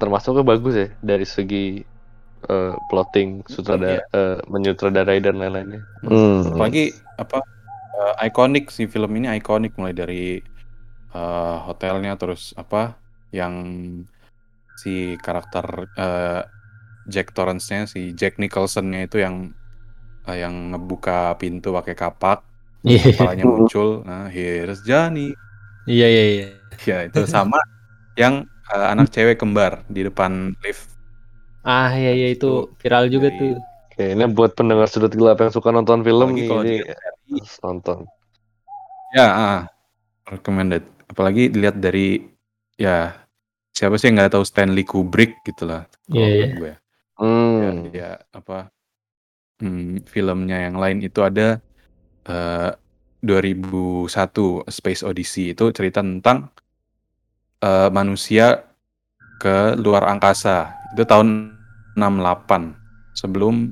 Termasuknya 0.04 0.44
bagus 0.44 0.74
ya 0.76 0.88
dari 1.00 1.24
segi 1.24 1.80
eh, 2.52 2.74
plotting, 2.92 3.48
sutradara, 3.48 4.04
eh, 4.04 4.38
menyutradarai 4.52 5.24
dan 5.24 5.40
lain-lainnya. 5.40 5.82
Hmm. 6.04 6.44
apalagi 6.52 6.92
apa 7.16 7.40
uh, 7.94 8.16
ikonik 8.26 8.74
sih 8.74 8.90
film 8.90 9.14
ini 9.18 9.30
ikonik 9.38 9.78
mulai 9.78 9.94
dari 9.94 10.42
uh, 11.14 11.58
hotelnya 11.70 12.18
terus 12.18 12.52
apa 12.58 12.98
yang 13.34 13.54
si 14.78 15.18
karakter 15.22 15.90
uh, 15.98 16.42
Jack 17.06 17.36
Torrance-nya 17.36 17.86
si 17.86 18.16
Jack 18.18 18.42
Nicholson-nya 18.42 19.06
itu 19.06 19.22
yang 19.22 19.54
uh, 20.26 20.38
yang 20.38 20.74
ngebuka 20.74 21.38
pintu 21.38 21.74
pakai 21.74 21.96
kapak 21.98 22.40
Iya, 22.84 23.16
kepalanya 23.16 23.46
muncul 23.48 24.04
nah 24.04 24.28
here's 24.28 24.84
Johnny 24.84 25.32
iya, 25.88 26.08
iya, 26.10 26.24
iya. 26.28 26.48
ya 26.84 26.98
itu 27.08 27.24
sama 27.24 27.56
yang 28.20 28.44
uh, 28.72 28.88
anak 28.94 29.08
cewek 29.12 29.38
kembar 29.42 29.84
di 29.92 30.08
depan 30.08 30.56
lift 30.64 30.94
Ah, 31.64 31.96
iya, 31.96 32.12
iya 32.12 32.28
itu 32.36 32.68
viral 32.84 33.08
juga 33.08 33.32
Dari- 33.32 33.40
tuh. 33.40 33.54
Oke, 33.88 34.04
ini 34.18 34.24
buat 34.28 34.52
pendengar 34.58 34.88
sudut 34.92 35.14
gelap 35.16 35.38
yang 35.40 35.54
suka 35.54 35.70
nonton 35.72 36.02
film 36.04 36.34
apalagi 36.34 36.44
ini 36.44 36.76
dari 36.84 37.40
nonton. 37.64 37.98
ya 39.14 39.26
ah, 39.30 39.60
recommended 40.28 40.84
apalagi 41.08 41.54
dilihat 41.54 41.78
dari 41.78 42.26
ya 42.76 43.14
siapa 43.72 43.96
sih 44.02 44.10
yang 44.10 44.18
nggak 44.22 44.34
tahu 44.34 44.46
Stanley 44.46 44.84
Kubrick 44.86 45.42
gitu 45.46 45.70
lah 45.70 45.86
Iya, 46.10 46.28
iya. 46.28 46.46
menurut 46.50 46.58
gue 46.58 46.70
ya. 46.70 46.78
Hmm. 47.22 47.60
ya, 47.62 47.70
ya 47.94 48.10
apa 48.34 48.58
hmm, 49.62 50.06
filmnya 50.10 50.58
yang 50.66 50.76
lain 50.82 51.00
itu 51.06 51.20
ada 51.22 51.62
eh, 52.28 52.72
2001 53.24 54.66
A 54.68 54.72
Space 54.74 55.02
Odyssey 55.06 55.54
itu 55.56 55.70
cerita 55.72 56.02
tentang 56.04 56.52
eh, 57.64 57.90
manusia 57.90 58.68
ke 59.40 59.80
luar 59.80 60.04
angkasa 60.08 60.76
itu 60.94 61.08
tahun 61.08 61.56
68 61.96 62.76
sebelum 63.16 63.72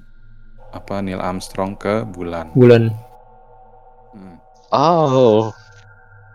apa 0.72 1.04
Neil 1.04 1.20
Armstrong 1.20 1.76
ke 1.76 2.08
bulan. 2.08 2.56
Bulan. 2.56 2.96
Hmm. 4.16 4.36
Oh, 4.72 5.52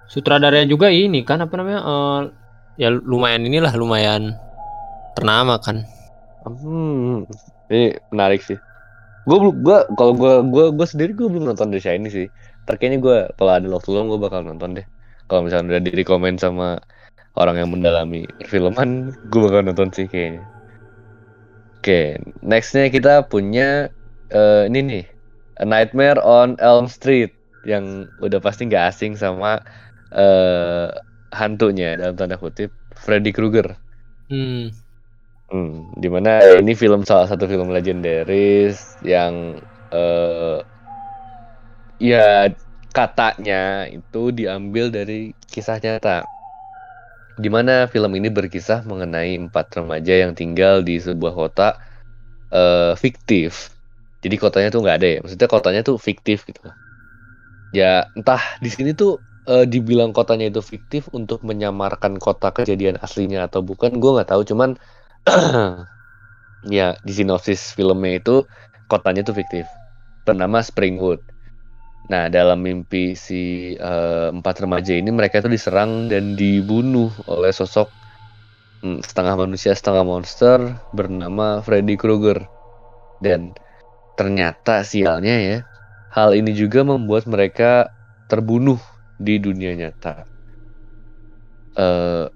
Sutradaranya 0.07 0.71
juga 0.71 0.93
ini 0.93 1.27
kan 1.27 1.43
apa 1.43 1.55
namanya? 1.59 1.81
eh, 1.83 2.21
ya 2.77 2.89
lumayan 2.93 3.43
inilah 3.49 3.73
lumayan 3.75 4.37
ternama 5.17 5.59
kan. 5.59 5.83
hmm, 6.47 7.27
ini 7.73 7.99
menarik 8.15 8.45
sih. 8.45 8.55
Gue 9.27 9.37
belum, 9.43 9.57
gue 9.67 9.79
kalau 9.99 10.15
gue 10.15 10.33
gue 10.47 10.67
gue 10.79 10.87
sendiri 10.87 11.11
gue 11.11 11.27
belum 11.27 11.51
nonton 11.51 11.75
The 11.75 11.83
Shining 11.83 12.13
sih. 12.13 12.31
Terkayaknya 12.71 12.99
gue 13.03 13.17
kalau 13.35 13.53
ada 13.59 13.67
waktu 13.67 13.89
luang 13.91 14.07
gue 14.15 14.21
bakal 14.23 14.47
nonton 14.47 14.79
deh. 14.79 14.87
Kalau 15.27 15.43
misalnya 15.43 15.75
udah 15.75 15.83
di 15.83 15.91
rekomen 15.91 16.39
sama 16.39 16.79
orang 17.37 17.57
yang 17.61 17.71
mendalami 17.71 18.27
perfilman, 18.41 19.13
gue 19.31 19.41
bakal 19.45 19.61
nonton 19.65 19.89
sih 19.93 20.07
kayaknya. 20.09 20.43
Oke, 21.79 22.19
nextnya 22.43 22.91
kita 22.91 23.23
punya 23.31 23.93
eh, 24.33 24.67
ini 24.67 24.79
nih, 24.83 25.05
A 25.63 25.65
Nightmare 25.65 26.19
on 26.25 26.59
Elm 26.59 26.91
Street 26.91 27.31
yang 27.63 28.11
udah 28.19 28.41
pasti 28.43 28.67
nggak 28.67 28.85
asing 28.91 29.13
sama 29.15 29.63
eh 30.11 30.89
hantunya 31.35 31.99
dalam 32.01 32.15
tanda 32.19 32.37
kutip 32.39 32.71
Freddy 32.95 33.31
Krueger. 33.37 33.77
Hmm. 34.31 34.71
Hmm, 35.47 35.95
di 35.95 36.09
mana 36.11 36.43
ini 36.59 36.75
film 36.75 37.07
salah 37.07 37.31
satu 37.31 37.47
film 37.47 37.71
legendaris 37.71 38.99
yang 38.99 39.55
eh 39.95 40.59
ya 42.03 42.51
katanya 42.97 43.87
itu 43.93 44.19
diambil 44.35 44.91
dari 44.91 45.33
kisah 45.53 45.79
nyata. 45.79 46.36
Di 47.37 47.49
mana 47.53 47.85
film 47.93 48.13
ini 48.17 48.33
berkisah 48.33 48.81
mengenai 48.89 49.37
empat 49.37 49.67
remaja 49.77 50.15
yang 50.25 50.33
tinggal 50.33 50.81
di 50.81 50.97
sebuah 50.97 51.33
kota 51.37 51.77
eh 52.53 52.93
fiktif. 52.97 53.73
Jadi 54.25 54.37
kotanya 54.41 54.69
tuh 54.75 54.81
nggak 54.85 54.97
ada 54.99 55.09
ya, 55.15 55.19
maksudnya 55.25 55.49
kotanya 55.51 55.81
tuh 55.89 55.97
fiktif 56.01 56.49
gitu. 56.49 56.61
Ya 57.75 58.09
entah 58.17 58.41
di 58.65 58.71
sini 58.73 58.91
tuh 58.97 59.21
eh, 59.51 59.67
dibilang 59.69 60.11
kotanya 60.17 60.49
itu 60.53 60.63
fiktif 60.65 61.11
untuk 61.13 61.43
menyamarkan 61.45 62.17
kota 62.23 62.51
kejadian 62.57 62.97
aslinya 63.03 63.47
atau 63.51 63.61
bukan, 63.67 63.91
gue 64.01 64.11
nggak 64.17 64.31
tahu. 64.33 64.43
Cuman 64.51 64.71
ya 66.77 66.97
di 67.07 67.13
sinopsis 67.15 67.75
filmnya 67.77 68.21
itu 68.21 68.35
kotanya 68.91 69.23
tuh 69.29 69.37
fiktif 69.37 69.67
bernama 70.27 70.63
Springwood 70.65 71.21
nah 72.07 72.31
dalam 72.31 72.63
mimpi 72.63 73.19
si 73.19 73.75
eh, 73.75 74.29
empat 74.31 74.63
remaja 74.63 74.95
ini 74.95 75.11
mereka 75.11 75.43
itu 75.43 75.51
diserang 75.51 76.07
dan 76.07 76.39
dibunuh 76.39 77.11
oleh 77.27 77.51
sosok 77.51 77.91
hmm, 78.85 79.03
setengah 79.03 79.35
manusia 79.35 79.73
setengah 79.75 80.05
monster 80.07 80.59
bernama 80.95 81.61
Freddy 81.67 81.99
Krueger. 81.99 82.47
Dan 83.19 83.57
ternyata 84.19 84.85
sialnya 84.85 85.37
ya 85.41 85.59
hal 86.13 86.37
ini 86.37 86.53
juga 86.57 86.85
membuat 86.85 87.27
mereka 87.29 87.91
terbunuh 88.31 88.79
di 89.19 89.41
dunia 89.41 89.73
nyata. 89.77 90.25
Eh 91.77 92.27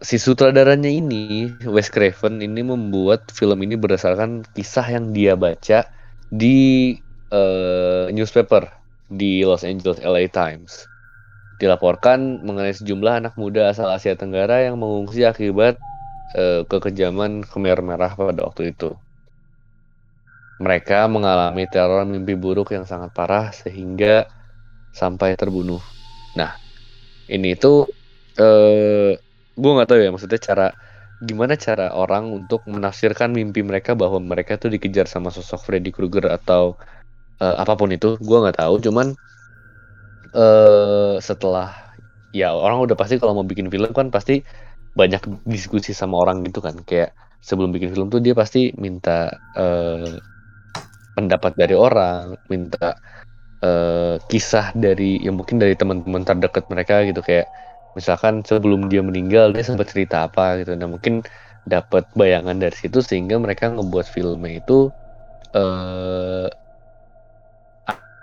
si 0.00 0.16
sutradaranya 0.16 0.88
ini 0.88 1.52
Wes 1.68 1.92
Craven 1.92 2.40
ini 2.40 2.64
membuat 2.64 3.28
film 3.36 3.60
ini 3.60 3.76
berdasarkan 3.76 4.48
kisah 4.56 4.86
yang 4.88 5.12
dia 5.12 5.36
baca 5.36 5.84
di 6.32 6.96
eh, 7.30 8.06
newspaper 8.12 8.68
di 9.10 9.42
Los 9.46 9.62
Angeles 9.66 9.98
LA 10.02 10.30
Times. 10.30 10.86
Dilaporkan 11.58 12.42
mengenai 12.46 12.72
sejumlah 12.72 13.24
anak 13.24 13.34
muda 13.36 13.70
asal 13.70 13.90
Asia 13.90 14.16
Tenggara 14.16 14.64
yang 14.64 14.78
mengungsi 14.80 15.26
akibat 15.26 15.78
eh, 16.34 16.62
kekejaman 16.66 17.46
Khmer 17.46 17.80
Merah 17.82 18.12
pada 18.14 18.46
waktu 18.46 18.74
itu. 18.74 18.94
Mereka 20.60 21.08
mengalami 21.08 21.64
teror 21.64 22.04
mimpi 22.04 22.36
buruk 22.36 22.76
yang 22.76 22.84
sangat 22.84 23.10
parah 23.16 23.48
sehingga 23.48 24.28
sampai 24.92 25.32
terbunuh. 25.32 25.80
Nah, 26.36 26.52
ini 27.32 27.56
tuh 27.56 27.88
eh 28.36 29.16
gue 29.56 29.70
nggak 29.76 29.88
tahu 29.88 29.98
ya 30.00 30.10
maksudnya 30.12 30.40
cara 30.40 30.66
gimana 31.20 31.54
cara 31.60 31.92
orang 31.92 32.32
untuk 32.32 32.64
menafsirkan 32.64 33.28
mimpi 33.36 33.60
mereka 33.60 33.92
bahwa 33.92 34.16
mereka 34.24 34.56
tuh 34.56 34.72
dikejar 34.72 35.04
sama 35.04 35.28
sosok 35.28 35.60
Freddy 35.68 35.92
Krueger 35.92 36.32
atau 36.32 36.80
eh, 37.44 37.54
apa 37.62 37.72
pun 37.80 37.88
itu 37.96 38.06
gue 38.28 38.36
nggak 38.42 38.56
tahu. 38.60 38.74
Cuman 38.86 39.06
eh 40.36 41.12
setelah 41.28 41.66
ya 42.40 42.44
orang 42.64 42.78
udah 42.84 42.96
pasti 43.00 43.14
kalau 43.20 43.34
mau 43.38 43.46
bikin 43.52 43.68
film 43.74 43.90
kan 43.98 44.08
pasti 44.16 44.32
banyak 45.00 45.20
diskusi 45.54 45.90
sama 46.00 46.16
orang 46.22 46.36
gitu 46.48 46.58
kan. 46.66 46.76
Kayak 46.88 47.08
sebelum 47.48 47.70
bikin 47.74 47.90
film 47.94 48.08
tuh 48.14 48.20
dia 48.26 48.34
pasti 48.42 48.58
minta 48.84 49.10
eh, 49.58 50.20
pendapat 51.16 51.52
dari 51.60 51.74
orang 51.76 52.34
minta 52.52 52.96
eh, 53.64 54.16
kisah 54.30 54.66
dari 54.84 55.04
ya 55.26 55.30
mungkin 55.38 55.56
dari 55.62 55.74
teman-teman 55.80 56.24
terdekat 56.28 56.64
mereka 56.72 56.94
gitu. 57.08 57.20
Kayak 57.28 57.46
misalkan 57.98 58.34
sebelum 58.50 58.80
dia 58.92 59.02
meninggal 59.08 59.46
dia 59.54 59.64
sempat 59.68 59.88
cerita 59.92 60.16
apa 60.28 60.42
gitu. 60.62 60.72
Nah 60.80 60.88
mungkin 60.94 61.14
dapat 61.66 62.04
bayangan 62.20 62.56
dari 62.62 62.76
situ 62.82 62.98
sehingga 63.04 63.36
mereka 63.44 63.64
ngebuat 63.74 64.06
filmnya 64.14 64.52
itu 64.60 64.74
a- 65.56 66.50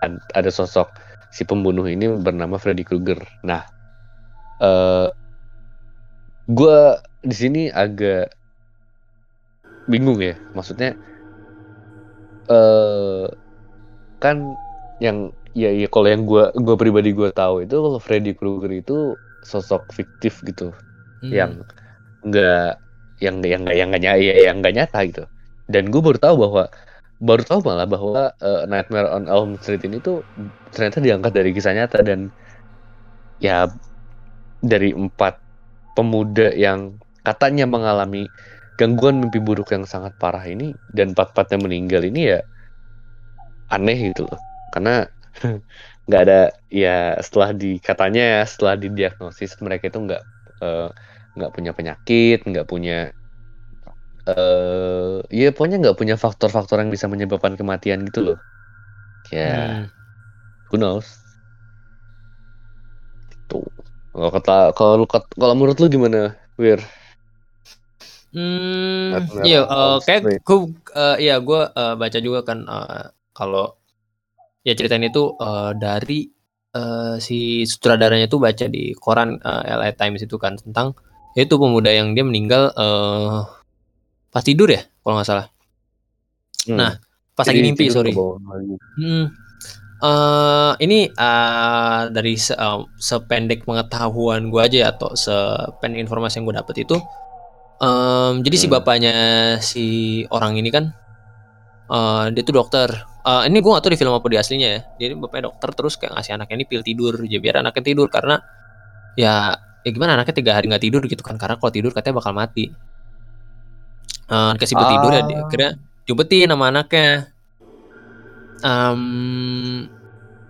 ada 0.05 0.51
sosok 0.53 0.93
si 1.33 1.43
pembunuh 1.43 1.85
ini 1.89 2.07
bernama 2.07 2.57
Freddy 2.61 2.85
Krueger. 2.85 3.19
Nah 3.43 3.63
eh 4.61 5.09
gue 6.47 6.79
di 7.27 7.35
sini 7.35 7.61
agak 7.69 8.31
bingung 9.87 10.19
ya. 10.21 10.35
Maksudnya 10.55 10.95
eh 12.47 13.27
kan 14.17 14.37
yang 14.97 15.29
ya 15.53 15.69
ya 15.69 15.85
kalau 15.89 16.09
yang 16.09 16.25
gua 16.25 16.49
gua 16.57 16.73
pribadi 16.73 17.13
gua 17.13 17.29
tahu 17.29 17.65
itu 17.65 17.75
kalau 17.77 17.99
Freddy 18.01 18.33
Krueger 18.33 18.71
itu 18.73 19.13
sosok 19.45 19.89
fiktif 19.93 20.41
gitu. 20.45 20.73
Hmm. 21.17 21.33
yang 21.33 21.51
nggak 22.21 22.77
yang 23.17 23.41
yang 23.41 23.65
nggak 23.65 23.75
yang 23.77 23.87
nggak 23.89 24.03
nyata 24.05 24.21
yang 24.21 24.55
nggak 24.61 24.75
nyata 24.77 24.99
gitu. 25.09 25.23
Dan 25.67 25.91
gue 25.91 25.99
baru 25.99 26.15
tahu 26.21 26.35
bahwa 26.47 26.63
baru 27.17 27.41
tahu 27.41 27.59
malah 27.65 27.87
bahwa 27.89 28.29
eh, 28.41 28.63
Nightmare 28.69 29.09
on 29.09 29.25
Elm 29.25 29.57
Street 29.61 29.81
ini 29.85 29.97
tuh 30.01 30.21
ternyata 30.73 31.01
diangkat 31.01 31.31
dari 31.33 31.49
kisah 31.55 31.73
nyata 31.73 31.99
dan 32.05 32.29
ya 33.41 33.69
dari 34.61 34.93
empat 34.93 35.37
pemuda 35.97 36.53
yang 36.53 36.97
katanya 37.25 37.65
mengalami 37.69 38.25
gangguan 38.77 39.21
mimpi 39.21 39.41
buruk 39.41 39.73
yang 39.73 39.85
sangat 39.85 40.13
parah 40.21 40.45
ini 40.45 40.73
dan 40.93 41.13
empat-empatnya 41.13 41.57
meninggal 41.61 42.01
ini 42.05 42.37
ya 42.37 42.39
aneh 43.71 43.97
gitu 44.11 44.27
loh. 44.27 44.39
Karena 44.73 45.03
nggak 46.07 46.21
ada 46.23 46.39
ya 46.71 47.17
setelah 47.19 47.51
di 47.51 47.77
katanya 47.83 48.21
ya 48.23 48.41
setelah 48.47 48.75
didiagnosis 48.79 49.59
mereka 49.59 49.91
itu 49.91 49.99
nggak 50.07 50.21
eh, 50.63 50.89
nggak 51.37 51.51
punya 51.53 51.71
penyakit 51.77 52.37
nggak 52.47 52.67
punya 52.67 53.11
eh 54.27 55.23
ya 55.31 55.49
pokoknya 55.55 55.77
nggak 55.79 55.97
punya 55.97 56.15
faktor-faktor 56.19 56.83
yang 56.83 56.91
bisa 56.91 57.07
menyebabkan 57.07 57.55
kematian 57.55 58.03
gitu 58.07 58.33
loh. 58.33 58.37
Ya. 59.31 59.87
Hmm. 59.87 59.91
who 60.71 60.75
knows? 60.79 61.07
Tuh. 63.47 63.63
Kalau 64.11 64.29
kata 64.33 64.55
kalau 64.75 65.05
kalau 65.07 65.53
menurut 65.55 65.77
lu 65.79 65.87
gimana 65.87 66.35
Wir? 66.57 66.81
Hmm, 68.35 69.23
iya, 69.47 69.63
eh, 69.63 69.97
Elm 69.97 70.03
kayak 70.03 70.21
gue, 70.43 70.59
iya 71.17 71.39
gue 71.39 71.61
eh, 71.63 71.95
baca 71.95 72.19
juga 72.19 72.43
kan 72.43 72.59
eh, 72.67 73.07
kalau 73.31 73.79
ya 74.67 74.75
ceritanya 74.75 75.07
itu 75.09 75.33
eh, 75.39 75.71
dari 75.79 76.19
eh, 76.75 77.15
si 77.23 77.63
sutradaranya 77.63 78.27
itu 78.27 78.37
baca 78.37 78.65
di 78.67 78.91
koran 78.99 79.39
eh, 79.39 79.63
LA 79.73 79.95
Times 79.95 80.21
itu 80.21 80.35
kan 80.37 80.59
tentang 80.59 80.91
ya 81.39 81.47
itu 81.47 81.55
pemuda 81.55 81.89
yang 81.93 82.13
dia 82.13 82.25
meninggal 82.27 82.75
eh, 82.75 83.39
pas 84.37 84.45
tidur 84.45 84.69
ya 84.69 84.85
kalau 85.01 85.17
nggak 85.17 85.25
salah. 85.25 85.49
Hmm. 86.69 86.77
Nah, 86.77 86.91
pas 87.33 87.41
lagi 87.49 87.57
Jadi 87.57 87.65
mimpi 87.65 87.83
tidur 87.89 88.05
sorry. 88.05 88.13
lagi. 88.13 88.75
Hmm. 89.01 89.25
Eh, 89.97 90.71
ini 90.85 91.09
eh, 91.09 92.01
dari 92.13 92.37
se- 92.37 92.53
eh, 92.53 92.79
sependek 93.01 93.65
pengetahuan 93.65 94.53
gue 94.53 94.61
aja 94.61 94.77
ya, 94.77 94.87
atau 94.93 95.17
sependek 95.17 96.05
informasi 96.05 96.37
yang 96.37 96.45
gue 96.45 96.53
dapet 96.61 96.75
itu, 96.85 97.01
em, 97.81 98.45
jadi 98.45 98.55
si 98.61 98.65
Hmm. 98.69 98.77
bapaknya 98.77 99.15
si 99.57 99.85
orang 100.29 100.53
ini 100.61 100.69
kan, 100.69 100.93
eh, 101.89 102.25
dia 102.29 102.43
tuh 102.45 102.61
dokter. 102.61 102.93
Eh, 103.25 103.43
ini 103.49 103.57
gue 103.57 103.71
gak 103.73 103.81
tahu 103.81 103.91
di 103.91 103.99
film 103.99 104.13
apa 104.13 104.27
di 104.29 104.37
aslinya 104.37 104.67
ya. 104.69 104.79
Jadi 105.01 105.17
bapaknya 105.17 105.49
dokter 105.49 105.69
terus 105.73 105.97
kayak 105.97 106.13
ngasih 106.13 106.37
anaknya 106.37 106.55
ini 106.61 106.65
pil 106.69 106.85
tidur, 106.85 107.13
ya 107.25 107.41
biar 107.41 107.65
anaknya 107.65 107.81
tidur 107.89 108.07
karena 108.13 108.37
ya 109.17 109.57
ya 109.81 109.89
gimana 109.89 110.13
anaknya 110.13 110.35
tiga 110.37 110.51
hari 110.53 110.69
nggak 110.69 110.83
tidur 110.83 111.01
gitu 111.09 111.23
kan 111.25 111.41
karena 111.41 111.57
kalau 111.57 111.73
tidur 111.73 111.89
katanya 111.89 112.21
bakal 112.21 112.37
mati. 112.37 112.69
Eh, 114.27 114.51
dikasih 114.55 114.75
tidur 114.75 115.11
ya 115.11 115.21
dia 115.23 115.37
Ah. 115.39 115.47
kira 115.47 115.67
diumpetin 116.03 116.51
sama 116.51 116.67
anaknya. 116.67 117.31
em, 118.59 119.85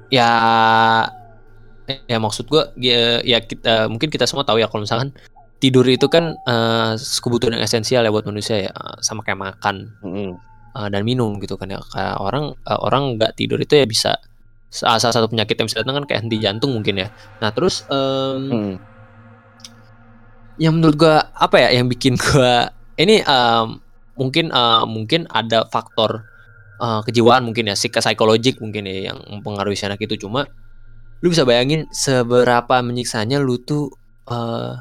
ya 0.08 0.32
ya 2.08 2.18
maksud 2.18 2.48
gua 2.48 2.72
ya, 2.76 3.20
ya 3.20 3.44
kita 3.44 3.88
mungkin 3.88 4.08
kita 4.08 4.24
semua 4.24 4.48
tahu 4.48 4.60
ya 4.60 4.68
kalau 4.68 4.84
misalkan 4.84 5.12
tidur 5.58 5.84
itu 5.84 6.08
kan 6.08 6.40
eh, 6.40 6.92
kebutuhan 6.96 7.60
yang 7.60 7.64
esensial 7.64 8.02
ya 8.02 8.10
buat 8.10 8.24
manusia 8.24 8.70
ya 8.70 8.74
sama 9.00 9.28
kayak 9.28 9.44
makan 9.44 9.92
Mm-mm. 10.00 10.40
eh, 10.74 10.88
dan 10.88 11.02
minum 11.04 11.36
gitu 11.38 11.60
kan 11.60 11.68
ya 11.68 11.84
kayak 11.84 12.16
orang 12.18 12.56
eh, 12.56 12.80
orang 12.80 13.20
nggak 13.20 13.36
tidur 13.36 13.60
itu 13.60 13.76
ya 13.76 13.84
bisa 13.84 14.16
salah 14.68 15.00
satu 15.00 15.28
penyakit 15.28 15.56
yang 15.56 15.68
bisa 15.68 15.84
datang 15.84 16.00
kan 16.00 16.06
kayak 16.08 16.22
henti 16.24 16.38
jantung 16.40 16.72
mungkin 16.72 17.04
ya 17.04 17.08
nah 17.40 17.52
terus 17.52 17.84
em, 17.92 18.48
Mm. 18.48 18.74
yang 20.58 20.74
menurut 20.74 20.96
gua 20.96 21.28
apa 21.34 21.60
ya 21.60 21.76
yang 21.76 21.92
bikin 21.92 22.16
gua 22.16 22.72
ini 22.98 23.22
em, 23.22 23.68
mungkin 24.18 24.50
eh, 24.50 24.84
mungkin 24.86 25.30
ada 25.30 25.66
faktor 25.70 26.26
eh, 26.78 27.02
kejiwaan 27.06 27.46
mungkin 27.46 27.70
ya 27.70 27.76
psik- 27.78 27.98
psikologik 27.98 28.58
mungkin 28.58 28.86
ya 28.86 29.14
yang 29.14 29.18
mempengaruhi 29.30 29.78
si 29.78 29.86
anak 29.86 30.02
itu 30.02 30.18
cuma 30.18 30.46
lu 31.22 31.34
bisa 31.34 31.46
bayangin 31.46 31.90
seberapa 31.90 32.82
menyiksanya 32.82 33.42
lu 33.42 33.58
tuh 33.58 33.90
eh 34.28 34.74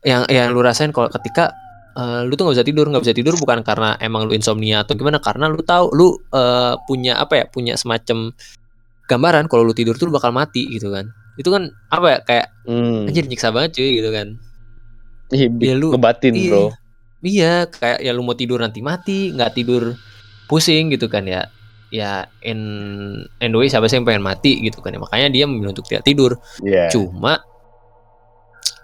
yang 0.00 0.24
yang 0.32 0.48
lu 0.56 0.64
rasain 0.64 0.92
kalau 0.92 1.12
ketika 1.12 1.52
eh, 1.92 2.24
lu 2.24 2.32
tuh 2.36 2.48
nggak 2.48 2.56
bisa 2.60 2.66
tidur 2.66 2.86
nggak 2.88 3.04
bisa 3.04 3.14
tidur 3.16 3.34
bukan 3.36 3.60
karena 3.60 3.96
emang 4.00 4.24
lu 4.24 4.32
insomnia 4.32 4.80
atau 4.84 4.96
gimana 4.96 5.20
karena 5.20 5.48
lu 5.48 5.60
tahu 5.60 5.92
lu 5.92 6.08
eh, 6.32 6.74
punya 6.88 7.20
apa 7.20 7.34
ya 7.36 7.44
punya 7.48 7.74
semacam 7.76 8.32
gambaran 9.08 9.44
kalau 9.50 9.66
lu 9.66 9.74
tidur 9.76 9.96
tuh 9.96 10.08
lu 10.08 10.14
bakal 10.16 10.32
mati 10.32 10.64
gitu 10.70 10.88
kan 10.88 11.08
itu 11.36 11.48
kan 11.48 11.68
apa 11.88 12.06
ya 12.08 12.18
kayak 12.24 12.46
Mm. 12.70 13.08
anjir 13.10 13.24
nyiksa 13.26 13.50
banget 13.50 13.80
cuy 13.80 13.98
gitu 13.98 14.10
kan 14.14 14.28
Ih, 15.34 15.48
Ya, 15.58 15.74
lu- 15.74 15.90
ngebatin 15.90 16.34
iya. 16.36 16.50
bro. 16.50 16.64
Iya, 17.20 17.68
kayak 17.68 18.00
ya 18.00 18.10
lu 18.16 18.24
mau 18.24 18.32
tidur 18.32 18.64
nanti 18.64 18.80
mati, 18.80 19.28
nggak 19.36 19.52
tidur 19.52 19.92
pusing 20.48 20.88
gitu 20.88 21.06
kan 21.06 21.28
ya. 21.28 21.44
Ya 21.90 22.24
in 22.40 22.60
in 23.42 23.50
the 23.52 23.58
way 23.58 23.68
siapa 23.68 23.90
sih 23.90 23.98
yang 23.98 24.06
pengen 24.08 24.24
mati 24.24 24.56
gitu 24.62 24.80
kan 24.80 24.94
ya. 24.94 25.00
Makanya 25.02 25.28
dia 25.28 25.44
memilih 25.44 25.76
untuk 25.76 25.84
tidak 25.84 26.08
tidur. 26.08 26.40
Iya. 26.64 26.88
Cuma 26.88 27.44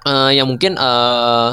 eh 0.07 0.31
yang 0.37 0.47
mungkin 0.47 0.77
eh 0.77 1.51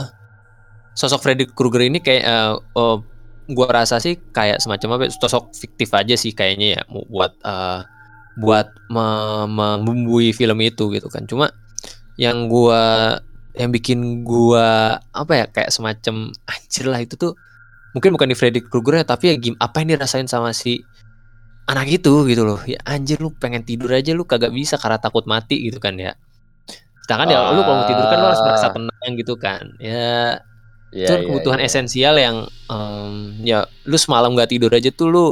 sosok 0.94 1.24
Freddy 1.26 1.46
Krueger 1.50 1.88
ini 1.88 2.04
kayak 2.04 2.24
eh, 2.26 2.54
oh, 2.78 3.02
gua 3.50 3.68
rasa 3.82 3.98
sih 3.98 4.20
kayak 4.30 4.62
semacam 4.62 5.00
apa 5.00 5.04
ya, 5.08 5.12
sosok 5.16 5.56
fiktif 5.58 5.90
aja 5.96 6.14
sih 6.20 6.36
kayaknya 6.36 6.80
ya 6.80 6.82
buat 6.90 7.34
eh, 7.42 7.80
buat 8.34 8.68
me- 8.92 9.48
membumbui 9.48 10.34
film 10.36 10.60
itu 10.62 10.90
gitu 10.92 11.08
kan. 11.08 11.24
Cuma 11.30 11.54
yang 12.20 12.50
gua 12.52 13.18
yang 13.54 13.70
bikin 13.70 14.26
gua 14.26 14.98
apa 15.14 15.34
ya 15.34 15.46
kayak 15.46 15.70
semacam 15.70 16.34
anjir 16.50 16.86
lah 16.90 17.00
itu 17.02 17.14
tuh 17.14 17.38
mungkin 17.94 18.18
bukan 18.18 18.34
di 18.34 18.36
Freddy 18.36 18.60
Krueger 18.66 19.02
ya 19.02 19.06
tapi 19.06 19.30
ya 19.30 19.36
gim 19.38 19.54
apa 19.62 19.86
yang 19.86 19.98
dirasain 19.98 20.26
sama 20.26 20.50
si 20.52 20.82
anak 21.70 21.88
itu 21.88 22.26
gitu 22.26 22.44
loh 22.44 22.60
ya 22.66 22.82
anjir 22.84 23.22
lu 23.22 23.30
pengen 23.38 23.62
tidur 23.62 23.94
aja 23.94 24.12
lu 24.12 24.26
kagak 24.26 24.50
bisa 24.52 24.76
karena 24.82 24.98
takut 24.98 25.24
mati 25.30 25.70
gitu 25.70 25.78
kan 25.78 25.96
ya 25.96 26.18
sedangkan 27.06 27.30
ya 27.30 27.40
lu 27.54 27.62
kalau 27.62 27.78
mau 27.84 27.86
tidur 27.86 28.06
kan 28.10 28.18
lu 28.20 28.28
harus 28.28 28.42
merasa 28.42 28.68
Ah. 28.68 28.74
tenang 28.74 29.12
gitu 29.16 29.34
kan 29.38 29.64
ya 29.78 30.42
Iya, 30.94 31.10
itu 31.10 31.10
kan 31.10 31.20
iya, 31.20 31.26
kebutuhan 31.26 31.60
iya. 31.60 31.66
esensial 31.66 32.16
yang 32.22 32.36
em, 32.70 33.14
ya 33.42 33.66
lu 33.90 33.98
semalam 33.98 34.30
nggak 34.38 34.54
tidur 34.54 34.70
aja 34.70 34.94
tuh 34.94 35.10
lu 35.10 35.26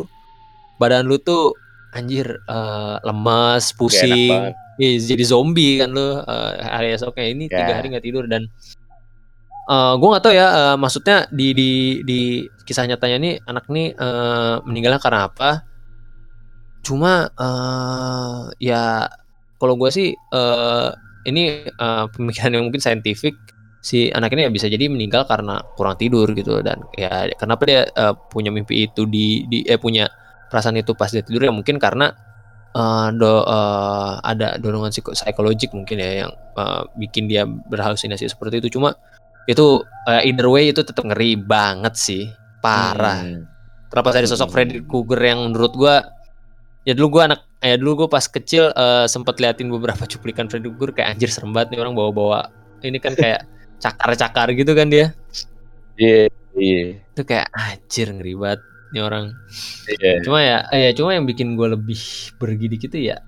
badan 0.81 1.05
lu 1.05 1.21
tuh 1.21 1.53
anjir 1.91 2.27
eh, 2.47 2.95
lemas 3.03 3.75
pusing. 3.75 4.55
Iya, 4.81 4.91
jadi 5.13 5.23
zombie 5.27 5.77
kan 5.77 5.91
lu 5.93 6.19
eh, 6.23 6.53
hari 6.63 6.95
esoknya 6.95 7.25
ini 7.29 7.45
Ya. 7.51 7.61
tiga 7.61 7.73
hari 7.77 7.87
nggak 7.93 8.05
tidur 8.05 8.25
dan 8.25 8.47
eh 9.69 9.93
gue 9.95 10.07
nggak 10.09 10.23
tahu 10.25 10.33
ya 10.33 10.47
eh, 10.49 10.75
maksudnya 10.75 11.17
di 11.29 11.47
di 11.53 11.71
di 12.03 12.19
kisah 12.65 12.89
nyatanya 12.89 13.17
nih 13.21 13.33
anak 13.45 13.65
nih 13.69 13.93
eh, 13.93 14.55
meninggalnya 14.65 14.99
karena 14.99 15.29
apa 15.29 15.63
cuma 16.81 17.29
eh 17.37 18.41
ya 18.57 19.05
kalau 19.61 19.77
gue 19.77 19.89
sih 19.93 20.07
eh 20.11 20.89
ini 21.29 21.69
eh, 21.69 22.05
pemikiran 22.09 22.57
yang 22.57 22.63
mungkin 22.67 22.81
saintifik 22.81 23.37
si 23.81 24.09
anak 24.13 24.33
ini 24.33 24.45
ya 24.45 24.51
bisa 24.53 24.65
jadi 24.69 24.89
meninggal 24.89 25.25
karena 25.29 25.61
kurang 25.77 25.97
tidur 25.97 26.29
gitu 26.33 26.61
dan 26.65 26.81
ya 26.97 27.29
kenapa 27.37 27.61
dia 27.69 27.81
eh, 27.85 28.13
punya 28.33 28.49
mimpi 28.49 28.89
itu 28.89 29.05
di 29.05 29.45
di 29.45 29.61
eh 29.69 29.77
punya 29.77 30.09
perasaan 30.51 30.75
itu 30.75 30.91
pas 30.93 31.07
dia 31.07 31.23
tidur 31.23 31.47
ya 31.47 31.53
mungkin 31.55 31.79
karena 31.79 32.11
eh, 32.71 33.07
do, 33.15 33.43
eh, 33.47 34.13
ada 34.21 34.59
dorongan 34.59 34.91
psiko- 34.91 35.15
psikologik 35.15 35.71
mungkin 35.71 35.97
ya 35.97 36.27
yang 36.27 36.31
eh, 36.35 36.81
bikin 36.99 37.25
dia 37.25 37.47
berhalusinasi 37.47 38.27
seperti 38.27 38.59
itu 38.59 38.75
cuma 38.75 38.93
itu 39.47 39.81
eh, 40.05 40.27
either 40.27 40.45
way 40.45 40.69
itu 40.69 40.83
tetap 40.83 41.01
ngeri 41.01 41.39
banget 41.39 41.95
sih 41.95 42.23
parah 42.59 43.23
Hmm. 43.23 43.47
terlepas 43.89 44.13
dari 44.13 44.27
sosok 44.29 44.47
Hmm. 44.47 44.53
Freddy 44.53 44.77
Krueger 44.85 45.19
yang 45.23 45.39
menurut 45.49 45.73
gua 45.73 45.95
ya 46.83 46.93
dulu 46.93 47.17
gua 47.17 47.23
anak 47.27 47.41
ya 47.59 47.75
dulu 47.75 48.05
gua 48.05 48.09
pas 48.11 48.25
kecil 48.25 48.69
eh, 48.69 49.05
sempet 49.07 49.39
liatin 49.39 49.67
beberapa 49.67 50.03
cuplikan 50.11 50.45
Freddy 50.45 50.69
Krueger 50.69 50.91
kayak 50.93 51.17
anjir 51.17 51.27
serem 51.27 51.51
banget 51.51 51.73
nih 51.73 51.79
orang 51.81 51.95
bawa-bawa 51.95 52.51
ini 52.81 52.99
kan 52.99 53.15
kayak 53.15 53.47
cakar-cakar 53.79 54.53
gitu 54.53 54.71
kan 54.73 54.87
dia 54.87 55.09
Iya, 55.97 56.29
iya. 56.55 56.83
itu 57.03 57.21
kayak 57.21 57.49
anjir 57.51 58.07
ngeri 58.09 58.33
banget 58.33 58.61
nih 58.91 59.01
orang 59.03 59.25
Iya. 59.87 60.13
cuma 60.23 60.39
ya 60.43 60.57
eh, 60.71 60.87
ya 60.87 60.91
cuma 60.95 61.15
yang 61.15 61.25
bikin 61.27 61.55
gua 61.55 61.75
lebih 61.75 61.99
bergidik 62.37 62.87
itu 62.91 63.11
ya 63.11 63.23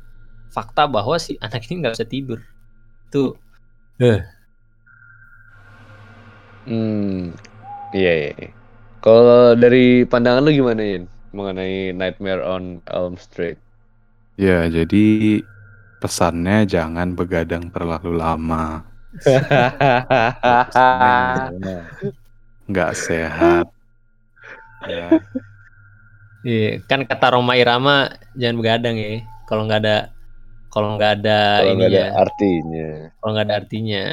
fakta 0.53 0.85
bahwa 0.85 1.17
si 1.17 1.35
anak 1.41 1.65
ini 1.67 1.81
nggak 1.83 1.95
bisa 1.97 2.07
tidur 2.07 2.39
tuh 3.09 3.35
Hmm. 6.63 7.35
Iya, 7.91 8.11
iya. 8.15 8.31
iya. 8.39 8.49
Kalau 9.03 9.51
dari 9.53 10.07
pandangan 10.07 10.47
lu 10.47 10.55
gimana, 10.55 10.79
Yin? 10.79 11.11
Mengenai 11.35 11.91
Nightmare 11.91 12.39
on 12.39 12.79
Elm 12.87 13.19
Street. 13.19 13.59
Ya, 14.39 14.65
jadi 14.71 15.43
pesannya 15.99 16.63
jangan 16.65 17.13
begadang 17.13 17.67
terlalu 17.69 18.15
lama. 18.15 18.87
Nggak 22.71 22.91
sehat. 22.95 23.67
Ya, 24.83 25.15
Iya, 26.43 26.83
kan 26.83 27.07
kata 27.07 27.39
Roma 27.39 27.55
Irama 27.55 28.11
jangan 28.35 28.59
begadang 28.59 28.95
ya. 28.99 29.23
Kalau 29.47 29.63
nggak 29.63 29.81
ada 29.83 29.97
kalau 30.67 30.99
nggak 30.99 31.11
ada 31.23 31.39
ini 31.69 31.85
ya 31.87 32.11
artinya. 32.17 33.13
kalau 33.21 33.31
nggak 33.31 33.45
ada 33.47 33.55
artinya. 33.63 34.03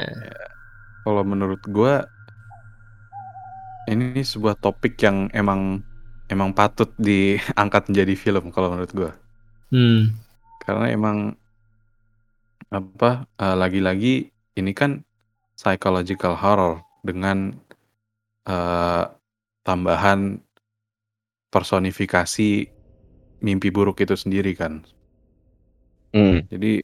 Kalau 1.03 1.23
menurut 1.27 1.61
gua 1.67 2.07
ini 3.91 4.21
sebuah 4.23 4.55
topik 4.61 4.95
yang 5.03 5.27
emang 5.35 5.83
emang 6.31 6.55
patut 6.55 6.87
diangkat 6.95 7.91
menjadi 7.91 8.13
film 8.15 8.45
kalau 8.55 8.71
menurut 8.71 8.91
gua. 8.95 9.11
hmm. 9.75 10.15
Karena 10.63 10.87
emang 10.93 11.35
apa 12.71 13.27
eh, 13.27 13.55
lagi-lagi 13.59 14.31
ini 14.55 14.71
kan 14.71 15.03
psychological 15.59 16.39
horror 16.39 16.79
dengan 17.03 17.51
eh, 18.47 19.03
tambahan 19.65 20.39
personifikasi 21.51 22.49
mimpi 23.43 23.69
buruk 23.69 23.99
itu 23.99 24.15
sendiri 24.15 24.55
kan. 24.55 24.81
Hmm. 26.15 26.47
Jadi 26.47 26.81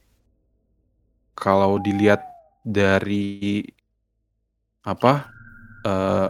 kalau 1.32 1.80
dilihat 1.80 2.22
dari 2.62 3.64
apa? 4.84 5.32
eh, 5.86 6.28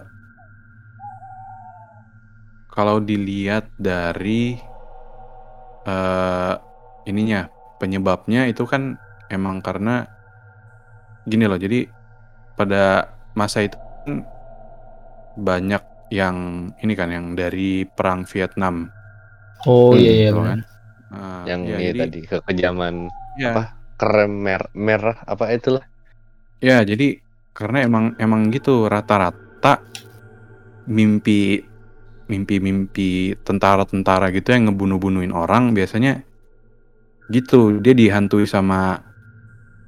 kalau 2.68 3.02
dilihat 3.02 3.66
dari 3.80 4.54
eh 5.88 6.54
ininya 7.08 7.48
penyebabnya 7.80 8.46
itu 8.46 8.62
kan 8.68 9.00
emang 9.32 9.64
karena 9.64 10.06
gini 11.24 11.48
loh. 11.48 11.58
Jadi 11.58 11.88
pada 12.54 13.08
masa 13.32 13.64
itu 13.64 13.78
kan 14.04 14.22
banyak 15.38 15.82
yang 16.08 16.36
ini 16.80 16.92
kan 16.92 17.08
yang 17.12 17.36
dari 17.36 17.84
perang 17.84 18.24
Vietnam. 18.24 18.88
oh 19.66 19.92
Hmm, 19.92 20.00
iya 20.00 20.12
iya 20.12 20.30
gitu 20.30 20.40
kan. 20.42 20.60
Nah, 21.08 21.42
Yang 21.48 21.60
ya, 21.64 21.72
ini 21.72 21.84
jadi- 21.88 22.00
tadi 22.04 22.20
kekejaman 22.26 22.94
ya, 23.40 23.50
apa? 23.52 23.62
krem 23.98 24.32
mer- 24.38 24.72
merah 24.72 25.16
apa 25.24 25.44
itulah. 25.50 25.84
Ya, 26.60 26.82
jadi 26.82 27.18
karena 27.52 27.82
emang 27.82 28.04
emang 28.16 28.52
gitu 28.52 28.86
rata-rata 28.86 29.82
mimpi 30.86 31.64
mimpi-mimpi 32.28 33.34
tentara-tentara 33.40 34.28
gitu 34.30 34.52
yang 34.52 34.68
ngebunuh-bunuhin 34.68 35.32
orang 35.32 35.72
biasanya 35.72 36.22
gitu 37.28 37.80
dia 37.80 37.96
dihantui 37.96 38.44
sama 38.44 39.00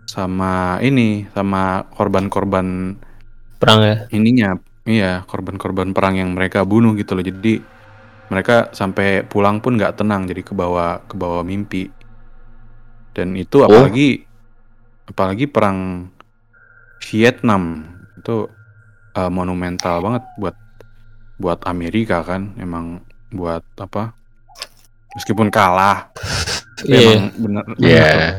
sama 0.05 0.81
ini 0.81 1.29
sama 1.31 1.85
korban-korban 1.95 2.97
perang 3.61 3.81
ya 3.85 3.97
ininya 4.11 4.57
iya 4.87 5.23
korban-korban 5.29 5.93
perang 5.93 6.17
yang 6.17 6.33
mereka 6.33 6.65
bunuh 6.65 6.97
gitu 6.97 7.13
loh. 7.17 7.25
Jadi 7.25 7.61
mereka 8.31 8.71
sampai 8.71 9.27
pulang 9.27 9.59
pun 9.59 9.75
nggak 9.75 9.99
tenang 10.01 10.25
jadi 10.31 10.43
ke 10.47 10.53
bawah 10.55 11.03
ke 11.05 11.15
bawah 11.19 11.43
mimpi. 11.43 11.91
Dan 13.11 13.35
itu 13.35 13.67
apalagi 13.67 14.23
apalagi 15.11 15.51
perang 15.51 16.09
Vietnam. 17.11 17.85
Itu 18.21 18.47
eh, 19.17 19.31
monumental 19.31 19.99
banget 20.05 20.25
buat 20.39 20.57
buat 21.41 21.61
Amerika 21.67 22.23
kan. 22.23 22.55
Emang 22.57 23.03
buat 23.33 23.63
apa? 23.79 24.15
Meskipun 25.19 25.51
kalah 25.51 26.07
tapi 26.79 26.95
Iya. 26.95 27.11
emang 27.19 27.29
bener 27.37 27.65
Iya. 27.77 28.03
bener, 28.07 28.35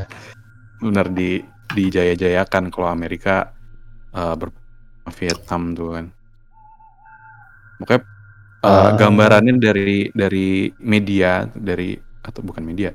bener 0.80 1.06
di 1.12 1.30
dijaya-jayakan 1.72 2.68
kalau 2.68 2.88
Amerika 2.88 3.48
uh, 4.12 4.34
ber 4.36 4.52
Vietnam 5.16 5.72
tuh 5.72 5.88
kan 5.96 6.06
makanya 7.82 8.02
uh, 8.62 8.70
Ah. 8.70 8.90
gambarannya 8.94 9.58
dari 9.58 10.06
dari 10.14 10.70
media 10.78 11.50
dari 11.50 11.98
atau 12.22 12.40
bukan 12.46 12.62
media 12.62 12.94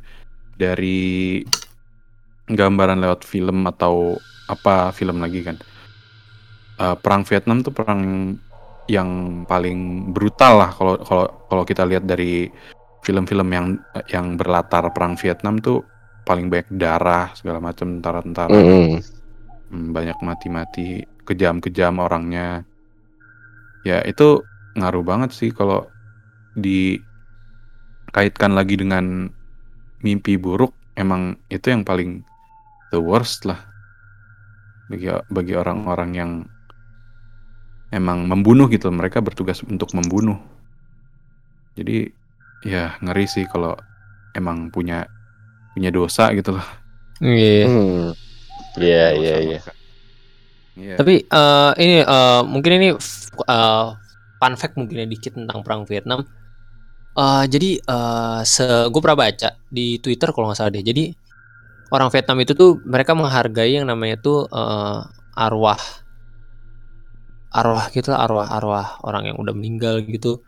dari 0.55 1.43
gambaran 2.47 3.03
lewat 3.03 3.27
film 3.27 3.67
atau 3.67 4.15
apa 4.47 4.95
film 4.95 5.19
lagi 5.19 5.43
kan 5.43 5.59
Uh, 6.77 6.93
perang 6.93 7.25
Vietnam 7.25 7.65
tuh 7.65 7.73
perang 7.73 8.37
yang 8.85 9.41
paling 9.49 10.13
brutal 10.13 10.61
lah 10.61 10.69
kalau 10.69 10.93
kalau 11.01 11.25
kalau 11.49 11.63
kita 11.65 11.81
lihat 11.89 12.05
dari 12.05 12.53
film-film 13.01 13.49
yang 13.49 13.81
yang 14.13 14.37
berlatar 14.37 14.85
perang 14.93 15.17
Vietnam 15.17 15.57
tuh 15.57 15.81
paling 16.21 16.53
banyak 16.53 16.69
darah 16.77 17.33
segala 17.33 17.57
macam 17.57 17.97
tentara-tentara 17.97 18.53
Mm-mm. 18.53 19.01
Hmm, 19.73 19.89
banyak 19.89 20.21
mati-mati 20.21 21.01
kejam-kejam 21.25 21.97
orangnya 21.97 22.61
ya 23.81 24.05
itu 24.05 24.45
ngaruh 24.77 25.03
banget 25.03 25.33
sih 25.33 25.49
kalau 25.49 25.89
dikaitkan 26.53 27.01
lagi 28.53 28.77
dengan 28.77 29.33
mimpi 30.05 30.37
buruk 30.37 30.71
emang 30.93 31.35
itu 31.49 31.73
yang 31.73 31.81
paling 31.81 32.21
the 32.93 33.01
worst 33.01 33.43
lah 33.49 33.57
bagi 34.87 35.09
bagi 35.27 35.53
orang-orang 35.57 36.11
yang 36.15 36.31
emang 37.91 38.29
membunuh 38.29 38.69
gitu 38.71 38.87
mereka 38.93 39.19
bertugas 39.19 39.59
untuk 39.65 39.91
membunuh 39.97 40.37
jadi 41.75 42.09
ya 42.63 42.95
ngeri 43.01 43.25
sih 43.27 43.45
kalau 43.49 43.75
emang 44.37 44.69
punya 44.71 45.09
punya 45.73 45.91
dosa 45.91 46.31
gitu 46.33 46.57
loh 46.57 46.67
Iya. 47.17 47.65
Hmm. 47.65 48.13
Iya, 48.77 49.05
iya, 49.17 49.35
iya. 49.41 49.59
Iya. 50.77 50.95
Tapi 51.01 51.25
eh, 51.25 51.71
ini 51.81 51.97
eh, 52.05 52.41
mungkin 52.45 52.71
ini 52.77 52.87
eh, 52.93 53.85
fun 54.37 54.53
fact 54.57 54.77
mungkin 54.77 55.03
ya 55.03 55.07
dikit 55.09 55.33
tentang 55.37 55.59
perang 55.65 55.83
Vietnam. 55.89 56.21
Eh, 57.17 57.43
jadi 57.49 57.69
eh 57.81 58.39
se 58.45 58.65
gue 58.93 59.01
pernah 59.01 59.17
baca 59.17 59.49
di 59.73 59.97
Twitter 59.97 60.29
kalau 60.29 60.53
nggak 60.53 60.57
salah 60.61 60.71
deh. 60.73 60.85
Jadi 60.85 61.03
orang 61.89 62.09
Vietnam 62.13 62.37
itu 62.45 62.53
tuh 62.53 62.77
mereka 62.85 63.17
menghargai 63.17 63.73
yang 63.81 63.89
namanya 63.89 64.21
tuh 64.21 64.45
eh, 64.49 65.01
arwah 65.37 65.81
arwah 67.47 67.89
gitu 67.89 68.13
arwah-arwah 68.13 69.01
orang 69.07 69.33
yang 69.33 69.37
udah 69.41 69.53
meninggal 69.55 70.03
gitu 70.05 70.45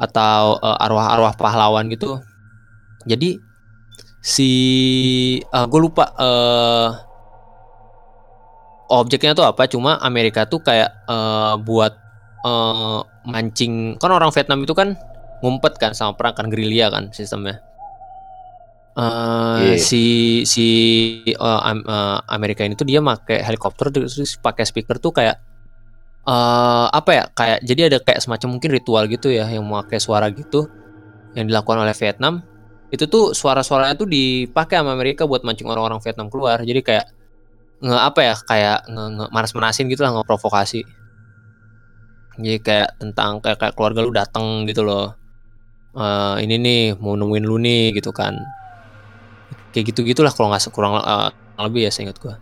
atau 0.00 0.58
eh, 0.58 0.84
arwah-arwah 0.84 1.38
pahlawan 1.38 1.86
gitu. 1.92 2.18
Jadi 3.06 3.38
si 4.18 4.50
gue 5.46 5.80
lupa 5.80 6.10
eh 6.18 6.90
objeknya 8.90 9.36
tuh 9.36 9.46
apa 9.46 9.68
cuma 9.70 10.00
Amerika 10.02 10.48
tuh 10.50 10.58
kayak 10.64 10.90
eh, 11.06 11.54
buat 11.62 12.07
eh, 12.44 13.00
mancing. 13.26 13.96
Kan 13.98 14.10
orang 14.14 14.30
Vietnam 14.30 14.62
itu 14.62 14.74
kan 14.76 14.94
ngumpet 15.42 15.78
kan 15.78 15.94
sama 15.94 16.18
perang 16.18 16.34
kan 16.34 16.46
gerilya 16.50 16.90
kan 16.90 17.10
sistemnya. 17.14 17.62
Eh, 18.98 19.58
Iya. 19.62 19.76
si 19.78 20.04
si 20.42 20.66
Am- 21.38 21.86
eh, 21.86 22.18
Amerika 22.26 22.66
ini 22.66 22.74
tuh 22.74 22.82
dia 22.82 22.98
pakai 22.98 23.46
helikopter 23.46 23.94
terus 23.94 24.34
pakai 24.42 24.66
speaker 24.66 24.98
tuh 24.98 25.14
kayak 25.14 25.38
eh 26.28 26.86
apa 26.92 27.10
ya 27.14 27.24
kayak 27.32 27.58
jadi 27.64 27.80
ada 27.88 27.98
kayak 28.04 28.20
semacam 28.20 28.58
mungkin 28.58 28.70
ritual 28.74 29.08
gitu 29.08 29.32
ya 29.32 29.48
yang 29.48 29.64
memakai 29.64 29.96
suara 29.96 30.28
gitu 30.28 30.66
yang 31.38 31.46
dilakukan 31.46 31.78
oleh 31.86 31.94
Vietnam. 31.94 32.42
Itu 32.90 33.06
tuh 33.06 33.36
suara-suaranya 33.36 33.94
tuh 33.94 34.08
dipakai 34.10 34.80
sama 34.82 34.92
Amerika 34.96 35.24
buat 35.30 35.46
mancing 35.46 35.70
orang-orang 35.70 36.02
Vietnam 36.02 36.26
keluar. 36.32 36.58
Jadi 36.60 36.80
kayak 36.82 37.06
nge 37.78 37.94
apa 37.94 38.20
ya 38.26 38.34
kayak 38.34 38.78
nge, 38.90 39.04
nge 39.14 39.26
manas-manasin 39.30 39.86
gitu 39.86 40.02
lah 40.02 40.10
ngeprovokasi 40.18 40.82
jadi 42.38 42.58
kayak 42.62 42.88
tentang 43.02 43.42
kayak, 43.42 43.58
kayak 43.60 43.74
keluarga 43.74 44.00
lu 44.06 44.12
datang 44.14 44.46
gitu 44.70 44.82
loh. 44.86 45.14
Eh 45.98 46.34
ini 46.46 46.54
nih 46.58 46.82
mau 47.02 47.14
nemuin 47.18 47.44
lu 47.44 47.56
nih 47.58 47.94
gitu 47.98 48.10
kan. 48.14 48.34
Kayak 49.74 49.84
gitu 49.94 50.00
gitulah 50.06 50.32
kalau 50.32 50.48
nggak 50.50 50.70
kurang 50.72 50.98
eh, 50.98 51.30
lebih 51.60 51.86
ya 51.86 51.92
seingat 51.92 52.16
gua. 52.22 52.38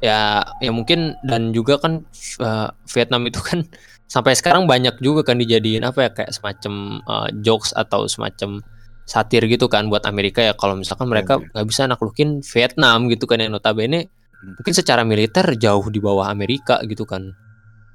Ya 0.00 0.44
ya 0.64 0.70
mungkin 0.72 1.14
dan 1.24 1.52
juga 1.54 1.78
kan 1.78 2.04
eh, 2.40 2.68
Vietnam 2.92 3.22
itu 3.28 3.40
kan 3.40 3.64
sampai 4.14 4.34
sekarang 4.34 4.66
banyak 4.66 4.98
juga 4.98 5.22
kan 5.32 5.38
dijadiin 5.38 5.86
apa 5.86 6.08
ya 6.08 6.10
kayak 6.12 6.30
semacam 6.34 7.00
eh, 7.04 7.28
jokes 7.40 7.70
atau 7.72 8.06
semacam 8.10 8.60
satir 9.08 9.42
gitu 9.50 9.66
kan 9.66 9.90
buat 9.90 10.06
Amerika 10.06 10.42
ya. 10.42 10.52
Kalau 10.58 10.74
misalkan 10.78 11.10
mereka 11.10 11.38
Oke. 11.38 11.50
nggak 11.54 11.66
bisa 11.66 11.82
naklukin 11.86 12.42
Vietnam 12.42 13.06
gitu 13.10 13.24
kan 13.26 13.38
yang 13.42 13.54
notabene 13.54 14.10
Hmm. 14.40 14.56
mungkin 14.56 14.72
secara 14.72 15.04
militer 15.04 15.44
jauh 15.60 15.84
di 15.92 16.00
bawah 16.00 16.32
Amerika 16.32 16.80
gitu 16.88 17.04
kan 17.04 17.36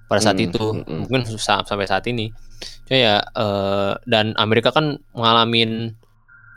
pada 0.05 0.21
saat 0.21 0.37
Hmm, 0.37 0.47
itu 0.47 0.63
hmm, 0.63 0.83
hmm. 0.85 0.99
mungkin 1.09 1.23
susah 1.25 1.65
sampai 1.65 1.89
saat 1.89 2.05
ini. 2.05 2.29
Cuma 2.85 2.97
ya 2.97 3.15
eh, 3.21 3.93
dan 4.05 4.37
Amerika 4.37 4.69
kan 4.69 5.01
ngalamin 5.17 5.93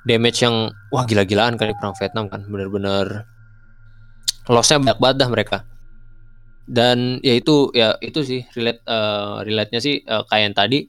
damage 0.05 0.45
yang 0.45 0.73
wah 0.93 1.05
gila-gilaan 1.05 1.57
kan 1.57 1.73
di 1.73 1.77
perang 1.77 1.97
Vietnam 1.97 2.33
kan 2.33 2.45
bener-bener 2.49 3.29
lossnya 4.49 4.81
banyak 4.81 4.99
banget 5.01 5.17
dah 5.21 5.31
mereka. 5.33 5.59
Dan 6.69 7.21
ya 7.25 7.33
itu 7.37 7.73
ya 7.73 7.97
itu 8.05 8.21
sih 8.25 8.41
relate 8.53 8.85
eh, 8.85 9.37
relate-nya 9.45 9.81
sih 9.81 10.05
eh, 10.05 10.23
kayak 10.29 10.43
yang 10.53 10.57
tadi. 10.57 10.81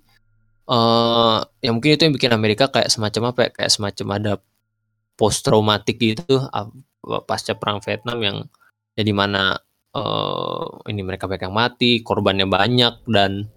Eh 0.70 1.38
ya 1.66 1.70
mungkin 1.74 1.95
itu 1.95 2.03
yang 2.05 2.16
bikin 2.16 2.32
Amerika 2.36 2.70
kayak 2.70 2.91
semacam 2.91 3.34
apa 3.34 3.39
ya 3.47 3.49
kayak 3.55 3.72
semacam 3.72 4.07
ada 4.20 4.34
post 5.20 5.43
traumatik 5.43 5.99
gitu 5.99 6.39
ah, 6.55 6.72
pasca 7.28 7.55
perang 7.55 7.84
Vietnam 7.84 8.20
yang 8.24 8.38
ya 8.95 9.03
di 9.03 9.12
mana 9.16 9.55
eh 9.90 10.66
ini 10.94 11.02
mereka 11.02 11.26
banyak 11.26 11.50
yang 11.50 11.56
mati 11.58 12.06
korbannya 12.06 12.46
banyak 12.46 13.02
dan 13.10 13.50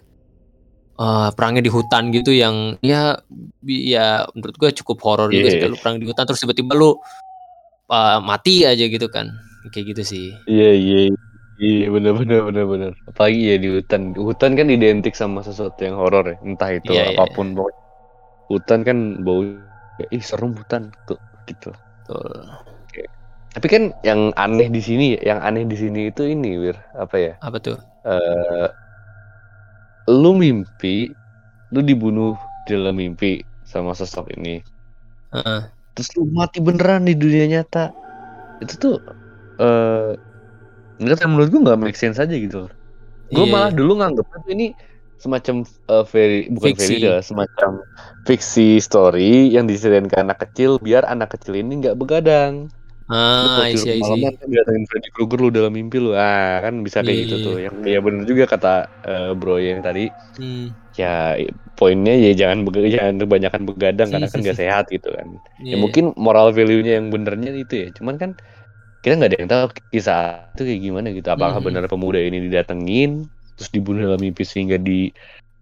eh 0.97 1.29
perangnya 1.33 1.63
di 1.65 1.73
hutan 1.73 2.13
gitu 2.13 2.33
yang 2.33 2.77
ya 2.81 3.17
ya 3.65 4.25
menurut 4.33 4.57
gue 4.57 4.71
cukup 4.81 4.99
horor 5.05 5.29
juga 5.29 5.49
sih 5.49 5.61
Iya. 5.61 5.65
kalau 5.69 5.79
perang 5.81 5.97
di 6.01 6.07
hutan 6.09 6.25
terus 6.25 6.41
tiba-tiba 6.41 6.73
lu 6.73 6.97
eh, 7.89 8.19
mati 8.25 8.65
aja 8.65 8.85
gitu 8.85 9.09
kan 9.13 9.29
kayak 9.69 9.93
gitu 9.97 10.03
sih 10.05 10.27
Iya, 10.49 10.71
iya. 10.73 10.99
Iya, 11.63 11.95
bener 11.95 12.19
bener 12.19 12.41
bener 12.43 12.65
bener. 12.67 12.93
Apalagi 13.07 13.55
ya 13.55 13.57
di 13.61 13.71
hutan. 13.71 14.19
Hutan 14.19 14.59
kan 14.59 14.67
identik 14.67 15.15
sama 15.15 15.47
sesuatu 15.47 15.79
yang 15.79 15.95
horor 15.95 16.35
ya. 16.35 16.37
Entah 16.43 16.75
itu 16.75 16.91
Iya, 16.91 17.15
iya, 17.15 17.23
apa 17.23 17.31
pun 17.39 17.55
pokoknya. 17.55 17.81
Hutan 18.51 18.81
kan 18.83 18.99
bau 19.23 19.47
ih 20.11 20.25
serem 20.25 20.59
hutan 20.59 20.91
tuh 21.07 21.23
gitu. 21.47 21.71
Betul. 22.03 22.51
Tapi 23.53 23.67
kan 23.69 23.83
yang 24.01 24.33
aneh 24.41 24.73
di 24.73 24.81
sini, 24.81 25.21
yang 25.21 25.45
aneh 25.45 25.69
di 25.69 25.77
sini 25.77 26.09
itu 26.09 26.25
ini, 26.25 26.57
Wir, 26.57 26.77
apa 26.97 27.17
ya? 27.21 27.33
apa 27.45 27.61
tuh 27.61 27.77
eh 28.09 28.69
lu 30.09 30.35
mimpi, 30.35 31.13
lu 31.71 31.81
dibunuh 31.85 32.35
di 32.67 32.75
dalam 32.75 32.97
mimpi 32.97 33.45
sama 33.69 33.93
sosok 33.93 34.33
ini. 34.41 34.59
Heeh. 35.37 35.61
Terus 35.93 36.09
lu 36.17 36.25
mati 36.33 36.59
beneran 36.65 37.05
di 37.05 37.13
dunia 37.13 37.45
nyata. 37.61 37.93
Itu 38.65 38.75
tuh 38.81 38.97
eh 39.61 40.17
menurut 40.97 41.21
menurut 41.29 41.49
gua 41.53 41.61
nggak 41.71 41.81
make 41.81 41.99
sense 42.01 42.17
aja 42.17 42.33
gitu. 42.33 42.67
Gue 43.33 43.45
Iya. 43.49 43.53
malah 43.53 43.73
dulu 43.73 44.01
nganggep 44.01 44.27
ini 44.53 44.77
semacam 45.21 45.63
eh, 45.65 46.05
fairy 46.09 46.39
bukan 46.51 46.75
Fiksi. 46.75 46.81
fairy 46.83 46.97
tale, 47.05 47.21
semacam 47.23 47.71
fiksi 48.27 48.83
story 48.83 49.55
yang 49.55 49.71
diseritain 49.71 50.11
ke 50.11 50.17
anak 50.19 50.43
kecil 50.43 50.77
biar 50.83 51.07
anak 51.07 51.37
kecil 51.39 51.55
ini 51.57 51.79
nggak 51.85 51.97
begadang. 51.97 52.67
Ah 53.11 53.67
isi 53.75 53.89
isi 53.99 53.99
malaman 54.03 54.33
kan 54.41 54.49
datengin 54.53 54.85
Freddy 54.91 55.09
Krueger 55.15 55.39
lu 55.43 55.49
dalam 55.51 55.73
mimpi 55.75 55.97
lu. 55.99 56.11
Ah, 56.15 56.63
kan 56.65 56.75
bisa 56.87 57.03
kayak 57.03 57.19
Iya, 57.19 57.23
gitu 57.27 57.35
iya, 57.35 57.45
tuh. 57.45 57.55
Yang 57.65 57.75
ya 57.93 57.99
bener 58.07 58.23
juga 58.31 58.45
kata 58.53 58.69
eh, 59.07 59.31
Bro 59.39 59.59
yang 59.59 59.81
tadi. 59.83 60.01
hmm. 60.39 60.75
Ya 60.93 61.41
poinnya 61.73 62.13
ya 62.21 62.31
jangan 62.37 62.69
jangan 62.69 63.15
kebanyakan 63.17 63.63
begadang 63.65 64.09
karena 64.13 64.29
kan 64.29 64.39
gak 64.45 64.59
sehat 64.61 64.85
gitu 64.93 65.09
kan. 65.17 65.29
Ya 65.71 65.77
Iya. 65.77 65.77
mungkin 65.81 66.05
moral 66.21 66.53
value-nya 66.53 67.01
yang 67.01 67.09
benernya 67.15 67.51
itu 67.57 67.75
ya. 67.83 67.89
Cuman 67.97 68.17
kan 68.21 68.31
kita 69.03 69.13
nggak 69.19 69.31
ada 69.35 69.39
yang 69.43 69.51
tahu 69.53 69.65
kisah 69.95 70.21
itu 70.55 70.63
kayak 70.69 70.83
gimana 70.87 71.09
gitu. 71.17 71.29
Apakah 71.33 71.59
Mhm. 71.61 71.67
benar 71.67 71.85
pemuda 71.93 72.21
ini 72.23 72.39
didatengin 72.47 73.11
terus 73.57 73.71
dibunuh 73.75 74.01
dalam 74.09 74.21
mimpi 74.23 74.45
sehingga 74.47 74.77
di 74.81 75.11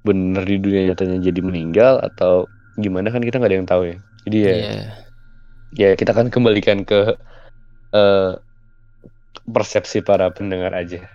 bener 0.07 0.43
di 0.49 0.57
dunia 0.63 0.81
nyatanya 0.93 1.17
jadi 1.29 1.41
meninggal 1.45 1.95
atau 2.03 2.49
gimana 2.79 3.09
kan 3.15 3.23
kita 3.25 3.37
nggak 3.41 3.51
ada 3.53 3.59
yang 3.61 3.71
tahu 3.71 3.83
ya. 3.93 3.97
Jadi 4.27 4.37
ya 4.47 4.53
Iya. 4.53 5.10
Ya 5.75 5.95
kita 5.95 6.11
kan 6.11 6.29
kembalikan 6.33 6.83
ke 6.83 7.15
eh, 7.95 8.33
persepsi 9.47 10.03
para 10.03 10.31
pendengar 10.31 10.75
aja. 10.75 11.07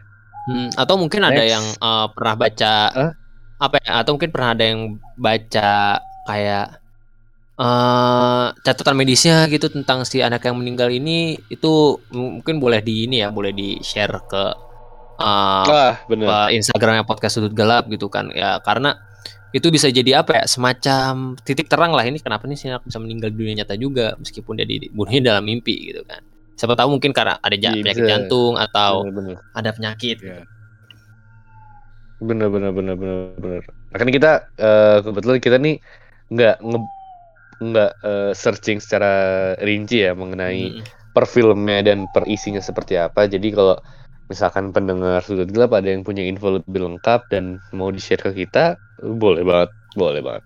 Hmm, 0.45 0.69
atau 0.77 0.95
mungkin 1.01 1.25
ada 1.25 1.41
Next. 1.41 1.53
yang 1.57 1.65
eh, 1.75 2.07
pernah 2.13 2.35
baca 2.37 2.73
Hah? 2.91 3.11
apa 3.59 3.75
ya? 3.81 3.91
Atau 4.03 4.15
mungkin 4.15 4.31
pernah 4.31 4.49
ada 4.55 4.65
yang 4.65 4.81
baca 5.19 5.99
kayak 6.25 6.67
eh 7.55 8.47
catatan 8.67 8.99
medisnya 8.99 9.47
gitu 9.47 9.71
tentang 9.71 10.03
si 10.03 10.19
anak 10.19 10.43
yang 10.43 10.59
meninggal 10.59 10.91
ini 10.91 11.39
itu 11.47 12.03
mungkin 12.11 12.59
boleh 12.59 12.83
di 12.83 13.07
ini 13.07 13.23
ya, 13.23 13.31
boleh 13.31 13.55
di 13.55 13.79
share 13.79 14.19
ke 14.27 14.43
eh, 15.23 15.63
Ah 15.63 15.95
bener. 16.11 16.51
Instagramnya 16.51 17.07
podcast 17.07 17.39
sudut 17.39 17.55
gelap 17.55 17.87
gitu 17.87 18.11
kan 18.11 18.27
ya 18.35 18.59
karena 18.59 18.99
itu 19.55 19.67
bisa 19.69 19.87
jadi 19.87 20.19
apa 20.19 20.35
ya 20.35 20.43
semacam 20.45 21.39
titik 21.39 21.65
terang 21.65 21.89
lah 21.89 22.03
ini 22.03 22.19
kenapa 22.19 22.43
nih 22.43 22.59
si 22.59 22.67
anak 22.67 22.83
bisa 22.83 22.99
meninggal 22.99 23.31
di 23.31 23.39
dunia 23.39 23.55
nyata 23.57 23.75
juga 23.75 24.11
meskipun 24.15 24.53
dia 24.53 24.67
dibunuhnya 24.67 25.31
dalam 25.31 25.43
mimpi 25.43 25.89
gitu 25.89 26.03
kan 26.03 26.19
siapa 26.53 26.73
tahu 26.73 26.91
mungkin 26.93 27.11
karena 27.11 27.39
ada 27.39 27.55
ja- 27.55 27.71
Iya, 27.71 27.79
penyakit 27.81 27.95
bisa. 27.97 28.11
jantung 28.11 28.53
atau 28.55 28.91
Bener-bener. 29.01 29.35
ada 29.53 29.69
penyakit 29.71 30.17
Iya. 30.19 30.43
bener 32.17 32.47
bener 32.47 32.71
bener 32.71 32.95
bener 32.95 33.17
bener 33.37 33.61
nah, 33.63 33.97
kan 33.97 34.09
kita 34.09 34.31
eh, 34.55 34.97
kebetulan 35.01 35.39
kita 35.39 35.57
nih 35.57 35.75
nggak 36.29 36.55
nge 36.61 36.79
nggak 37.61 37.91
eh, 38.01 38.31
searching 38.33 38.79
secara 38.79 39.11
rinci 39.57 40.03
ya 40.03 40.11
mengenai 40.11 40.75
Mm. 40.75 40.83
per 41.11 41.23
filmnya 41.25 41.79
dan 41.81 42.07
per 42.07 42.23
isinya 42.25 42.59
seperti 42.59 42.95
apa 42.97 43.23
jadi 43.25 43.47
kalau 43.49 43.79
misalkan 44.31 44.65
pendengar 44.75 45.19
sudut 45.27 45.49
gelap 45.53 45.71
ada 45.77 45.89
yang 45.93 46.03
punya 46.07 46.23
info 46.29 46.47
lebih 46.57 46.81
lengkap 46.87 47.19
dan 47.33 47.43
mau 47.77 47.89
di 47.95 48.01
share 48.05 48.21
ke 48.27 48.31
kita 48.41 48.59
boleh 49.21 49.43
banget 49.49 49.69
boleh 49.99 50.21
banget 50.27 50.43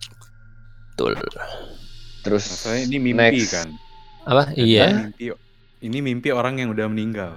betul 0.97 1.13
terus 2.23 2.47
Masalahnya 2.49 2.83
ini 2.89 2.97
mimpi 3.07 3.39
next. 3.39 3.53
kan. 3.53 3.67
apa 4.29 4.53
Ini 4.63 4.65
iya 4.65 4.87
Mimpi, 4.97 5.25
ini 5.87 5.99
mimpi 6.07 6.29
orang 6.39 6.55
yang 6.61 6.69
udah 6.75 6.87
meninggal. 6.93 7.33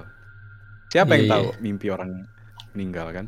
Siapa 0.93 1.12
yang 1.16 1.26
Iya, 1.26 1.32
tahu 1.32 1.47
mimpi 1.64 1.86
orang 1.97 2.11
meninggal 2.74 3.07
kan? 3.16 3.26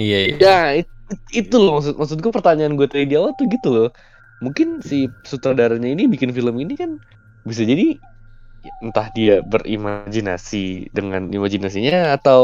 iya 0.00 0.16
iya 0.28 0.38
ya 0.42 0.48
it- 0.78 0.90
itu 1.38 1.54
loh 1.62 1.70
maksud 1.76 1.94
maksud 2.00 2.18
gue 2.24 2.32
pertanyaan 2.38 2.72
gue 2.78 2.86
tadi 2.92 3.04
di 3.10 3.14
awal 3.18 3.32
tuh 3.38 3.46
gitu 3.54 3.68
loh 3.76 3.86
mungkin 4.44 4.66
si 4.90 4.96
sutradaranya 5.30 5.88
ini 5.94 6.02
bikin 6.14 6.30
film 6.36 6.54
ini 6.64 6.72
kan 6.82 6.90
bisa 7.50 7.62
jadi 7.70 7.82
entah 8.84 9.06
dia 9.16 9.32
berimajinasi 9.52 10.56
dengan 10.96 11.22
imajinasinya 11.36 11.94
atau 12.16 12.38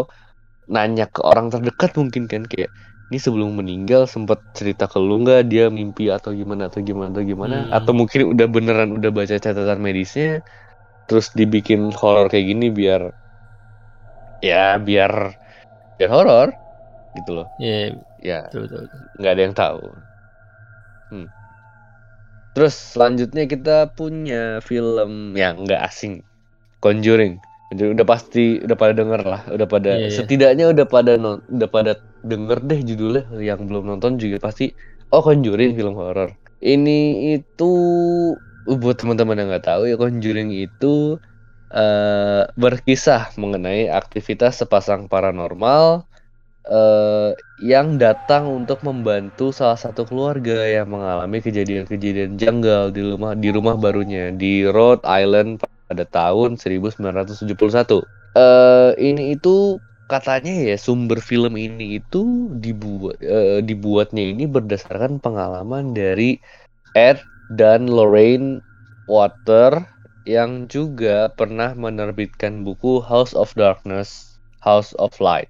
nanya 0.74 1.04
ke 1.14 1.20
orang 1.30 1.46
terdekat 1.52 1.90
mungkin 2.00 2.24
kan 2.32 2.42
kayak 2.52 2.70
ini 3.08 3.18
sebelum 3.26 3.50
meninggal 3.60 4.02
sempat 4.14 4.38
cerita 4.58 4.84
ke 4.92 4.98
lu 5.06 5.12
nggak 5.22 5.40
dia 5.50 5.62
mimpi 5.78 6.02
atau 6.16 6.30
gimana 6.40 6.62
atau 6.68 6.80
gimana 6.88 7.10
atau 7.14 7.24
gimana 7.32 7.56
Hmm. 7.56 7.70
atau 7.76 7.92
mungkin 8.00 8.20
udah 8.34 8.46
beneran 8.54 8.90
udah 8.98 9.10
baca 9.18 9.34
catatan 9.44 9.80
medisnya 9.86 10.26
terus 11.06 11.26
dibikin 11.40 11.80
horor 12.00 12.26
kayak 12.32 12.46
gini 12.52 12.66
biar 12.78 13.02
ya 14.48 14.56
biar 14.86 15.12
biar 15.98 16.10
horor 16.16 16.48
gitu 17.16 17.30
loh 17.38 17.46
iya 17.60 17.72
ya 18.28 18.34
betul 18.42 18.60
betul, 18.64 18.80
betul. 18.86 19.02
nggak 19.18 19.32
ada 19.34 19.42
yang 19.46 19.56
tahu. 19.60 19.80
Hmm. 21.10 21.28
Terus 22.58 22.74
selanjutnya 22.74 23.46
kita 23.46 23.94
punya 23.94 24.58
film 24.66 25.38
yang 25.38 25.62
nggak 25.62 25.78
asing, 25.78 26.26
Conjuring. 26.82 27.38
Conjuring 27.70 27.94
udah 27.94 28.02
pasti 28.02 28.58
udah 28.58 28.74
pada 28.74 28.98
denger 28.98 29.22
lah, 29.22 29.42
udah 29.46 29.66
pada 29.70 29.94
Iya, 29.94 30.10
iya. 30.10 30.10
setidaknya 30.10 30.64
udah 30.74 30.86
pada 30.90 31.14
non- 31.14 31.46
udah 31.46 31.70
pada 31.70 31.94
denger 32.26 32.58
deh 32.66 32.80
judulnya 32.82 33.30
yang 33.38 33.62
belum 33.70 33.86
nonton 33.94 34.18
juga 34.18 34.42
pasti 34.42 34.74
oh 35.14 35.22
Conjuring 35.22 35.78
film 35.78 35.94
horor. 35.94 36.34
Ini 36.58 37.30
itu 37.38 37.70
buat 38.66 38.96
teman-teman 38.98 39.38
yang 39.38 39.48
nggak 39.54 39.66
tahu 39.70 39.86
ya 39.86 39.94
Conjuring 39.94 40.50
itu 40.50 41.22
eh, 41.70 42.42
berkisah 42.58 43.38
mengenai 43.38 43.86
aktivitas 43.86 44.58
sepasang 44.66 45.06
paranormal 45.06 46.10
eh, 46.68 47.30
yang 47.64 47.96
datang 47.98 48.46
untuk 48.48 48.80
membantu 48.84 49.50
salah 49.50 49.80
satu 49.80 50.04
keluarga 50.06 50.64
yang 50.68 50.92
mengalami 50.92 51.40
kejadian-kejadian 51.42 52.36
janggal 52.38 52.92
di 52.92 53.02
rumah 53.02 53.32
di 53.34 53.48
rumah 53.50 53.74
barunya 53.80 54.30
di 54.30 54.64
Rhode 54.68 55.04
Island 55.04 55.64
pada 55.88 56.04
tahun 56.04 56.60
1971. 56.60 58.04
Eh 58.36 58.90
ini 59.00 59.34
itu 59.34 59.80
katanya 60.08 60.72
ya 60.72 60.76
sumber 60.80 61.20
film 61.20 61.56
ini 61.56 62.00
itu 62.00 62.48
dibuat 62.56 63.20
eh, 63.20 63.60
dibuatnya 63.60 64.24
ini 64.32 64.44
berdasarkan 64.48 65.20
pengalaman 65.20 65.92
dari 65.92 66.40
Ed 66.96 67.20
dan 67.52 67.88
Lorraine 67.88 68.60
Water 69.08 69.84
yang 70.28 70.68
juga 70.68 71.32
pernah 71.32 71.72
menerbitkan 71.72 72.60
buku 72.60 73.00
House 73.00 73.32
of 73.32 73.56
Darkness, 73.56 74.36
House 74.60 74.92
of 75.00 75.16
Light. 75.24 75.48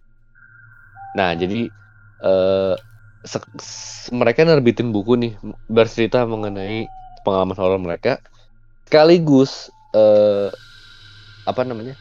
Nah, 1.19 1.31
jadi 1.41 1.59
s- 3.61 4.09
mereka 4.21 4.41
nerbitin 4.49 4.89
buku 4.95 5.13
nih 5.23 5.33
bercerita 5.77 6.19
mengenai 6.33 6.77
pengalaman 7.25 7.57
horor 7.61 7.81
mereka 7.87 8.11
sekaligus 8.87 9.53
eh 9.97 10.49
apa 11.51 11.63
namanya? 11.71 11.95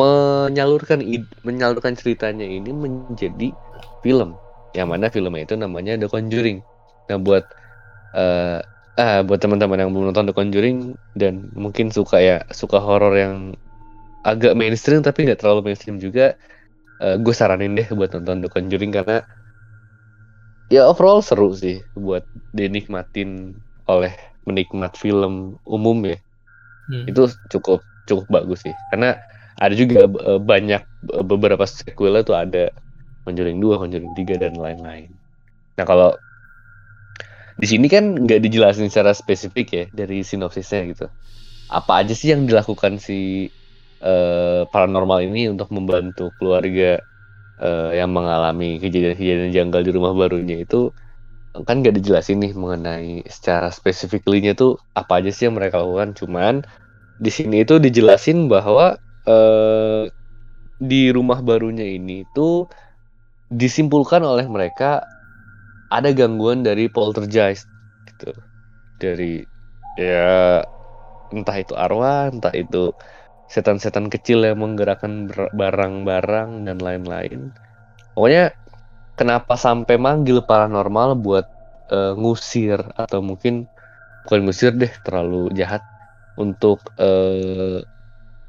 menyalurkan 0.00 1.00
menyalurkan 1.48 1.94
ceritanya 2.00 2.46
ini 2.56 2.70
menjadi 2.84 3.44
film. 4.04 4.30
Yang 4.76 4.88
mana 4.92 5.06
filmnya 5.14 5.42
itu 5.46 5.54
namanya 5.64 5.92
The 6.00 6.08
Conjuring. 6.14 6.58
Nah, 7.08 7.18
buat 7.26 7.44
eh 8.16 8.58
ah 9.00 9.18
buat 9.26 9.40
teman-teman 9.44 9.78
yang 9.82 9.90
belum 9.94 10.04
nonton 10.12 10.26
The 10.30 10.34
Conjuring 10.38 10.78
dan 11.20 11.34
mungkin 11.64 11.86
suka 11.98 12.16
ya 12.28 12.36
suka 12.60 12.78
horor 12.86 13.14
yang 13.24 13.34
agak 14.30 14.52
mainstream 14.60 15.00
tapi 15.06 15.18
nggak 15.26 15.40
terlalu 15.40 15.60
mainstream 15.72 15.96
juga 16.06 16.36
gue 17.24 17.34
saranin 17.40 17.72
deh 17.78 17.88
buat 17.98 18.10
nonton 18.14 18.36
The 18.44 18.48
Conjuring 18.54 18.92
karena 18.96 19.16
ya 20.74 20.86
overall 20.90 21.20
seru 21.24 21.50
sih 21.62 21.76
buat 21.96 22.24
dinikmatin 22.54 23.58
oleh 23.90 24.12
menikmat 24.46 24.92
film 24.96 25.58
umum 25.66 25.98
ya 26.06 26.16
Hmm. 26.88 27.04
itu 27.10 27.22
cukup 27.52 27.80
cukup 28.08 28.26
bagus 28.30 28.60
sih 28.66 28.74
karena 28.90 29.18
ada 29.60 29.74
juga 29.76 30.06
eh, 30.08 30.40
banyak 30.40 30.82
eh, 31.16 31.24
beberapa 31.26 31.64
sequelnya 31.68 32.22
tuh 32.26 32.36
ada 32.38 32.64
Conjuring 33.24 33.58
2, 33.62 33.76
Conjuring 33.82 34.12
3 34.16 34.34
dan 34.40 34.56
lain-lain. 34.58 35.12
Nah 35.78 35.86
kalau 35.86 36.10
di 37.60 37.66
sini 37.68 37.86
kan 37.92 38.16
nggak 38.16 38.40
dijelasin 38.40 38.88
secara 38.88 39.12
spesifik 39.12 39.66
ya 39.76 39.84
dari 39.92 40.24
sinopsisnya 40.24 40.80
gitu. 40.88 41.06
Apa 41.70 42.04
aja 42.04 42.14
sih 42.16 42.32
yang 42.34 42.46
dilakukan 42.48 42.98
si 43.02 43.48
eh, 44.04 44.62
paranormal 44.72 45.18
ini 45.26 45.40
untuk 45.52 45.68
membantu 45.76 46.22
keluarga 46.38 47.00
eh, 47.62 47.88
yang 48.00 48.10
mengalami 48.16 48.66
kejadian-kejadian 48.82 49.52
janggal 49.58 49.82
di 49.86 49.92
rumah 49.96 50.12
barunya 50.20 50.56
itu 50.64 50.76
kan 51.68 51.76
nggak 51.82 51.94
dijelasin 51.98 52.38
nih 52.42 52.52
mengenai 52.62 53.10
secara 53.26 53.68
spesifiklinya 53.74 54.52
tuh 54.60 54.78
apa 55.00 55.12
aja 55.20 55.30
sih 55.34 55.44
yang 55.48 55.56
mereka 55.58 55.82
lakukan. 55.82 56.10
Cuman 56.20 56.54
di 57.24 57.30
sini 57.32 57.56
itu 57.64 57.74
dijelasin 57.86 58.38
bahwa 58.52 58.96
eh, 59.28 60.04
di 60.80 61.02
rumah 61.16 61.40
barunya 61.48 61.86
ini 61.86 62.26
tuh 62.36 62.68
disimpulkan 63.50 64.22
oleh 64.22 64.46
mereka 64.46 65.04
ada 65.90 66.10
gangguan 66.14 66.62
dari 66.66 66.86
poltergeist 66.90 67.66
gitu 68.06 68.30
dari 69.00 69.44
ya 69.98 70.62
entah 71.34 71.56
itu 71.62 71.74
arwah 71.84 72.30
entah 72.34 72.54
itu 72.62 72.76
setan-setan 73.50 74.06
kecil 74.06 74.46
yang 74.46 74.62
menggerakkan 74.62 75.26
barang-barang 75.50 76.70
dan 76.70 76.78
lain-lain. 76.78 77.50
Pokoknya 78.14 78.54
kenapa 79.18 79.58
sampai 79.58 79.98
manggil 79.98 80.46
paranormal 80.46 81.18
buat 81.18 81.46
eh, 81.90 82.14
ngusir 82.14 82.78
atau 82.94 83.18
mungkin 83.20 83.66
bukan 84.24 84.40
ngusir 84.46 84.72
deh 84.78 84.92
terlalu 85.02 85.50
jahat 85.58 85.82
untuk 86.38 86.78
eh, 87.02 87.82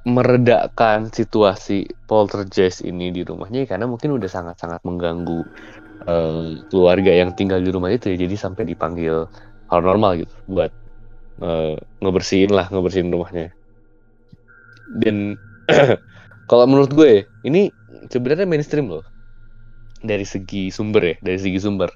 meredakan 0.02 1.14
situasi 1.14 1.86
poltergeist 2.10 2.82
ini 2.82 3.14
di 3.14 3.22
rumahnya 3.22 3.70
karena 3.70 3.86
mungkin 3.86 4.18
udah 4.18 4.30
sangat-sangat 4.30 4.82
mengganggu 4.86 5.42
eh, 6.06 6.62
keluarga 6.70 7.12
yang 7.14 7.34
tinggal 7.34 7.58
di 7.58 7.74
rumah 7.74 7.90
itu 7.90 8.14
ya 8.14 8.18
jadi 8.22 8.36
sampai 8.38 8.70
dipanggil 8.70 9.26
paranormal 9.66 10.26
gitu 10.26 10.36
buat 10.46 10.72
eh, 11.42 11.78
ngebersihin 12.02 12.54
lah 12.54 12.70
ngebersihin 12.70 13.10
rumahnya 13.10 13.54
dan 14.92 15.40
kalau 16.50 16.66
menurut 16.70 16.92
gue 16.94 17.12
ini 17.48 17.72
sebenarnya 18.12 18.48
mainstream 18.50 18.88
loh. 18.92 19.06
Dari 20.02 20.26
segi 20.26 20.74
sumber 20.74 21.02
ya 21.14 21.16
dari 21.22 21.40
segi 21.40 21.60
sumber. 21.62 21.90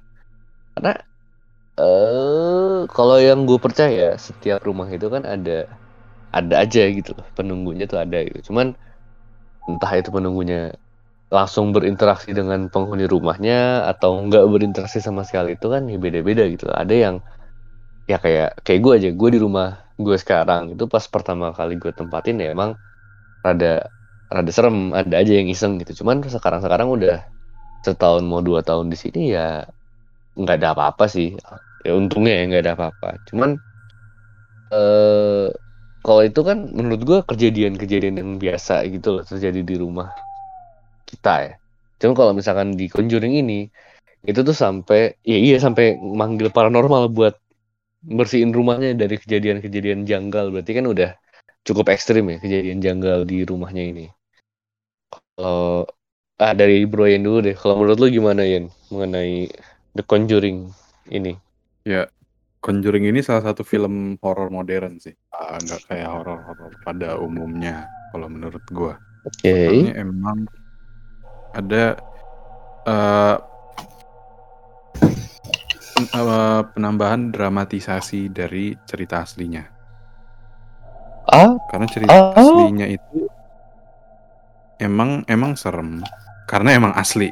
Karena 0.75 0.93
eh 1.79 2.79
kalau 2.91 3.17
yang 3.21 3.45
gue 3.49 3.59
percaya 3.61 4.15
setiap 4.19 4.61
rumah 4.67 4.87
itu 4.91 5.07
kan 5.13 5.23
ada 5.27 5.67
ada 6.33 6.55
aja 6.63 6.83
gitu 6.91 7.11
loh. 7.17 7.27
Penunggunya 7.37 7.85
tuh 7.91 7.99
ada 8.03 8.19
gitu. 8.27 8.51
Cuman 8.51 8.75
entah 9.69 9.91
itu 9.97 10.09
penunggunya 10.13 10.73
langsung 11.33 11.73
berinteraksi 11.75 12.31
dengan 12.37 12.69
penghuni 12.73 13.05
rumahnya 13.09 13.85
atau 13.91 14.11
nggak 14.25 14.45
berinteraksi 14.53 14.99
sama 15.01 15.25
sekali 15.27 15.57
itu 15.57 15.67
kan 15.73 15.83
ya 15.91 15.97
beda-beda 15.97 16.43
gitu 16.53 16.69
ada 16.69 16.93
yang 16.95 17.15
ya 18.05 18.17
kayak 18.21 18.61
kayak 18.65 18.79
gue 18.81 18.93
aja. 18.97 19.09
Gue 19.13 19.29
di 19.35 19.39
rumah 19.41 19.81
gue 19.95 20.17
sekarang 20.19 20.75
itu 20.75 20.85
pas 20.91 21.03
pertama 21.07 21.55
kali 21.55 21.79
gue 21.79 21.91
tempatin 21.95 22.41
ya 22.41 22.51
emang 22.53 22.77
rada 23.45 23.89
rada 24.29 24.51
serem. 24.53 24.93
Ada 24.93 25.21
aja 25.21 25.33
yang 25.41 25.49
iseng 25.49 25.81
gitu. 25.81 26.03
Cuman 26.03 26.21
sekarang 26.25 26.61
sekarang 26.65 26.87
udah 26.93 27.25
setahun 27.85 28.25
mau 28.25 28.41
dua 28.41 28.65
tahun 28.65 28.89
di 28.89 28.97
sini 28.97 29.21
ya 29.35 29.65
nggak 30.37 30.57
ada 30.61 30.67
apa-apa 30.77 31.05
sih. 31.09 31.37
Ya 31.85 31.93
untungnya 31.93 32.33
ya 32.41 32.43
nggak 32.49 32.63
ada 32.65 32.73
apa-apa. 32.77 33.09
Cuman 33.29 33.57
eh 34.73 35.47
kalau 36.05 36.21
itu 36.21 36.41
kan 36.45 36.69
menurut 36.69 37.01
gua 37.01 37.19
kejadian-kejadian 37.25 38.21
yang 38.21 38.31
biasa 38.37 38.85
gitu 38.89 39.21
loh 39.21 39.23
terjadi 39.25 39.61
di 39.65 39.75
rumah 39.77 40.13
kita 41.09 41.33
ya. 41.49 41.53
Cuma 42.01 42.13
kalau 42.17 42.33
misalkan 42.35 42.75
di 42.77 42.85
Conjuring 42.91 43.41
ini 43.41 43.69
itu 44.25 44.41
tuh 44.41 44.57
sampai 44.57 45.21
iya 45.21 45.37
iya 45.37 45.57
sampai 45.61 45.97
manggil 46.01 46.49
paranormal 46.49 47.13
buat 47.13 47.37
bersihin 48.05 48.53
rumahnya 48.53 48.93
dari 48.93 49.17
kejadian-kejadian 49.17 50.05
janggal. 50.05 50.53
Berarti 50.53 50.71
kan 50.77 50.85
udah 50.85 51.17
cukup 51.65 51.89
ekstrim 51.89 52.29
ya 52.29 52.37
kejadian 52.37 52.79
janggal 52.79 53.25
di 53.25 53.41
rumahnya 53.41 53.83
ini. 53.89 54.05
Kalau 55.35 55.89
ah 56.37 56.53
dari 56.53 56.85
Bro 56.85 57.09
Yen 57.09 57.25
dulu 57.25 57.39
deh. 57.41 57.55
Kalau 57.57 57.81
menurut 57.81 57.97
lu 57.97 58.07
gimana 58.13 58.45
Yen 58.45 58.69
mengenai 58.93 59.49
The 59.97 60.03
Conjuring 60.05 60.69
ini? 61.09 61.33
Ya, 61.85 62.05
Conjuring 62.61 63.09
ini 63.09 63.21
salah 63.21 63.51
satu 63.51 63.65
film 63.65 64.17
horor 64.21 64.49
modern 64.53 65.01
sih. 65.01 65.13
Ah, 65.33 65.57
nggak 65.61 65.85
kayak 65.89 66.09
horor-horor 66.09 66.73
pada 66.81 67.17
umumnya 67.17 67.89
kalau 68.13 68.29
menurut 68.29 68.63
gua. 68.73 68.97
oke. 69.25 69.41
Soalnya 69.41 69.93
emang 70.01 70.49
ada 71.53 71.97
eh, 72.85 73.35
eh, 76.15 76.61
penambahan 76.73 77.29
dramatisasi 77.35 78.31
dari 78.31 78.75
cerita 78.87 79.21
aslinya. 79.25 79.63
ah 81.31 81.55
Karena 81.69 81.87
cerita 81.89 82.15
Oh. 82.15 82.33
aslinya 82.39 82.87
itu 82.87 83.27
emang 84.79 85.23
emang 85.27 85.55
serem 85.57 86.03
karena 86.49 86.75
emang 86.77 86.93
asli. 86.95 87.29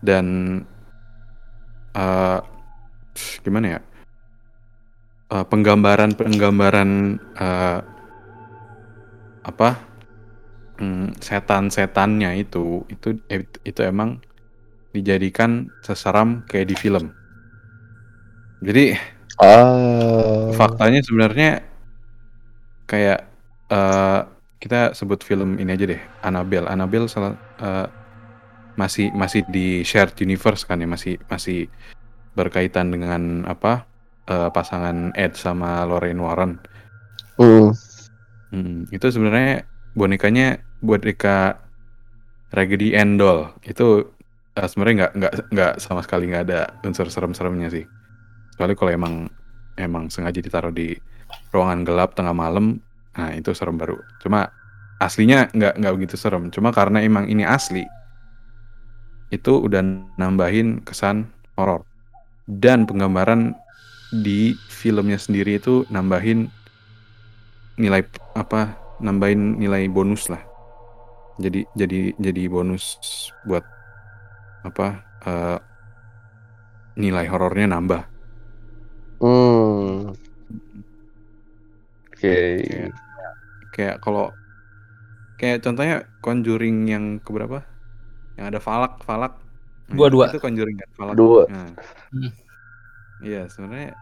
Dan 0.00 0.26
eh 1.94 2.38
gimana 3.44 3.66
ya? 3.76 3.80
Eh, 5.30 5.44
penggambaran 5.46 6.10
penggambaran 6.18 6.90
eh, 7.38 7.80
apa? 9.46 9.70
mm, 10.80 11.20
setan-setannya 11.20 12.40
itu 12.40 12.82
itu 12.88 13.08
itu 13.68 13.80
emang 13.84 14.18
dijadikan 14.96 15.70
seseram 15.84 16.42
kayak 16.48 16.72
di 16.72 16.76
film. 16.76 17.04
Jadi 18.60 18.94
ah 19.40 20.52
faktanya 20.52 21.00
sebenarnya 21.00 21.64
kayak 22.84 23.24
eh, 23.72 24.20
kita 24.60 24.92
sebut 24.92 25.24
film 25.24 25.56
ini 25.56 25.72
aja 25.72 25.88
deh 25.88 26.00
Annabelle 26.20 26.68
Annabelle 26.68 27.08
salah 27.08 27.32
eh, 27.60 27.86
masih 28.76 29.12
masih 29.16 29.44
di 29.48 29.80
shared 29.84 30.12
universe 30.20 30.68
kan 30.68 30.80
ya 30.80 30.88
masih 30.88 31.16
masih 31.32 31.72
berkaitan 32.36 32.92
dengan 32.92 33.48
apa 33.48 33.88
eh, 34.28 34.50
pasangan 34.52 35.16
Ed 35.16 35.34
sama 35.36 35.88
Lorraine 35.88 36.20
Warren 36.20 36.52
Hmm. 37.40 37.72
Hmm, 38.52 38.84
itu 38.92 39.06
sebenarnya 39.08 39.64
bonekanya 39.96 40.60
boneka 40.84 41.56
Raggedy 42.52 42.92
doll 43.16 43.56
itu 43.64 44.12
eh, 44.58 44.68
sebenarnya 44.68 44.94
nggak 45.00 45.12
nggak 45.16 45.32
nggak 45.54 45.72
sama 45.80 46.04
sekali 46.04 46.28
nggak 46.28 46.44
ada 46.50 46.60
unsur 46.84 47.08
serem-seremnya 47.08 47.72
sih. 47.72 47.84
Kecuali 48.60 48.76
kalau 48.76 48.92
emang 48.92 49.14
emang 49.80 50.12
sengaja 50.12 50.36
ditaruh 50.36 50.68
di 50.68 50.92
ruangan 51.48 51.80
gelap 51.80 52.12
tengah 52.12 52.36
malam, 52.36 52.76
nah 53.16 53.32
itu 53.32 53.56
serem 53.56 53.80
baru. 53.80 53.96
Cuma 54.20 54.52
aslinya 55.00 55.48
nggak 55.56 55.80
nggak 55.80 55.94
begitu 55.96 56.20
serem. 56.20 56.52
Cuma 56.52 56.68
karena 56.68 57.00
emang 57.00 57.24
ini 57.24 57.40
asli, 57.40 57.88
itu 59.32 59.64
udah 59.64 59.80
nambahin 60.20 60.84
kesan 60.84 61.32
horor. 61.56 61.88
Dan 62.44 62.84
penggambaran 62.84 63.56
di 64.12 64.52
filmnya 64.68 65.16
sendiri 65.16 65.56
itu 65.56 65.88
nambahin 65.88 66.52
nilai 67.80 68.04
apa 68.36 68.76
nambahin 69.00 69.56
nilai 69.56 69.88
bonus 69.88 70.28
lah 70.28 70.44
jadi 71.40 71.64
jadi 71.72 72.12
jadi 72.20 72.42
bonus 72.52 73.00
buat 73.48 73.64
apa 74.68 75.00
eh, 75.24 75.58
nilai 77.00 77.24
horornya 77.24 77.72
nambah 77.72 78.09
Hmm. 79.20 80.12
Oke. 82.10 82.34
Kayak- 82.60 82.94
kayak 83.70 83.96
kalau 84.00 84.32
kayak 85.36 85.60
contohnya 85.60 85.96
Conjuring 86.20 86.84
yang 86.84 87.04
keberapa 87.18 87.64
yang 88.36 88.48
ada 88.48 88.58
falak 88.58 89.00
falak 89.00 89.36
Nah, 89.86 89.98
Dua-dua. 89.98 90.30
itu 90.30 90.38
Conjuring 90.38 90.76
kan 90.76 90.90
falak 90.94 91.14
Dua. 91.14 91.42
Nah. 91.48 91.70
Hmm. 92.10 92.30
iya 93.20 93.44
sebenarnya 93.46 93.92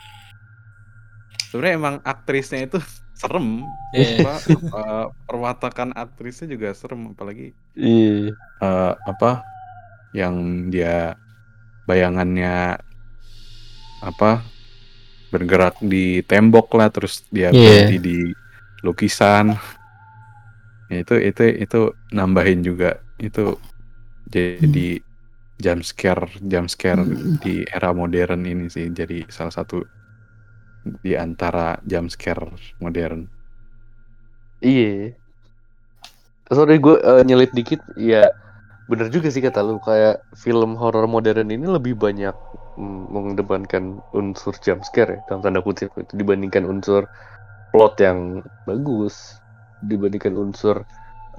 sebenarnya 1.49 1.75
emang 1.75 1.97
aktrisnya 2.03 2.63
itu 2.63 2.79
serem 3.21 3.65
Iya. 3.91 4.23
apa 4.23 4.35
eh, 4.53 5.07
perwatakan 5.25 5.91
aktrisnya 5.93 6.47
juga 6.49 6.71
serem 6.73 7.11
apalagi 7.11 7.51
Iya. 7.75 8.31
eh, 8.37 8.93
apa 8.95 9.43
yang 10.13 10.35
dia 10.69 11.17
bayangannya 11.85 12.77
apa 14.01 14.45
bergerak 15.29 15.77
di 15.85 16.25
tembok 16.25 16.73
lah 16.79 16.89
terus 16.89 17.25
dia 17.29 17.53
Iya. 17.53 17.89
berhenti 17.89 17.97
di 18.01 18.19
lukisan. 18.85 19.57
Ya, 20.89 21.05
itu 21.05 21.15
itu 21.21 21.43
itu 21.65 21.81
nambahin 22.17 22.61
juga. 22.65 22.97
Itu 23.21 23.61
jadi 24.29 25.01
jump 25.59 25.83
scare 25.85 26.29
jump 26.41 26.69
scare 26.71 27.03
di 27.43 27.67
era 27.69 27.91
modern 27.93 28.47
ini 28.49 28.67
sih. 28.73 28.89
Jadi 28.89 29.29
salah 29.29 29.53
satu 29.53 29.85
di 31.05 31.13
antara 31.13 31.77
jump 31.85 32.09
scare 32.09 32.49
modern. 32.81 33.29
Iya. 34.65 35.13
Sorry 36.49 36.81
gue 36.81 36.97
eh, 36.97 37.23
nyelit 37.29 37.53
dikit, 37.53 37.85
ya 37.93 38.25
bener 38.91 39.07
juga 39.15 39.29
sih 39.35 39.43
kata 39.47 39.61
lu 39.69 39.75
kayak 39.89 40.15
film 40.45 40.71
horor 40.81 41.05
modern 41.15 41.49
ini 41.55 41.67
lebih 41.77 41.95
banyak 42.05 42.35
mm, 42.81 43.01
mengedepankan 43.15 43.85
unsur 44.19 44.55
jump 44.65 44.81
scare 44.89 45.11
ya 45.15 45.19
dalam 45.29 45.41
tanda 45.45 45.61
kutip 45.67 45.89
itu 46.03 46.13
dibandingkan 46.21 46.65
unsur 46.73 47.03
plot 47.73 47.95
yang 48.07 48.21
bagus, 48.69 49.17
dibandingkan 49.91 50.35
unsur 50.45 50.77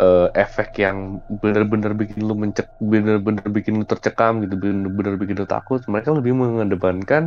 eh, 0.02 0.28
efek 0.46 0.70
yang 0.86 0.98
bener-bener 1.42 1.92
bikin 2.02 2.22
lu 2.30 2.36
mencek, 2.44 2.68
bener-bener 2.82 3.46
bikin 3.58 3.74
lu 3.82 3.86
tercekam 3.92 4.34
gitu, 4.46 4.56
bener-bener 4.64 5.16
bikin 5.22 5.38
lu 5.42 5.48
takut. 5.50 5.82
Mereka 5.92 6.10
lebih 6.18 6.34
mengedepankan 6.42 7.24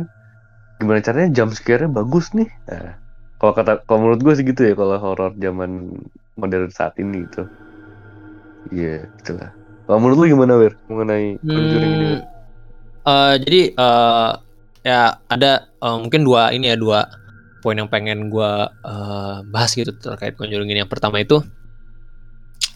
gimana 0.79 0.99
caranya 1.07 1.29
jump 1.37 1.51
scare-nya 1.57 1.89
bagus 1.99 2.25
nih. 2.37 2.49
Nah, 2.69 2.97
kalau 3.39 3.53
kata 3.57 3.71
kalau 3.87 3.99
menurut 4.03 4.21
gue 4.25 4.33
sih 4.37 4.45
gitu 4.51 4.61
ya 4.69 4.73
kalau 4.79 4.95
horor 5.03 5.31
zaman 5.45 5.71
modern 6.41 6.69
saat 6.73 6.93
ini 7.03 7.27
gitu. 7.29 7.47
Iya, 8.71 8.89
itulah. 9.19 9.62
Kalau 9.83 9.99
menurut 9.99 10.17
lu 10.23 10.25
gimana, 10.31 10.53
Wir? 10.55 10.73
Mengenai 10.87 11.37
Conjuring 11.43 11.91
ini? 11.91 12.05
Wir? 12.07 12.19
Hmm, 13.03 13.09
eh, 13.11 13.33
jadi 13.43 13.61
eh, 13.75 14.31
ya 14.83 15.01
ada 15.27 15.51
eh, 15.67 15.97
mungkin 15.99 16.23
dua 16.23 16.55
ini 16.55 16.71
ya 16.71 16.77
dua 16.79 17.07
poin 17.59 17.75
yang 17.79 17.91
pengen 17.91 18.31
gua 18.31 18.71
eh, 18.83 19.37
bahas 19.47 19.75
gitu 19.75 19.91
terkait 19.91 20.39
Conjuring 20.39 20.71
ini. 20.71 20.83
Yang 20.83 20.91
pertama 20.91 21.19
itu 21.19 21.43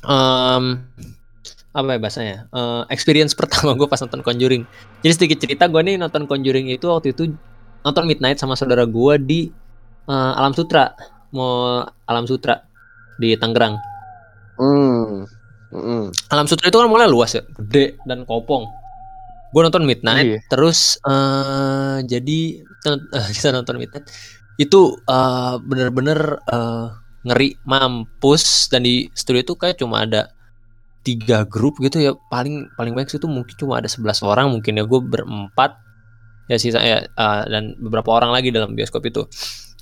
em, 0.04 0.84
apa 1.72 1.90
ya 1.94 2.00
bahasanya? 2.02 2.38
Eh, 2.52 2.82
experience 2.92 3.34
pertama 3.40 3.78
gue 3.78 3.88
pas 3.88 4.00
nonton 4.04 4.24
Conjuring. 4.24 4.64
Jadi 5.06 5.14
sedikit 5.14 5.38
cerita 5.44 5.70
gue 5.70 5.82
nih 5.84 5.96
nonton 5.96 6.28
Conjuring 6.28 6.74
itu 6.74 6.88
waktu 6.90 7.16
itu 7.16 7.32
nonton 7.86 8.04
Midnight 8.04 8.42
sama 8.42 8.60
saudara 8.60 8.84
gue 8.84 9.14
di 9.22 9.40
eh, 10.10 10.32
Alam 10.36 10.52
Sutra, 10.52 10.92
mau 11.32 11.84
Alam 12.08 12.26
Sutra 12.28 12.64
di 13.16 13.36
Tangerang. 13.40 13.76
Hmm. 14.58 15.37
Mm-mm. 15.68 16.10
Alam 16.32 16.46
Sutra 16.48 16.72
itu 16.72 16.80
kan 16.80 16.88
mulai 16.88 17.08
luas 17.08 17.36
ya, 17.36 17.44
gede 17.60 18.00
dan 18.08 18.24
kopong. 18.24 18.64
Gue 19.52 19.62
nonton 19.64 19.84
Midnight, 19.84 20.28
Iya. 20.28 20.40
terus 20.48 21.00
eh 21.04 21.98
jadi 22.04 22.40
bisa 23.28 23.52
nonton 23.56 23.80
Midnight. 23.80 24.08
Itu 24.56 24.96
eh, 25.04 25.56
bener-bener 25.60 26.40
eh, 26.48 26.88
ngeri 27.28 27.60
mampus 27.64 28.72
dan 28.72 28.88
di 28.88 29.12
studio 29.12 29.44
itu 29.44 29.54
kayak 29.56 29.80
cuma 29.80 30.08
ada 30.08 30.32
tiga 31.04 31.48
grup 31.48 31.80
gitu 31.80 32.00
ya 32.00 32.12
paling 32.28 32.68
paling 32.76 32.92
banyak 32.92 33.16
itu 33.16 33.28
mungkin 33.28 33.56
cuma 33.56 33.80
ada 33.80 33.88
11 33.88 34.24
orang 34.24 34.48
mungkin 34.52 34.76
ya 34.76 34.84
gue 34.84 35.00
berempat 35.04 35.76
ya 36.48 36.56
sisa 36.60 36.80
ya 36.80 37.04
eh, 37.04 37.44
dan 37.48 37.76
beberapa 37.80 38.12
orang 38.16 38.32
lagi 38.32 38.52
dalam 38.52 38.76
bioskop 38.76 39.04
itu 39.08 39.24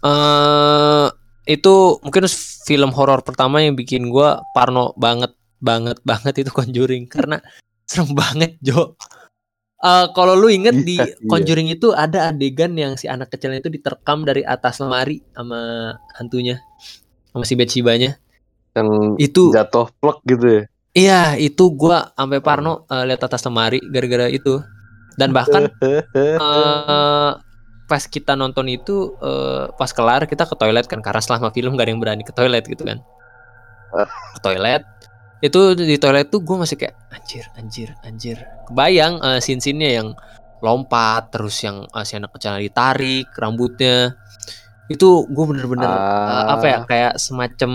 eh 0.06 1.08
itu 1.46 1.76
mungkin 2.02 2.26
film 2.66 2.90
horor 2.94 3.22
pertama 3.22 3.62
yang 3.62 3.78
bikin 3.78 4.10
gue 4.10 4.30
parno 4.54 4.94
banget 4.98 5.34
banget 5.66 5.98
banget 6.06 6.46
itu 6.46 6.52
Conjuring 6.54 7.10
karena 7.14 7.42
serem 7.90 8.14
banget 8.14 8.62
Jo. 8.62 8.94
Eh 9.82 10.06
kalau 10.18 10.34
lu 10.34 10.50
inget 10.50 10.74
di 10.82 10.98
Iya, 10.98 11.06
iya. 11.14 11.28
Conjuring 11.30 11.68
itu 11.70 11.94
ada 11.94 12.34
adegan 12.34 12.74
yang 12.78 12.98
si 12.98 13.06
anak 13.06 13.34
kecilnya 13.34 13.62
itu 13.62 13.70
diterkam 13.70 14.26
dari 14.26 14.42
atas 14.42 14.82
lemari 14.82 15.22
sama 15.34 15.94
hantunya 16.18 16.62
sama 17.34 17.44
si 17.46 17.54
Betshibanya. 17.58 18.18
Yang 18.74 18.90
Itu 19.22 19.44
jatuh 19.54 19.90
plek 20.00 20.18
gitu 20.30 20.46
ya. 20.48 20.62
iya 20.96 21.22
itu 21.36 21.76
gua 21.76 22.16
sampai 22.16 22.40
parno 22.40 22.88
eh, 22.88 23.04
lihat 23.04 23.22
atas 23.28 23.44
lemari 23.46 23.82
gara-gara 23.92 24.32
itu. 24.32 24.64
Dan 25.20 25.32
bahkan 25.36 25.70
eh 25.86 27.32
pas 27.86 28.04
kita 28.10 28.34
nonton 28.34 28.66
itu 28.66 29.14
eh, 29.22 29.70
pas 29.78 29.92
kelar 29.94 30.26
kita 30.26 30.50
ke 30.50 30.56
toilet 30.58 30.90
kan 30.90 31.04
karena 31.06 31.22
selama 31.22 31.54
film 31.54 31.78
gak 31.78 31.86
ada 31.86 31.92
yang 31.94 32.02
berani 32.02 32.24
ke 32.26 32.34
toilet 32.34 32.66
gitu 32.66 32.82
kan. 32.88 32.98
Ke 34.34 34.40
toilet 34.42 34.82
itu 35.46 35.78
di 35.78 35.96
toilet 36.02 36.34
tuh 36.34 36.42
gue 36.42 36.58
masih 36.58 36.76
kayak 36.76 36.96
anjir 37.14 37.46
anjir 37.54 37.90
anjir. 38.02 38.38
Kebayang 38.66 39.22
uh, 39.22 39.38
scene 39.38 39.62
scene 39.62 39.86
yang 39.86 40.18
lompat 40.66 41.30
terus 41.30 41.62
yang 41.62 41.86
uh, 41.94 42.02
si 42.02 42.18
anak 42.18 42.34
kecil 42.34 42.58
ditarik 42.58 43.30
rambutnya. 43.38 44.18
Itu 44.90 45.30
gue 45.30 45.46
bener-bener 45.46 45.90
uh, 45.90 46.58
apa 46.58 46.66
ya 46.66 46.78
Ah. 46.82 46.86
kayak 46.86 47.14
semacam 47.22 47.72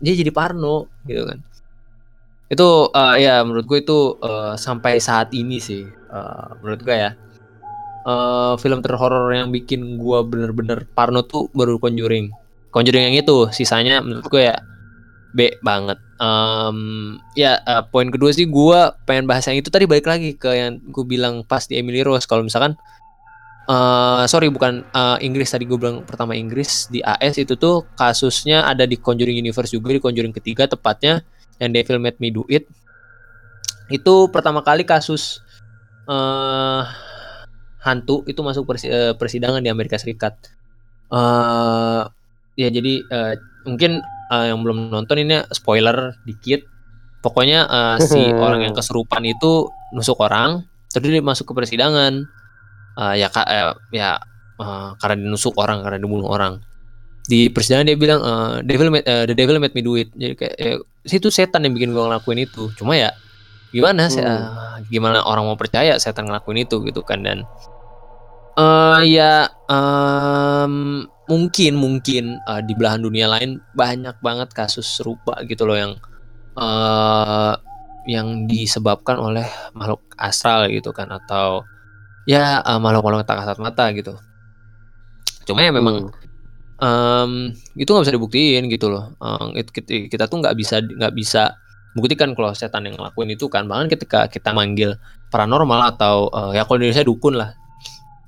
dia 0.00 0.14
jadi 0.16 0.32
parno 0.32 0.88
gitu 1.04 1.28
kan. 1.28 1.38
Itu 2.48 2.92
uh, 2.92 3.16
ya 3.20 3.44
menurut 3.44 3.64
gue 3.68 3.78
itu 3.84 3.98
uh, 4.20 4.56
sampai 4.56 4.96
saat 5.00 5.32
ini 5.36 5.60
sih 5.60 5.84
uh, 6.12 6.56
menurut 6.64 6.80
gue 6.80 6.96
ya. 6.96 7.12
Uh, 8.02 8.58
film 8.58 8.82
terhoror 8.82 9.30
yang 9.30 9.54
bikin 9.54 9.94
gue 9.94 10.18
bener-bener 10.26 10.90
parno 10.90 11.22
tuh 11.22 11.46
baru 11.54 11.78
Conjuring. 11.78 12.34
Conjuring 12.74 13.12
yang 13.12 13.16
itu 13.20 13.46
sisanya 13.54 14.02
menurut 14.02 14.26
gue 14.26 14.48
ya 14.50 14.58
B 15.32 15.56
banget. 15.64 15.98
Em, 16.20 16.78
ya 17.34 17.58
uh, 17.64 17.82
poin 17.88 18.06
kedua 18.12 18.30
sih 18.30 18.46
gue 18.46 18.80
pengen 19.08 19.24
bahas 19.26 19.48
yang 19.48 19.58
itu 19.58 19.72
tadi 19.72 19.88
balik 19.88 20.06
lagi 20.06 20.36
ke 20.36 20.52
yang 20.52 20.78
gue 20.78 21.04
bilang 21.08 21.42
pas 21.42 21.64
di 21.64 21.80
Emily 21.80 22.04
Rose. 22.04 22.28
Kalau 22.28 22.44
misalkan 22.44 22.76
eh 23.62 24.24
sorry 24.26 24.50
bukan 24.50 24.82
eh, 24.82 25.18
Inggris 25.22 25.54
tadi 25.54 25.62
gue 25.70 25.78
bilang 25.78 26.02
pertama 26.02 26.34
Inggris 26.34 26.90
di 26.90 26.98
AS 26.98 27.38
itu 27.38 27.54
tuh 27.54 27.86
kasusnya 27.94 28.66
ada 28.66 28.82
di 28.90 28.98
Conjuring 28.98 29.38
Universe 29.38 29.70
juga 29.70 29.94
di 29.94 30.02
Conjuring 30.02 30.34
ketiga 30.34 30.66
tepatnya 30.66 31.22
yang 31.62 31.70
Devil 31.70 32.02
Made 32.02 32.18
Me 32.18 32.34
Do 32.34 32.42
It. 32.50 32.66
Itu 33.86 34.28
pertama 34.34 34.66
kali 34.66 34.82
kasus 34.82 35.40
eh 36.10 36.82
hantu 37.82 38.22
itu 38.30 38.42
masuk 38.42 38.66
persi- 38.66 38.90
persidangan 39.18 39.62
di 39.62 39.70
Amerika 39.70 39.94
Serikat. 39.98 40.34
Eh 41.14 42.02
ya 42.58 42.68
jadi 42.68 42.94
eh, 42.98 43.34
mungkin 43.62 44.02
eh, 44.32 44.44
yang 44.48 44.64
belum 44.64 44.88
nonton 44.88 45.16
ini 45.20 45.44
spoiler 45.52 46.16
dikit. 46.24 46.64
Pokoknya 47.20 47.68
eh, 47.68 47.96
si 48.02 48.18
orang 48.44 48.64
yang 48.64 48.74
kesurupan 48.74 49.22
itu 49.22 49.68
nusuk 49.92 50.16
orang 50.18 50.64
terus 50.88 51.08
dia 51.08 51.20
masuk 51.20 51.52
ke 51.52 51.54
persidangan. 51.54 52.24
Eh, 52.96 53.14
ya 53.20 53.28
ka- 53.28 53.46
eh, 53.46 53.72
ya 53.92 54.16
eh, 54.58 54.88
karena 54.96 55.16
dinusuk 55.20 55.54
orang 55.56 55.84
karena 55.84 56.00
dibunuh 56.00 56.26
orang. 56.26 56.58
Di 57.22 57.46
persidangan 57.48 57.86
dia 57.86 57.94
bilang 57.94 58.20
eh, 58.20 58.54
devil 58.66 58.90
made, 58.90 59.06
eh, 59.06 59.24
the 59.24 59.36
devil 59.36 59.60
made 59.60 59.72
me 59.72 59.80
do 59.80 59.94
it. 59.94 60.10
Jadi 60.12 60.34
kayak 60.34 60.54
ya, 60.58 60.72
itu 61.06 61.28
setan 61.30 61.62
yang 61.62 61.72
bikin 61.72 61.92
gue 61.92 62.02
ngelakuin 62.02 62.42
itu. 62.42 62.72
Cuma 62.74 62.96
ya 62.96 63.12
gimana 63.72 64.10
sih 64.10 64.20
Hmm. 64.20 64.28
eh, 64.28 64.84
gimana 64.90 65.24
orang 65.24 65.48
mau 65.48 65.56
percaya 65.56 65.96
setan 65.96 66.28
ngelakuin 66.28 66.66
itu 66.66 66.82
gitu 66.84 67.00
kan 67.00 67.24
dan 67.24 67.46
eh 68.52 69.00
ya 69.08 69.48
em, 69.64 71.06
mungkin 71.30 71.72
mungkin 71.78 72.24
eh, 72.42 72.62
di 72.66 72.72
belahan 72.78 73.02
dunia 73.02 73.26
lain 73.30 73.62
banyak 73.72 74.16
banget 74.20 74.48
kasus 74.54 74.86
serupa 74.98 75.38
gitu 75.46 75.64
loh 75.68 75.76
yang 75.78 75.92
eh 76.58 77.54
yang 78.06 78.50
disebabkan 78.50 79.16
oleh 79.22 79.46
makhluk 79.78 80.02
astral 80.18 80.66
gitu 80.70 80.90
kan 80.90 81.08
atau 81.10 81.62
ya 82.26 82.62
eh, 82.62 82.78
makhluk-makhluk 82.82 83.26
tak 83.28 83.38
kasat 83.42 83.58
mata 83.62 83.84
gitu. 83.94 84.18
Cuma 85.46 85.60
ya 85.66 85.72
memang 85.74 86.10
Hmm. 86.10 86.14
em, 86.82 87.32
itu 87.78 87.88
nggak 87.92 88.04
bisa 88.06 88.16
dibuktiin 88.16 88.64
gitu 88.70 88.86
loh. 88.92 89.14
Em, 89.22 89.46
it- 89.60 89.72
kita, 89.74 89.90
kita 90.12 90.24
tuh 90.30 90.38
nggak 90.42 90.54
bisa 90.58 90.76
nggak 90.82 91.14
bisa 91.14 91.42
buktikan 91.96 92.32
kalau 92.36 92.52
setan 92.56 92.86
yang 92.88 92.96
ngelakuin 92.98 93.30
itu 93.36 93.46
kan. 93.52 93.64
Bahkan 93.70 93.86
ketika 93.92 94.26
kita 94.30 94.50
manggil 94.56 94.96
paranormal 95.32 95.80
atau 95.96 96.16
eh, 96.32 96.50
ya 96.58 96.62
kalau 96.66 96.78
di 96.82 96.90
Indonesia 96.90 97.06
dukun 97.06 97.34
lah 97.40 97.50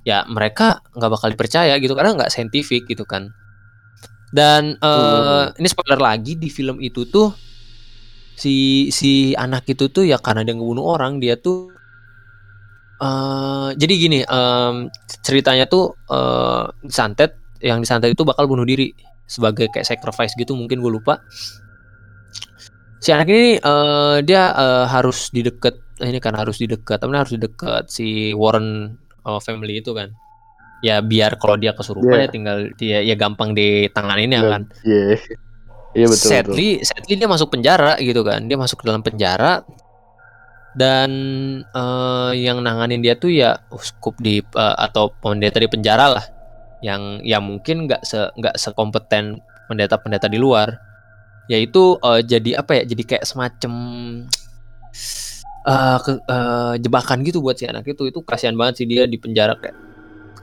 ya 0.04 0.22
mereka 0.28 0.84
nggak 0.92 1.10
bakal 1.10 1.28
dipercaya 1.32 1.74
gitu 1.80 1.96
karena 1.96 2.12
nggak 2.14 2.30
saintifik 2.30 2.84
gitu 2.86 3.08
kan. 3.08 3.32
Dan 4.34 4.76
eh, 4.78 5.44
ini 5.56 5.68
spoiler 5.70 6.00
lagi 6.00 6.36
di 6.36 6.52
film 6.52 6.78
itu 6.84 7.08
tuh 7.08 7.32
si 8.34 8.88
si 8.90 9.32
anak 9.34 9.64
itu 9.70 9.88
tuh 9.88 10.04
ya 10.04 10.18
karena 10.18 10.42
dia 10.42 10.54
ngebunuh 10.58 10.84
orang 10.84 11.22
dia 11.22 11.38
tuh 11.38 11.70
eh 12.98 13.70
jadi 13.74 13.94
gini 13.94 14.18
em, 14.22 14.90
ceritanya 15.22 15.66
tuh 15.66 15.94
eh 16.10 16.66
disantet 16.82 17.38
yang 17.62 17.80
disantet 17.82 18.12
itu 18.14 18.22
bakal 18.26 18.44
bunuh 18.50 18.66
diri 18.66 18.92
sebagai 19.24 19.72
kayak 19.72 19.88
sacrifice 19.88 20.36
gitu 20.36 20.52
mungkin 20.58 20.84
gue 20.84 20.92
lupa. 20.92 21.24
Si 23.00 23.12
anak 23.12 23.28
ini 23.30 23.56
eh, 23.60 24.16
dia 24.26 24.52
eh, 24.52 24.84
harus 24.90 25.30
di 25.32 25.40
deket 25.46 25.80
ini 26.02 26.18
kan 26.18 26.34
harus 26.34 26.58
di 26.58 26.66
deket 26.66 26.98
tapi 26.98 27.14
harus 27.14 27.32
di 27.32 27.40
deket 27.40 27.86
si 27.86 28.34
Warren 28.34 28.98
eh, 29.24 29.40
family 29.40 29.80
itu 29.80 29.90
kan 29.90 30.12
ya 30.80 31.00
biar 31.00 31.40
kalau 31.40 31.56
dia 31.56 31.72
kesurupan 31.72 32.12
Iya. 32.12 32.24
ya 32.24 32.28
tinggal 32.28 32.56
dia 32.76 32.98
ya 33.00 33.14
gampang 33.16 33.56
ditanganin 33.56 34.30
ya 34.30 34.40
Dan- 34.40 34.50
kan 34.50 34.62
Iya. 34.84 35.16
Iya 35.94 36.06
betul 36.10 36.26
betul. 36.26 36.30
sadly, 36.50 36.68
sadly 36.82 37.14
dia 37.14 37.30
masuk 37.30 37.54
penjara 37.54 37.94
gitu 38.02 38.26
kan. 38.26 38.50
Dia 38.50 38.58
masuk 38.58 38.82
ke 38.82 38.90
dalam 38.90 38.98
penjara 38.98 39.62
dan 40.74 41.10
eh, 41.62 42.30
yang 42.34 42.58
nanganin 42.60 42.98
dia 42.98 43.14
tuh 43.14 43.30
ya 43.30 43.62
uskup 43.70 44.18
di 44.18 44.42
eh, 44.42 44.76
atau 44.76 45.14
pendeta 45.14 45.62
di 45.62 45.70
penjara 45.70 46.18
lah. 46.18 46.26
Yang 46.82 47.02
ya 47.22 47.38
mungkin 47.38 47.86
nggak 47.86 48.02
se 48.02 48.26
nggak 48.34 48.58
sekompeten 48.58 49.38
pendeta-pendeta 49.70 50.26
di 50.26 50.36
luar. 50.36 50.74
Yaitu 51.46 51.94
eh, 52.02 52.26
jadi 52.26 52.58
apa 52.58 52.74
ya? 52.74 52.90
Jadi 52.90 53.02
kayak 53.06 53.24
semacam 53.24 53.72
eh, 55.64 55.98
ke- 56.04 56.22
eh, 56.24 56.74
jebakan 56.80 57.24
gitu 57.24 57.40
buat 57.40 57.56
si 57.56 57.64
anak 57.64 57.88
itu. 57.88 58.08
Itu 58.08 58.20
kasihan 58.22 58.54
banget 58.54 58.84
sih 58.84 58.86
dia 58.88 59.08
di 59.08 59.16
penjara 59.16 59.56
kayak 59.56 59.76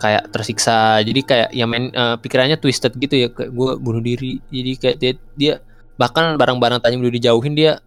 kayak 0.02 0.24
tersiksa. 0.34 0.98
Jadi 1.06 1.22
kayak 1.22 1.50
ya 1.54 1.66
main 1.70 1.94
eh, 1.94 2.16
pikirannya 2.18 2.58
twisted 2.58 2.94
gitu 2.98 3.16
ya. 3.16 3.28
Kayak 3.30 3.52
gue 3.54 3.70
bunuh 3.78 4.02
diri. 4.02 4.42
Jadi 4.50 4.72
kayak 4.78 4.98
dia, 4.98 5.12
dia 5.38 5.54
bahkan 5.96 6.34
barang-barang 6.36 6.82
tadi 6.82 6.98
udah 6.98 7.14
dijauhin 7.14 7.54
dia 7.54 7.78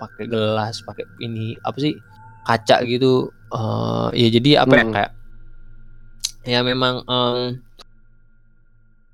pakai 0.00 0.24
gelas 0.26 0.82
pakai 0.82 1.04
ini 1.20 1.54
apa 1.60 1.76
sih 1.78 1.94
kaca 2.42 2.80
gitu. 2.88 3.28
Eh, 3.52 4.08
ya 4.16 4.28
jadi 4.32 4.50
apa 4.64 4.74
ya 4.74 4.84
Hmm. 4.84 4.94
kayak 4.96 5.12
ya 6.42 6.60
memang 6.64 7.04
em, 7.06 7.62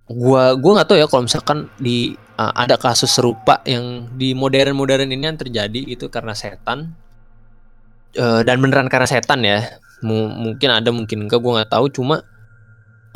gua 0.09 0.57
gua 0.57 0.81
nggak 0.81 0.89
tahu 0.89 0.97
ya 0.97 1.07
kalau 1.11 1.29
misalkan 1.29 1.59
di 1.77 2.17
eh, 2.17 2.53
ada 2.57 2.81
kasus 2.81 3.13
serupa 3.13 3.61
yang 3.69 4.09
di 4.17 4.33
modern-modern 4.33 5.11
ini 5.13 5.25
yang 5.29 5.37
terjadi 5.37 5.81
itu 5.85 6.09
karena 6.09 6.33
setan 6.33 6.95
Eh, 8.17 8.41
dan 8.47 8.57
beneran 8.63 8.89
karena 8.89 9.05
setan 9.05 9.45
ya. 9.45 9.69
Mu- 10.01 10.31
mungkin 10.31 10.71
ada 10.71 10.89
mungkin 10.95 11.27
enggak 11.27 11.41
gua 11.43 11.61
nggak 11.63 11.71
tahu. 11.75 11.87
Cuma 11.93 12.23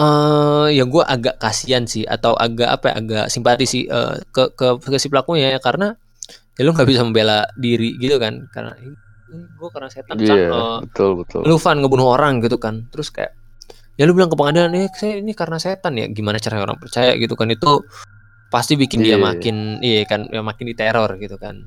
eh 0.00 0.66
ya 0.74 0.84
gua 0.88 1.04
agak 1.06 1.36
kasihan 1.38 1.84
sih 1.86 2.02
atau 2.04 2.32
agak 2.34 2.68
apa 2.80 2.84
ya 2.90 2.94
agak 2.98 3.24
simpati 3.30 3.64
sih 3.68 3.82
eh, 3.86 4.20
ke, 4.34 4.52
ke 4.56 4.66
ke 4.82 4.98
si 4.98 5.08
pelakunya 5.08 5.56
ya. 5.56 5.60
Karena 5.62 5.94
ya 6.58 6.62
lu 6.66 6.74
nggak 6.74 6.88
bisa 6.88 7.00
membela 7.06 7.46
diri 7.56 7.96
gitu 7.96 8.16
kan. 8.20 8.44
Karena 8.50 8.74
ini 8.76 8.96
gue 9.32 9.68
karena 9.72 9.88
setan 9.88 10.20
Iya, 10.20 10.28
San, 10.28 10.36
eh, 10.52 10.78
betul 10.84 11.10
betul. 11.24 11.40
lu 11.48 11.56
fan 11.56 11.80
ngebunuh 11.80 12.04
orang 12.12 12.44
gitu 12.44 12.60
kan. 12.60 12.84
Terus 12.92 13.08
kayak 13.08 13.32
ya 13.96 14.04
lu 14.04 14.12
bilang 14.12 14.28
ke 14.28 14.36
pengadilan 14.36 14.72
eh 14.76 14.88
saya 14.92 15.20
ini 15.24 15.32
karena 15.32 15.56
setan 15.56 15.96
ya 15.96 16.04
gimana 16.12 16.36
caranya 16.36 16.68
orang 16.68 16.76
percaya? 16.76 17.16
Gitu 17.16 17.32
kan. 17.32 17.48
Itu 17.48 17.88
pasti 18.52 18.76
bikin 18.76 19.00
dia 19.00 19.16
Iya. 19.16 19.24
makin 19.24 19.56
iya 19.80 20.04
kan 20.04 20.28
ya 20.28 20.44
makin 20.44 20.68
diteror 20.68 21.16
gitu 21.16 21.40
kan. 21.40 21.64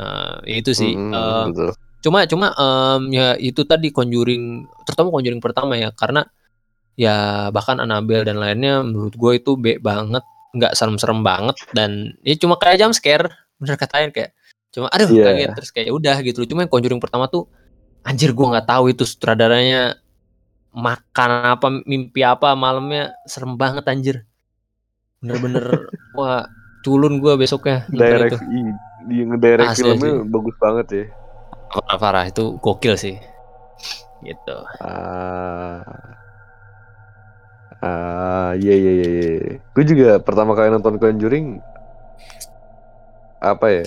Eh, 0.00 0.34
ya 0.48 0.56
itu 0.64 0.72
sih. 0.72 0.96
Mm, 0.96 1.12
Eh, 1.12 1.44
betul. 1.52 1.70
Cuma 2.04 2.28
cuma 2.28 2.52
em, 2.52 3.02
ya 3.16 3.32
itu 3.40 3.64
tadi 3.64 3.88
conjuring 3.88 4.68
terutama 4.84 5.08
conjuring 5.08 5.40
pertama 5.40 5.72
ya 5.80 5.88
karena 5.96 6.28
ya 6.94 7.48
bahkan 7.48 7.80
Annabelle 7.80 8.28
dan 8.28 8.36
lainnya 8.36 8.84
menurut 8.84 9.16
gue 9.16 9.32
itu 9.40 9.56
B 9.56 9.80
banget 9.80 10.20
nggak 10.52 10.76
serem-serem 10.76 11.24
banget 11.24 11.56
dan 11.72 12.12
ya 12.20 12.36
cuma 12.36 12.60
kayak 12.60 12.76
jam 12.78 12.92
scare 12.92 13.26
bener 13.56 13.80
katain 13.80 14.12
kayak 14.12 14.36
cuma 14.70 14.92
aduh 14.92 15.08
Iya. 15.08 15.24
kaget 15.32 15.50
terus 15.56 15.70
kayak 15.72 15.86
"Ya 15.88 15.94
udah 15.96 16.16
gitu 16.20 16.44
loh. 16.44 16.48
cuma 16.50 16.60
yang 16.62 16.70
conjuring 16.70 17.00
pertama 17.00 17.24
tuh 17.26 17.48
anjir 18.04 18.30
gue 18.36 18.46
nggak 18.46 18.68
tahu 18.68 18.92
itu 18.92 19.02
sutradaranya 19.08 19.96
makan 20.70 21.30
apa 21.56 21.66
mimpi 21.88 22.20
apa 22.20 22.52
malamnya 22.52 23.16
serem 23.24 23.56
banget 23.56 23.86
anjir 23.88 24.16
bener-bener 25.18 25.88
wah 26.12 26.44
culun 26.84 27.16
gue 27.16 27.32
besoknya 27.40 27.88
Direct 27.88 28.44
i, 28.44 28.60
di 29.08 29.16
ngedirect 29.24 29.72
Asli, 29.72 29.88
filmnya 29.88 30.20
bagus 30.28 30.54
banget 30.60 30.86
ya. 30.92 31.04
Parah, 31.74 31.98
parah 31.98 32.24
itu 32.30 32.54
gokil 32.62 32.94
sih 32.94 33.18
gitu 34.24 34.56
Ah. 34.80 35.82
Ah, 37.84 38.56
iya 38.56 38.72
iya 38.72 38.92
iya. 38.96 39.08
iya. 39.12 39.30
Gue 39.76 39.84
juga 39.84 40.16
pertama 40.16 40.56
kali 40.56 40.72
nonton 40.72 40.96
Conjuring 40.96 41.60
apa 43.44 43.66
ya? 43.68 43.84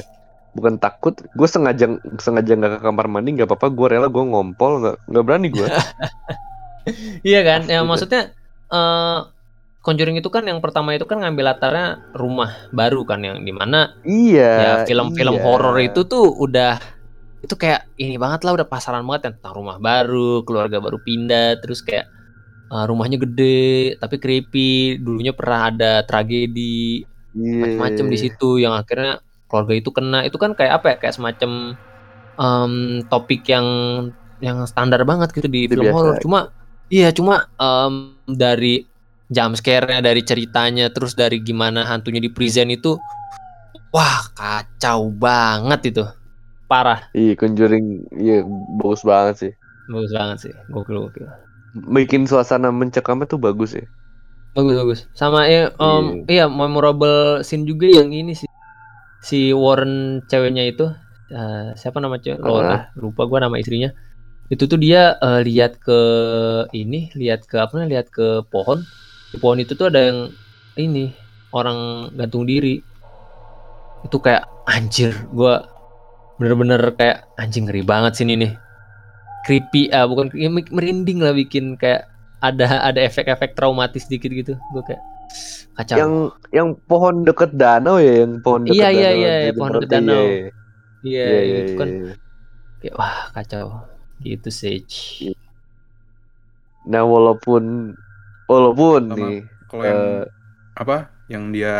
Bukan 0.53 0.77
takut, 0.77 1.17
gue 1.17 1.47
sengaja 1.49 1.97
sengaja 2.21 2.53
nggak 2.53 2.77
ke 2.77 2.79
kamar 2.85 3.09
mandi 3.09 3.33
nggak 3.33 3.49
apa-apa, 3.49 3.73
gue 3.73 3.87
rela 3.97 4.07
gue 4.09 4.21
ngompol 4.21 4.85
nggak 4.85 4.97
nggak 5.09 5.25
berani 5.25 5.47
gue. 5.49 5.67
Iya 7.19 7.43
kan? 7.43 7.61
Ya 7.67 7.83
maksudnya 7.83 8.31
eh 8.71 9.19
Conjuring 9.87 10.19
itu 10.19 10.27
kan 10.27 10.43
yang 10.43 10.59
pertama 10.59 10.91
itu 10.91 11.07
kan 11.07 11.23
ngambil 11.23 11.47
latarnya 11.47 12.11
rumah 12.11 12.51
baru 12.75 13.07
kan 13.07 13.23
yang 13.23 13.39
di 13.39 13.55
mana 13.55 13.95
iya. 14.03 14.51
ya 14.59 14.71
film-film 14.83 15.39
iya. 15.39 15.43
horor 15.47 15.79
itu 15.79 16.03
tuh 16.03 16.27
udah 16.27 16.75
itu 17.43 17.53
kayak 17.53 17.85
ini 18.01 18.17
banget 18.17 18.43
lah 18.45 18.57
udah 18.57 18.67
pasaran 18.67 19.05
banget 19.05 19.29
ya, 19.29 19.31
tentang 19.37 19.53
rumah 19.57 19.77
baru, 19.77 20.41
keluarga 20.43 20.81
baru 20.81 20.97
pindah, 21.01 21.61
terus 21.61 21.85
kayak 21.85 22.09
eh, 22.73 22.85
rumahnya 22.89 23.17
gede 23.21 23.95
tapi 24.01 24.15
creepy, 24.17 24.97
dulunya 25.01 25.31
pernah 25.31 25.69
ada 25.71 26.01
tragedi 26.03 27.05
Iya. 27.37 27.61
macam-macam 27.61 28.05
di 28.09 28.17
situ 28.17 28.49
yang 28.57 28.73
akhirnya 28.73 29.21
keluarga 29.45 29.73
itu 29.77 29.89
kena. 29.93 30.25
Itu 30.25 30.41
kan 30.41 30.57
kayak 30.57 30.81
apa 30.81 30.85
ya 30.89 30.95
kayak 30.97 31.15
semacam 31.15 31.77
em, 32.37 32.73
topik 33.05 33.45
yang 33.45 33.67
yang 34.41 34.65
standar 34.69 35.01
banget 35.05 35.33
gitu 35.33 35.49
di 35.49 35.65
Itu 35.65 35.77
film 35.77 35.89
horor 35.93 36.21
cuma 36.21 36.53
iya 36.93 37.09
cuma 37.09 37.49
em, 37.57 38.13
dari 38.29 38.85
jump 39.27 39.57
scare-nya 39.57 39.99
dari 39.99 40.21
ceritanya 40.23 40.93
terus 40.93 41.17
dari 41.17 41.41
gimana 41.41 41.83
hantunya 41.83 42.21
di 42.21 42.29
present 42.31 42.69
itu 42.69 42.95
wah 43.91 44.21
kacau 44.37 45.09
banget 45.11 45.91
itu 45.91 46.05
parah. 46.67 46.99
Iya, 47.15 47.33
Conjuring, 47.39 47.85
iya 48.19 48.43
bagus 48.79 49.01
banget 49.07 49.35
sih. 49.43 49.53
bagus 49.87 50.11
banget 50.11 50.37
sih. 50.43 50.53
Gokil 50.73 50.97
gokil. 51.07 51.27
Bikin 51.95 52.27
suasana 52.27 52.69
mencekamnya 52.73 53.27
tuh 53.29 53.39
bagus 53.39 53.71
ya. 53.77 53.85
bagus 54.55 54.75
bagus. 54.81 54.99
Sama 55.13 55.45
ya 55.47 55.69
em, 55.77 56.05
iya. 56.27 56.45
memorable 56.49 57.45
scene 57.45 57.63
juga 57.67 57.87
yang 57.87 58.09
ini 58.11 58.33
sih. 58.35 58.49
Si 59.21 59.53
Warren 59.53 60.23
ceweknya 60.29 60.63
itu 60.71 60.85
eh, 61.31 61.73
siapa 61.79 61.97
nama 62.01 62.17
cewek? 62.19 62.39
Laura 62.41 62.89
lupa 62.97 63.21
gua 63.29 63.39
nama 63.45 63.55
istrinya. 63.61 63.89
Itu 64.49 64.65
tuh 64.71 64.79
dia 64.81 65.15
eh, 65.21 65.41
lihat 65.45 65.79
ke 65.79 65.99
ini 66.73 67.11
lihat 67.15 67.45
ke 67.49 67.57
apa 67.61 67.71
namanya 67.77 67.91
lihat 68.01 68.07
ke 68.11 68.27
pohon. 68.49 68.79
Di 69.31 69.37
pohon 69.39 69.59
itu 69.63 69.73
tuh 69.79 69.87
ada 69.91 70.01
yang 70.09 70.19
ini 70.79 71.13
orang 71.53 72.11
gantung 72.17 72.43
diri. 72.49 72.81
Itu 74.05 74.17
kayak 74.23 74.43
anjir 74.65 75.13
gua 75.31 75.53
bener-bener 76.37 76.81
kayak 76.93 77.25
anjing 77.41 77.65
ngeri 77.65 77.81
banget 77.81 78.13
sih 78.17 78.25
ini 78.25 78.35
nih 78.45 78.51
creepy 79.45 79.89
ah 79.89 80.05
bukan 80.05 80.29
ya, 80.35 80.49
merinding 80.51 81.23
lah 81.23 81.33
bikin 81.33 81.77
kayak 81.79 82.05
ada 82.43 82.85
ada 82.85 82.99
efek-efek 83.01 83.57
traumatis 83.57 84.05
dikit 84.05 84.29
gitu 84.29 84.53
gue 84.53 84.83
kayak 84.85 85.01
kacau 85.77 85.95
Yang 85.97 86.13
yang 86.53 86.69
pohon 86.89 87.25
deket 87.25 87.51
danau 87.57 87.97
ya, 87.97 88.25
yang 88.25 88.41
pohon 88.41 88.65
deket 88.65 88.77
Iya, 88.77 88.87
iya, 88.93 89.09
danau. 89.09 89.21
iya, 89.21 89.33
gitu, 89.49 89.57
pohon 89.57 89.71
berarti, 89.73 89.83
deket 89.85 89.93
danau. 89.93 90.23
Iya, 90.25 90.45
iya, 91.05 91.25
iya, 91.25 91.39
iya, 91.41 91.57
itu 91.65 91.73
kan 91.77 91.89
iya. 91.89 92.13
kayak 92.81 92.95
wah 92.97 93.17
kacau 93.33 93.65
gitu 94.21 94.49
sih 94.49 94.75
Nah, 96.87 97.03
walaupun 97.03 97.93
walaupun 98.47 99.01
Sama 99.11 99.27
nih 99.27 99.37
Kalau 99.67 99.83
yang 99.83 100.01
eh, 100.07 100.23
apa? 100.79 100.97
Yang 101.27 101.43
dia 101.51 101.75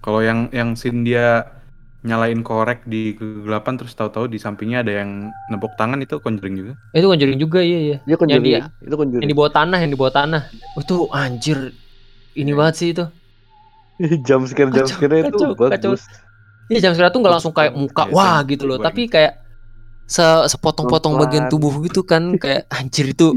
kalau 0.00 0.20
yang 0.24 0.48
yang 0.54 0.72
scene 0.78 1.02
dia 1.04 1.57
nyalain 2.08 2.40
korek 2.48 2.78
di 2.92 3.14
kegelapan 3.18 3.74
terus 3.78 3.92
tahu-tahu 3.98 4.26
di 4.32 4.38
sampingnya 4.44 4.78
ada 4.84 4.92
yang 5.04 5.10
nepuk 5.52 5.72
tangan 5.80 6.00
itu 6.04 6.16
conjuring 6.24 6.54
juga. 6.60 6.72
itu 6.96 7.06
Conjuring 7.06 7.38
juga 7.38 7.60
iya 7.60 7.78
iya 7.78 7.96
dia 8.02 8.16
Conjuring, 8.16 8.44
dia- 8.48 8.64
itu 8.82 8.94
Conjuring. 8.96 9.22
yang 9.22 9.30
di 9.32 9.36
bawah 9.36 9.52
tanah 9.52 9.78
yang 9.82 9.90
di 9.92 9.98
bawah 10.00 10.14
tanah 10.14 10.42
oh, 10.76 10.82
itu 10.82 10.96
anjir 11.12 11.58
ini 12.38 12.52
banget 12.56 12.74
sih 12.80 12.88
itu 12.96 13.04
jam 14.26 14.40
scare 14.46 14.70
jam 14.70 14.86
scare 14.86 15.16
itu 15.26 15.30
kacau, 15.30 15.52
kacau. 15.58 15.92
bagus. 15.92 16.02
Iya 16.68 16.78
jam 16.84 16.92
sekarang 16.94 17.12
tuh 17.16 17.20
nggak 17.24 17.34
langsung 17.40 17.54
kayak 17.56 17.72
muka 17.74 18.04
Iya, 18.04 18.12
wah 18.14 18.38
gitu 18.44 18.64
loh, 18.68 18.78
tapi 18.78 19.08
kayak 19.08 19.32
se 20.08 20.24
sepotong-potong 20.52 21.14
bagian 21.20 21.46
tubuh 21.52 21.74
gitu 21.84 22.00
kan 22.04 22.22
kayak 22.42 22.68
anjir 22.72 23.06
itu 23.12 23.36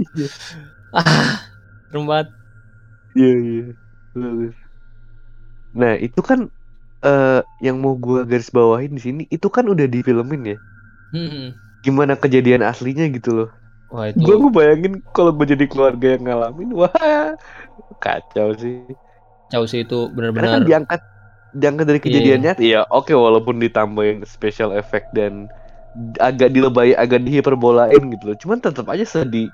ah 0.95 1.39
serem 1.89 2.05
banget. 2.07 2.27
Iya 3.17 3.29
iya. 3.45 3.63
Bagus. 4.15 4.55
Nah 5.79 5.93
itu 6.05 6.19
kan 6.29 6.39
eh 7.05 7.39
yang 7.65 7.77
mau 7.83 7.93
gua 8.05 8.19
garis 8.31 8.49
bawahin 8.57 8.91
di 8.97 9.01
sini 9.05 9.21
itu 9.35 9.47
kan 9.55 9.65
udah 9.73 9.85
difilmin 9.95 10.41
ya. 10.51 10.55
Hmm. 11.11 11.61
Gimana 11.85 12.13
kejadian 12.23 12.61
aslinya 12.71 13.05
gitu 13.15 13.29
loh. 13.37 13.49
Wah 13.91 14.07
itu 14.11 14.25
Gua 14.25 14.35
ngebayangin 14.41 14.93
kalau 15.15 15.31
gua 15.37 15.47
jadi 15.53 15.65
keluarga 15.71 16.07
yang 16.15 16.23
ngalamin, 16.27 16.69
wah 16.79 16.93
kacau 18.03 18.49
sih. 18.61 18.95
jauh 19.51 19.67
sih 19.71 19.79
itu 19.85 19.95
Karena 20.33 20.47
kan 20.53 20.61
benar-benar 20.61 20.61
diangkat 20.67 21.01
diangkat 21.51 21.85
dari 21.89 22.01
Iya. 22.03 22.05
kejadiannya, 22.05 22.51
iya 22.63 22.77
oke 22.87 23.11
walaupun 23.11 23.59
ditambahin 23.63 24.23
special 24.23 24.71
effect 24.79 25.11
dan 25.11 25.51
agak 26.19 26.49
dilebay, 26.55 26.95
agak 26.95 27.19
dihiperbolain 27.27 28.01
gitu 28.15 28.23
loh. 28.31 28.37
Cuman 28.39 28.59
tetap 28.63 28.87
aja 28.93 29.03
sedih 29.07 29.51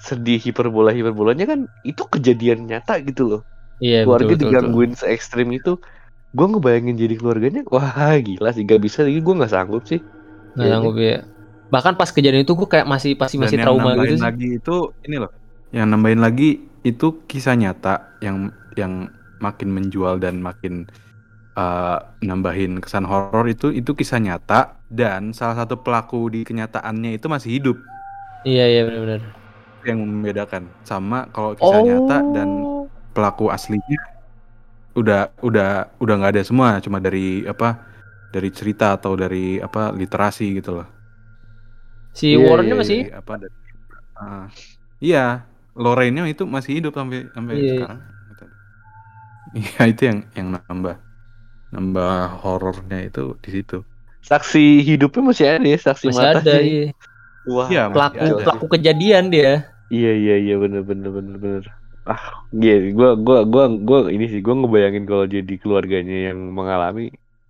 sedih 0.00 0.38
hiperbola 0.46 0.90
hiperbolanya 0.94 1.44
kan 1.52 1.60
itu 1.86 2.02
kejadian 2.14 2.66
nyata 2.70 3.00
gitu 3.08 3.22
loh. 3.30 3.40
iya 3.84 3.98
keluarga 4.04 4.32
betul. 4.32 4.36
digangguin 4.42 4.92
se 5.00 5.06
ekstrim 5.16 5.48
itu 5.58 5.70
gue 6.34 6.46
ngebayangin 6.50 6.96
jadi 6.98 7.14
keluarganya 7.20 7.62
wah 7.72 8.14
gila 8.26 8.50
sih 8.54 8.64
gak 8.66 8.80
bisa 8.86 8.98
lagi 9.06 9.18
gue 9.22 9.34
nggak 9.38 9.52
sanggup 9.52 9.82
sih 9.90 10.00
Nggak 10.56 10.68
sanggup 10.72 10.94
ya. 10.98 11.16
Bahkan 11.72 11.94
pas 12.00 12.10
kejadian 12.14 12.42
itu 12.46 12.54
gue 12.56 12.68
kayak 12.72 12.86
masih 12.88 13.12
pasti 13.18 13.36
masih 13.38 13.58
trauma 13.60 13.94
gitu 14.00 14.16
sih. 14.24 14.26
lagi 14.26 14.46
itu 14.58 14.70
ini 15.06 15.16
loh. 15.22 15.30
Yang 15.74 15.86
nambahin 15.92 16.20
lagi 16.22 16.44
itu 16.86 17.06
kisah 17.30 17.54
nyata 17.58 18.16
yang 18.24 18.54
yang 18.78 19.10
makin 19.42 19.68
menjual 19.76 20.16
dan 20.22 20.40
makin 20.40 20.86
uh, 21.58 21.98
nambahin 22.24 22.80
kesan 22.82 23.04
horor 23.08 23.46
itu 23.50 23.72
itu 23.74 23.92
kisah 23.98 24.20
nyata 24.22 24.80
dan 24.88 25.32
salah 25.36 25.56
satu 25.64 25.80
pelaku 25.84 26.30
di 26.32 26.40
kenyataannya 26.48 27.18
itu 27.18 27.26
masih 27.28 27.50
hidup 27.60 27.78
Iya 28.48 28.64
iya 28.72 28.80
benar-benar. 28.86 29.22
yang 29.86 29.98
membedakan 30.02 30.74
sama 30.82 31.30
kalau 31.30 31.54
kisah 31.54 31.80
nyata 31.82 32.26
dan 32.34 32.48
Oh. 32.50 32.90
pelaku 33.14 33.48
aslinya 33.54 33.98
udah 35.00 35.20
udah 35.48 35.68
udah 36.02 36.14
nggak 36.18 36.32
ada 36.34 36.42
semua 36.48 36.68
cuma 36.84 36.98
dari 37.06 37.44
apa 37.52 37.68
dari 38.34 38.48
cerita 38.58 38.96
atau 38.96 39.12
dari 39.22 39.60
apa 39.66 39.92
literasi 40.00 40.46
gitu 40.58 40.70
loh 40.78 40.88
Si 42.18 42.26
Iya, 42.34 42.46
Warrennya 42.46 42.74
iya, 42.74 42.80
masih 42.80 43.00
Dari 43.00 43.10
apa 43.20 43.32
dari 43.42 43.54
ah, 44.16 44.46
iya 45.02 45.18
Lorraine-nya 45.76 46.24
itu 46.32 46.44
masih 46.48 46.72
hidup 46.80 46.92
sampai 46.98 47.18
sampai 47.36 47.56
Iya. 47.56 47.70
sekarang 47.70 48.00
iya 49.58 49.80
itu 49.92 50.02
yang 50.08 50.18
yang 50.38 50.48
nambah 50.54 50.96
nambah 51.74 52.12
horornya 52.42 52.98
itu 53.08 53.22
di 53.44 53.50
situ 53.56 53.76
saksi 54.28 54.82
hidupnya 54.88 55.22
masih 55.30 55.46
ada 55.54 55.66
ya 55.72 55.78
saksi 55.86 56.08
masih 56.08 56.18
mata 56.18 56.38
ada 56.40 56.54
iya. 56.60 56.84
wah 57.46 57.70
Iya, 57.70 57.80
masih 57.92 57.94
Pelaku 57.94 58.18
ada 58.22 58.42
sih. 58.44 58.44
pelaku 58.44 58.66
kejadian 58.74 59.24
dia. 59.34 59.50
iya 59.96 60.10
iya 60.20 60.34
iya 60.44 60.54
bener 60.62 60.82
bener 60.88 61.08
bener 61.16 61.36
bener 61.42 61.64
ah 62.06 62.22
iya 62.62 62.72
gue 62.98 63.08
gua 63.26 63.38
gua 63.52 63.64
gua 63.88 63.98
ini 64.14 64.24
sih 64.32 64.40
gue 64.46 64.54
ngebayangin 64.58 65.04
kalau 65.10 65.26
jadi 65.26 65.52
keluarganya 65.62 66.16
yang 66.30 66.38
mengalami 66.58 67.02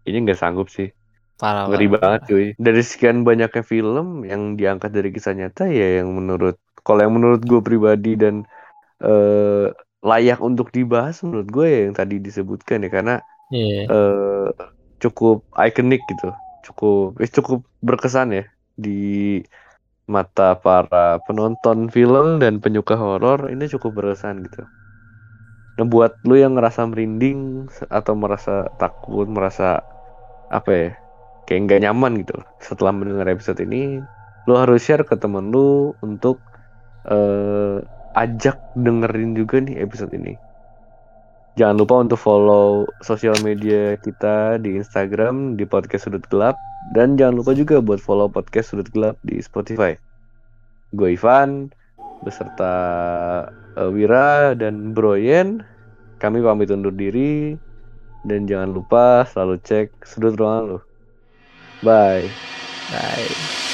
ini 0.09 0.16
nggak 0.24 0.38
sanggup 0.42 0.68
sih. 0.76 0.88
Parah 1.40 1.68
ngeri 1.68 1.86
banget. 1.94 2.20
cuy. 2.30 2.46
Dari 2.66 2.82
sekian 2.90 3.18
banyaknya 3.28 3.62
film 3.72 4.07
yang 4.30 4.42
diangkat 4.59 4.90
dari 4.96 5.09
kisah 5.14 5.34
nyata 5.36 5.68
ya 5.68 6.00
yang 6.00 6.09
menurut 6.18 6.57
kalau 6.86 7.00
yang 7.04 7.14
menurut 7.18 7.42
gue 7.44 7.61
pribadi 7.61 8.16
dan 8.16 8.34
eh, 9.04 9.66
layak 10.11 10.38
untuk 10.48 10.68
dibahas 10.76 11.16
menurut 11.26 11.48
gue 11.57 11.66
ya 11.68 11.80
yang 11.90 11.94
tadi 12.00 12.16
disebutkan 12.26 12.78
ya 12.86 12.90
karena 12.96 13.14
Iya. 13.50 13.86
eh, 13.92 14.48
cukup 15.02 15.36
ikonik 15.54 16.02
gitu. 16.11 16.32
Cukup 16.66 17.20
eh, 17.22 17.30
cukup 17.30 17.61
berkesan 17.84 18.28
ya 18.38 18.44
di 18.76 18.98
mata 20.07 20.54
para 20.59 21.18
penonton 21.26 21.90
film 21.90 22.38
dan 22.38 22.62
penyuka 22.62 22.94
horor 22.94 23.50
ini 23.50 23.66
cukup 23.66 23.98
berkesan 23.98 24.46
gitu. 24.46 24.62
Nah 25.76 25.86
buat 25.86 26.16
lu 26.24 26.38
yang 26.38 26.57
ngerasa 26.57 26.86
merinding 26.88 27.68
atau 27.90 28.14
merasa 28.16 28.70
takut 28.80 29.26
merasa 29.28 29.82
apa 30.48 30.70
ya 30.70 30.88
kayak 31.46 31.61
nggak 31.66 31.80
nyaman 31.90 32.22
gitu 32.22 32.38
setelah 32.62 32.94
mendengar 32.94 33.26
episode 33.30 33.59
ini 33.62 33.98
lu 34.46 34.54
harus 34.54 34.82
share 34.82 35.02
ke 35.02 35.18
temen 35.18 35.50
lu 35.50 35.94
untuk 36.00 36.38
eh, 37.11 37.82
ajak 38.14 38.57
dengerin 38.78 39.34
juga 39.34 39.61
nih 39.61 39.82
episode 39.82 40.14
ini 40.14 40.38
Jangan 41.57 41.76
lupa 41.80 42.04
untuk 42.04 42.20
follow 42.20 42.84
sosial 43.00 43.32
media 43.40 43.96
kita 43.96 44.61
di 44.61 44.76
Instagram 44.76 45.57
di 45.57 45.64
podcast 45.64 46.04
sudut 46.04 46.20
gelap 46.28 46.52
dan 46.92 47.16
jangan 47.16 47.40
lupa 47.40 47.57
juga 47.57 47.80
buat 47.80 47.96
follow 47.96 48.28
podcast 48.28 48.76
sudut 48.76 48.84
gelap 48.92 49.16
di 49.24 49.40
Spotify. 49.40 49.96
Gue 50.92 51.16
Ivan 51.16 51.72
beserta 52.20 52.74
eh, 53.72 53.88
Wira 53.88 54.52
dan 54.52 54.92
Broyen. 54.92 55.64
Kami 56.20 56.44
pamit 56.44 56.68
undur 56.68 56.92
diri 56.92 57.57
dan 58.28 58.44
jangan 58.44 58.76
lupa 58.76 59.24
selalu 59.24 59.57
cek 59.64 60.04
sudut 60.04 60.36
ruangan 60.36 60.76
lo. 60.76 60.78
Bye. 61.80 62.28
Bye. 62.92 63.65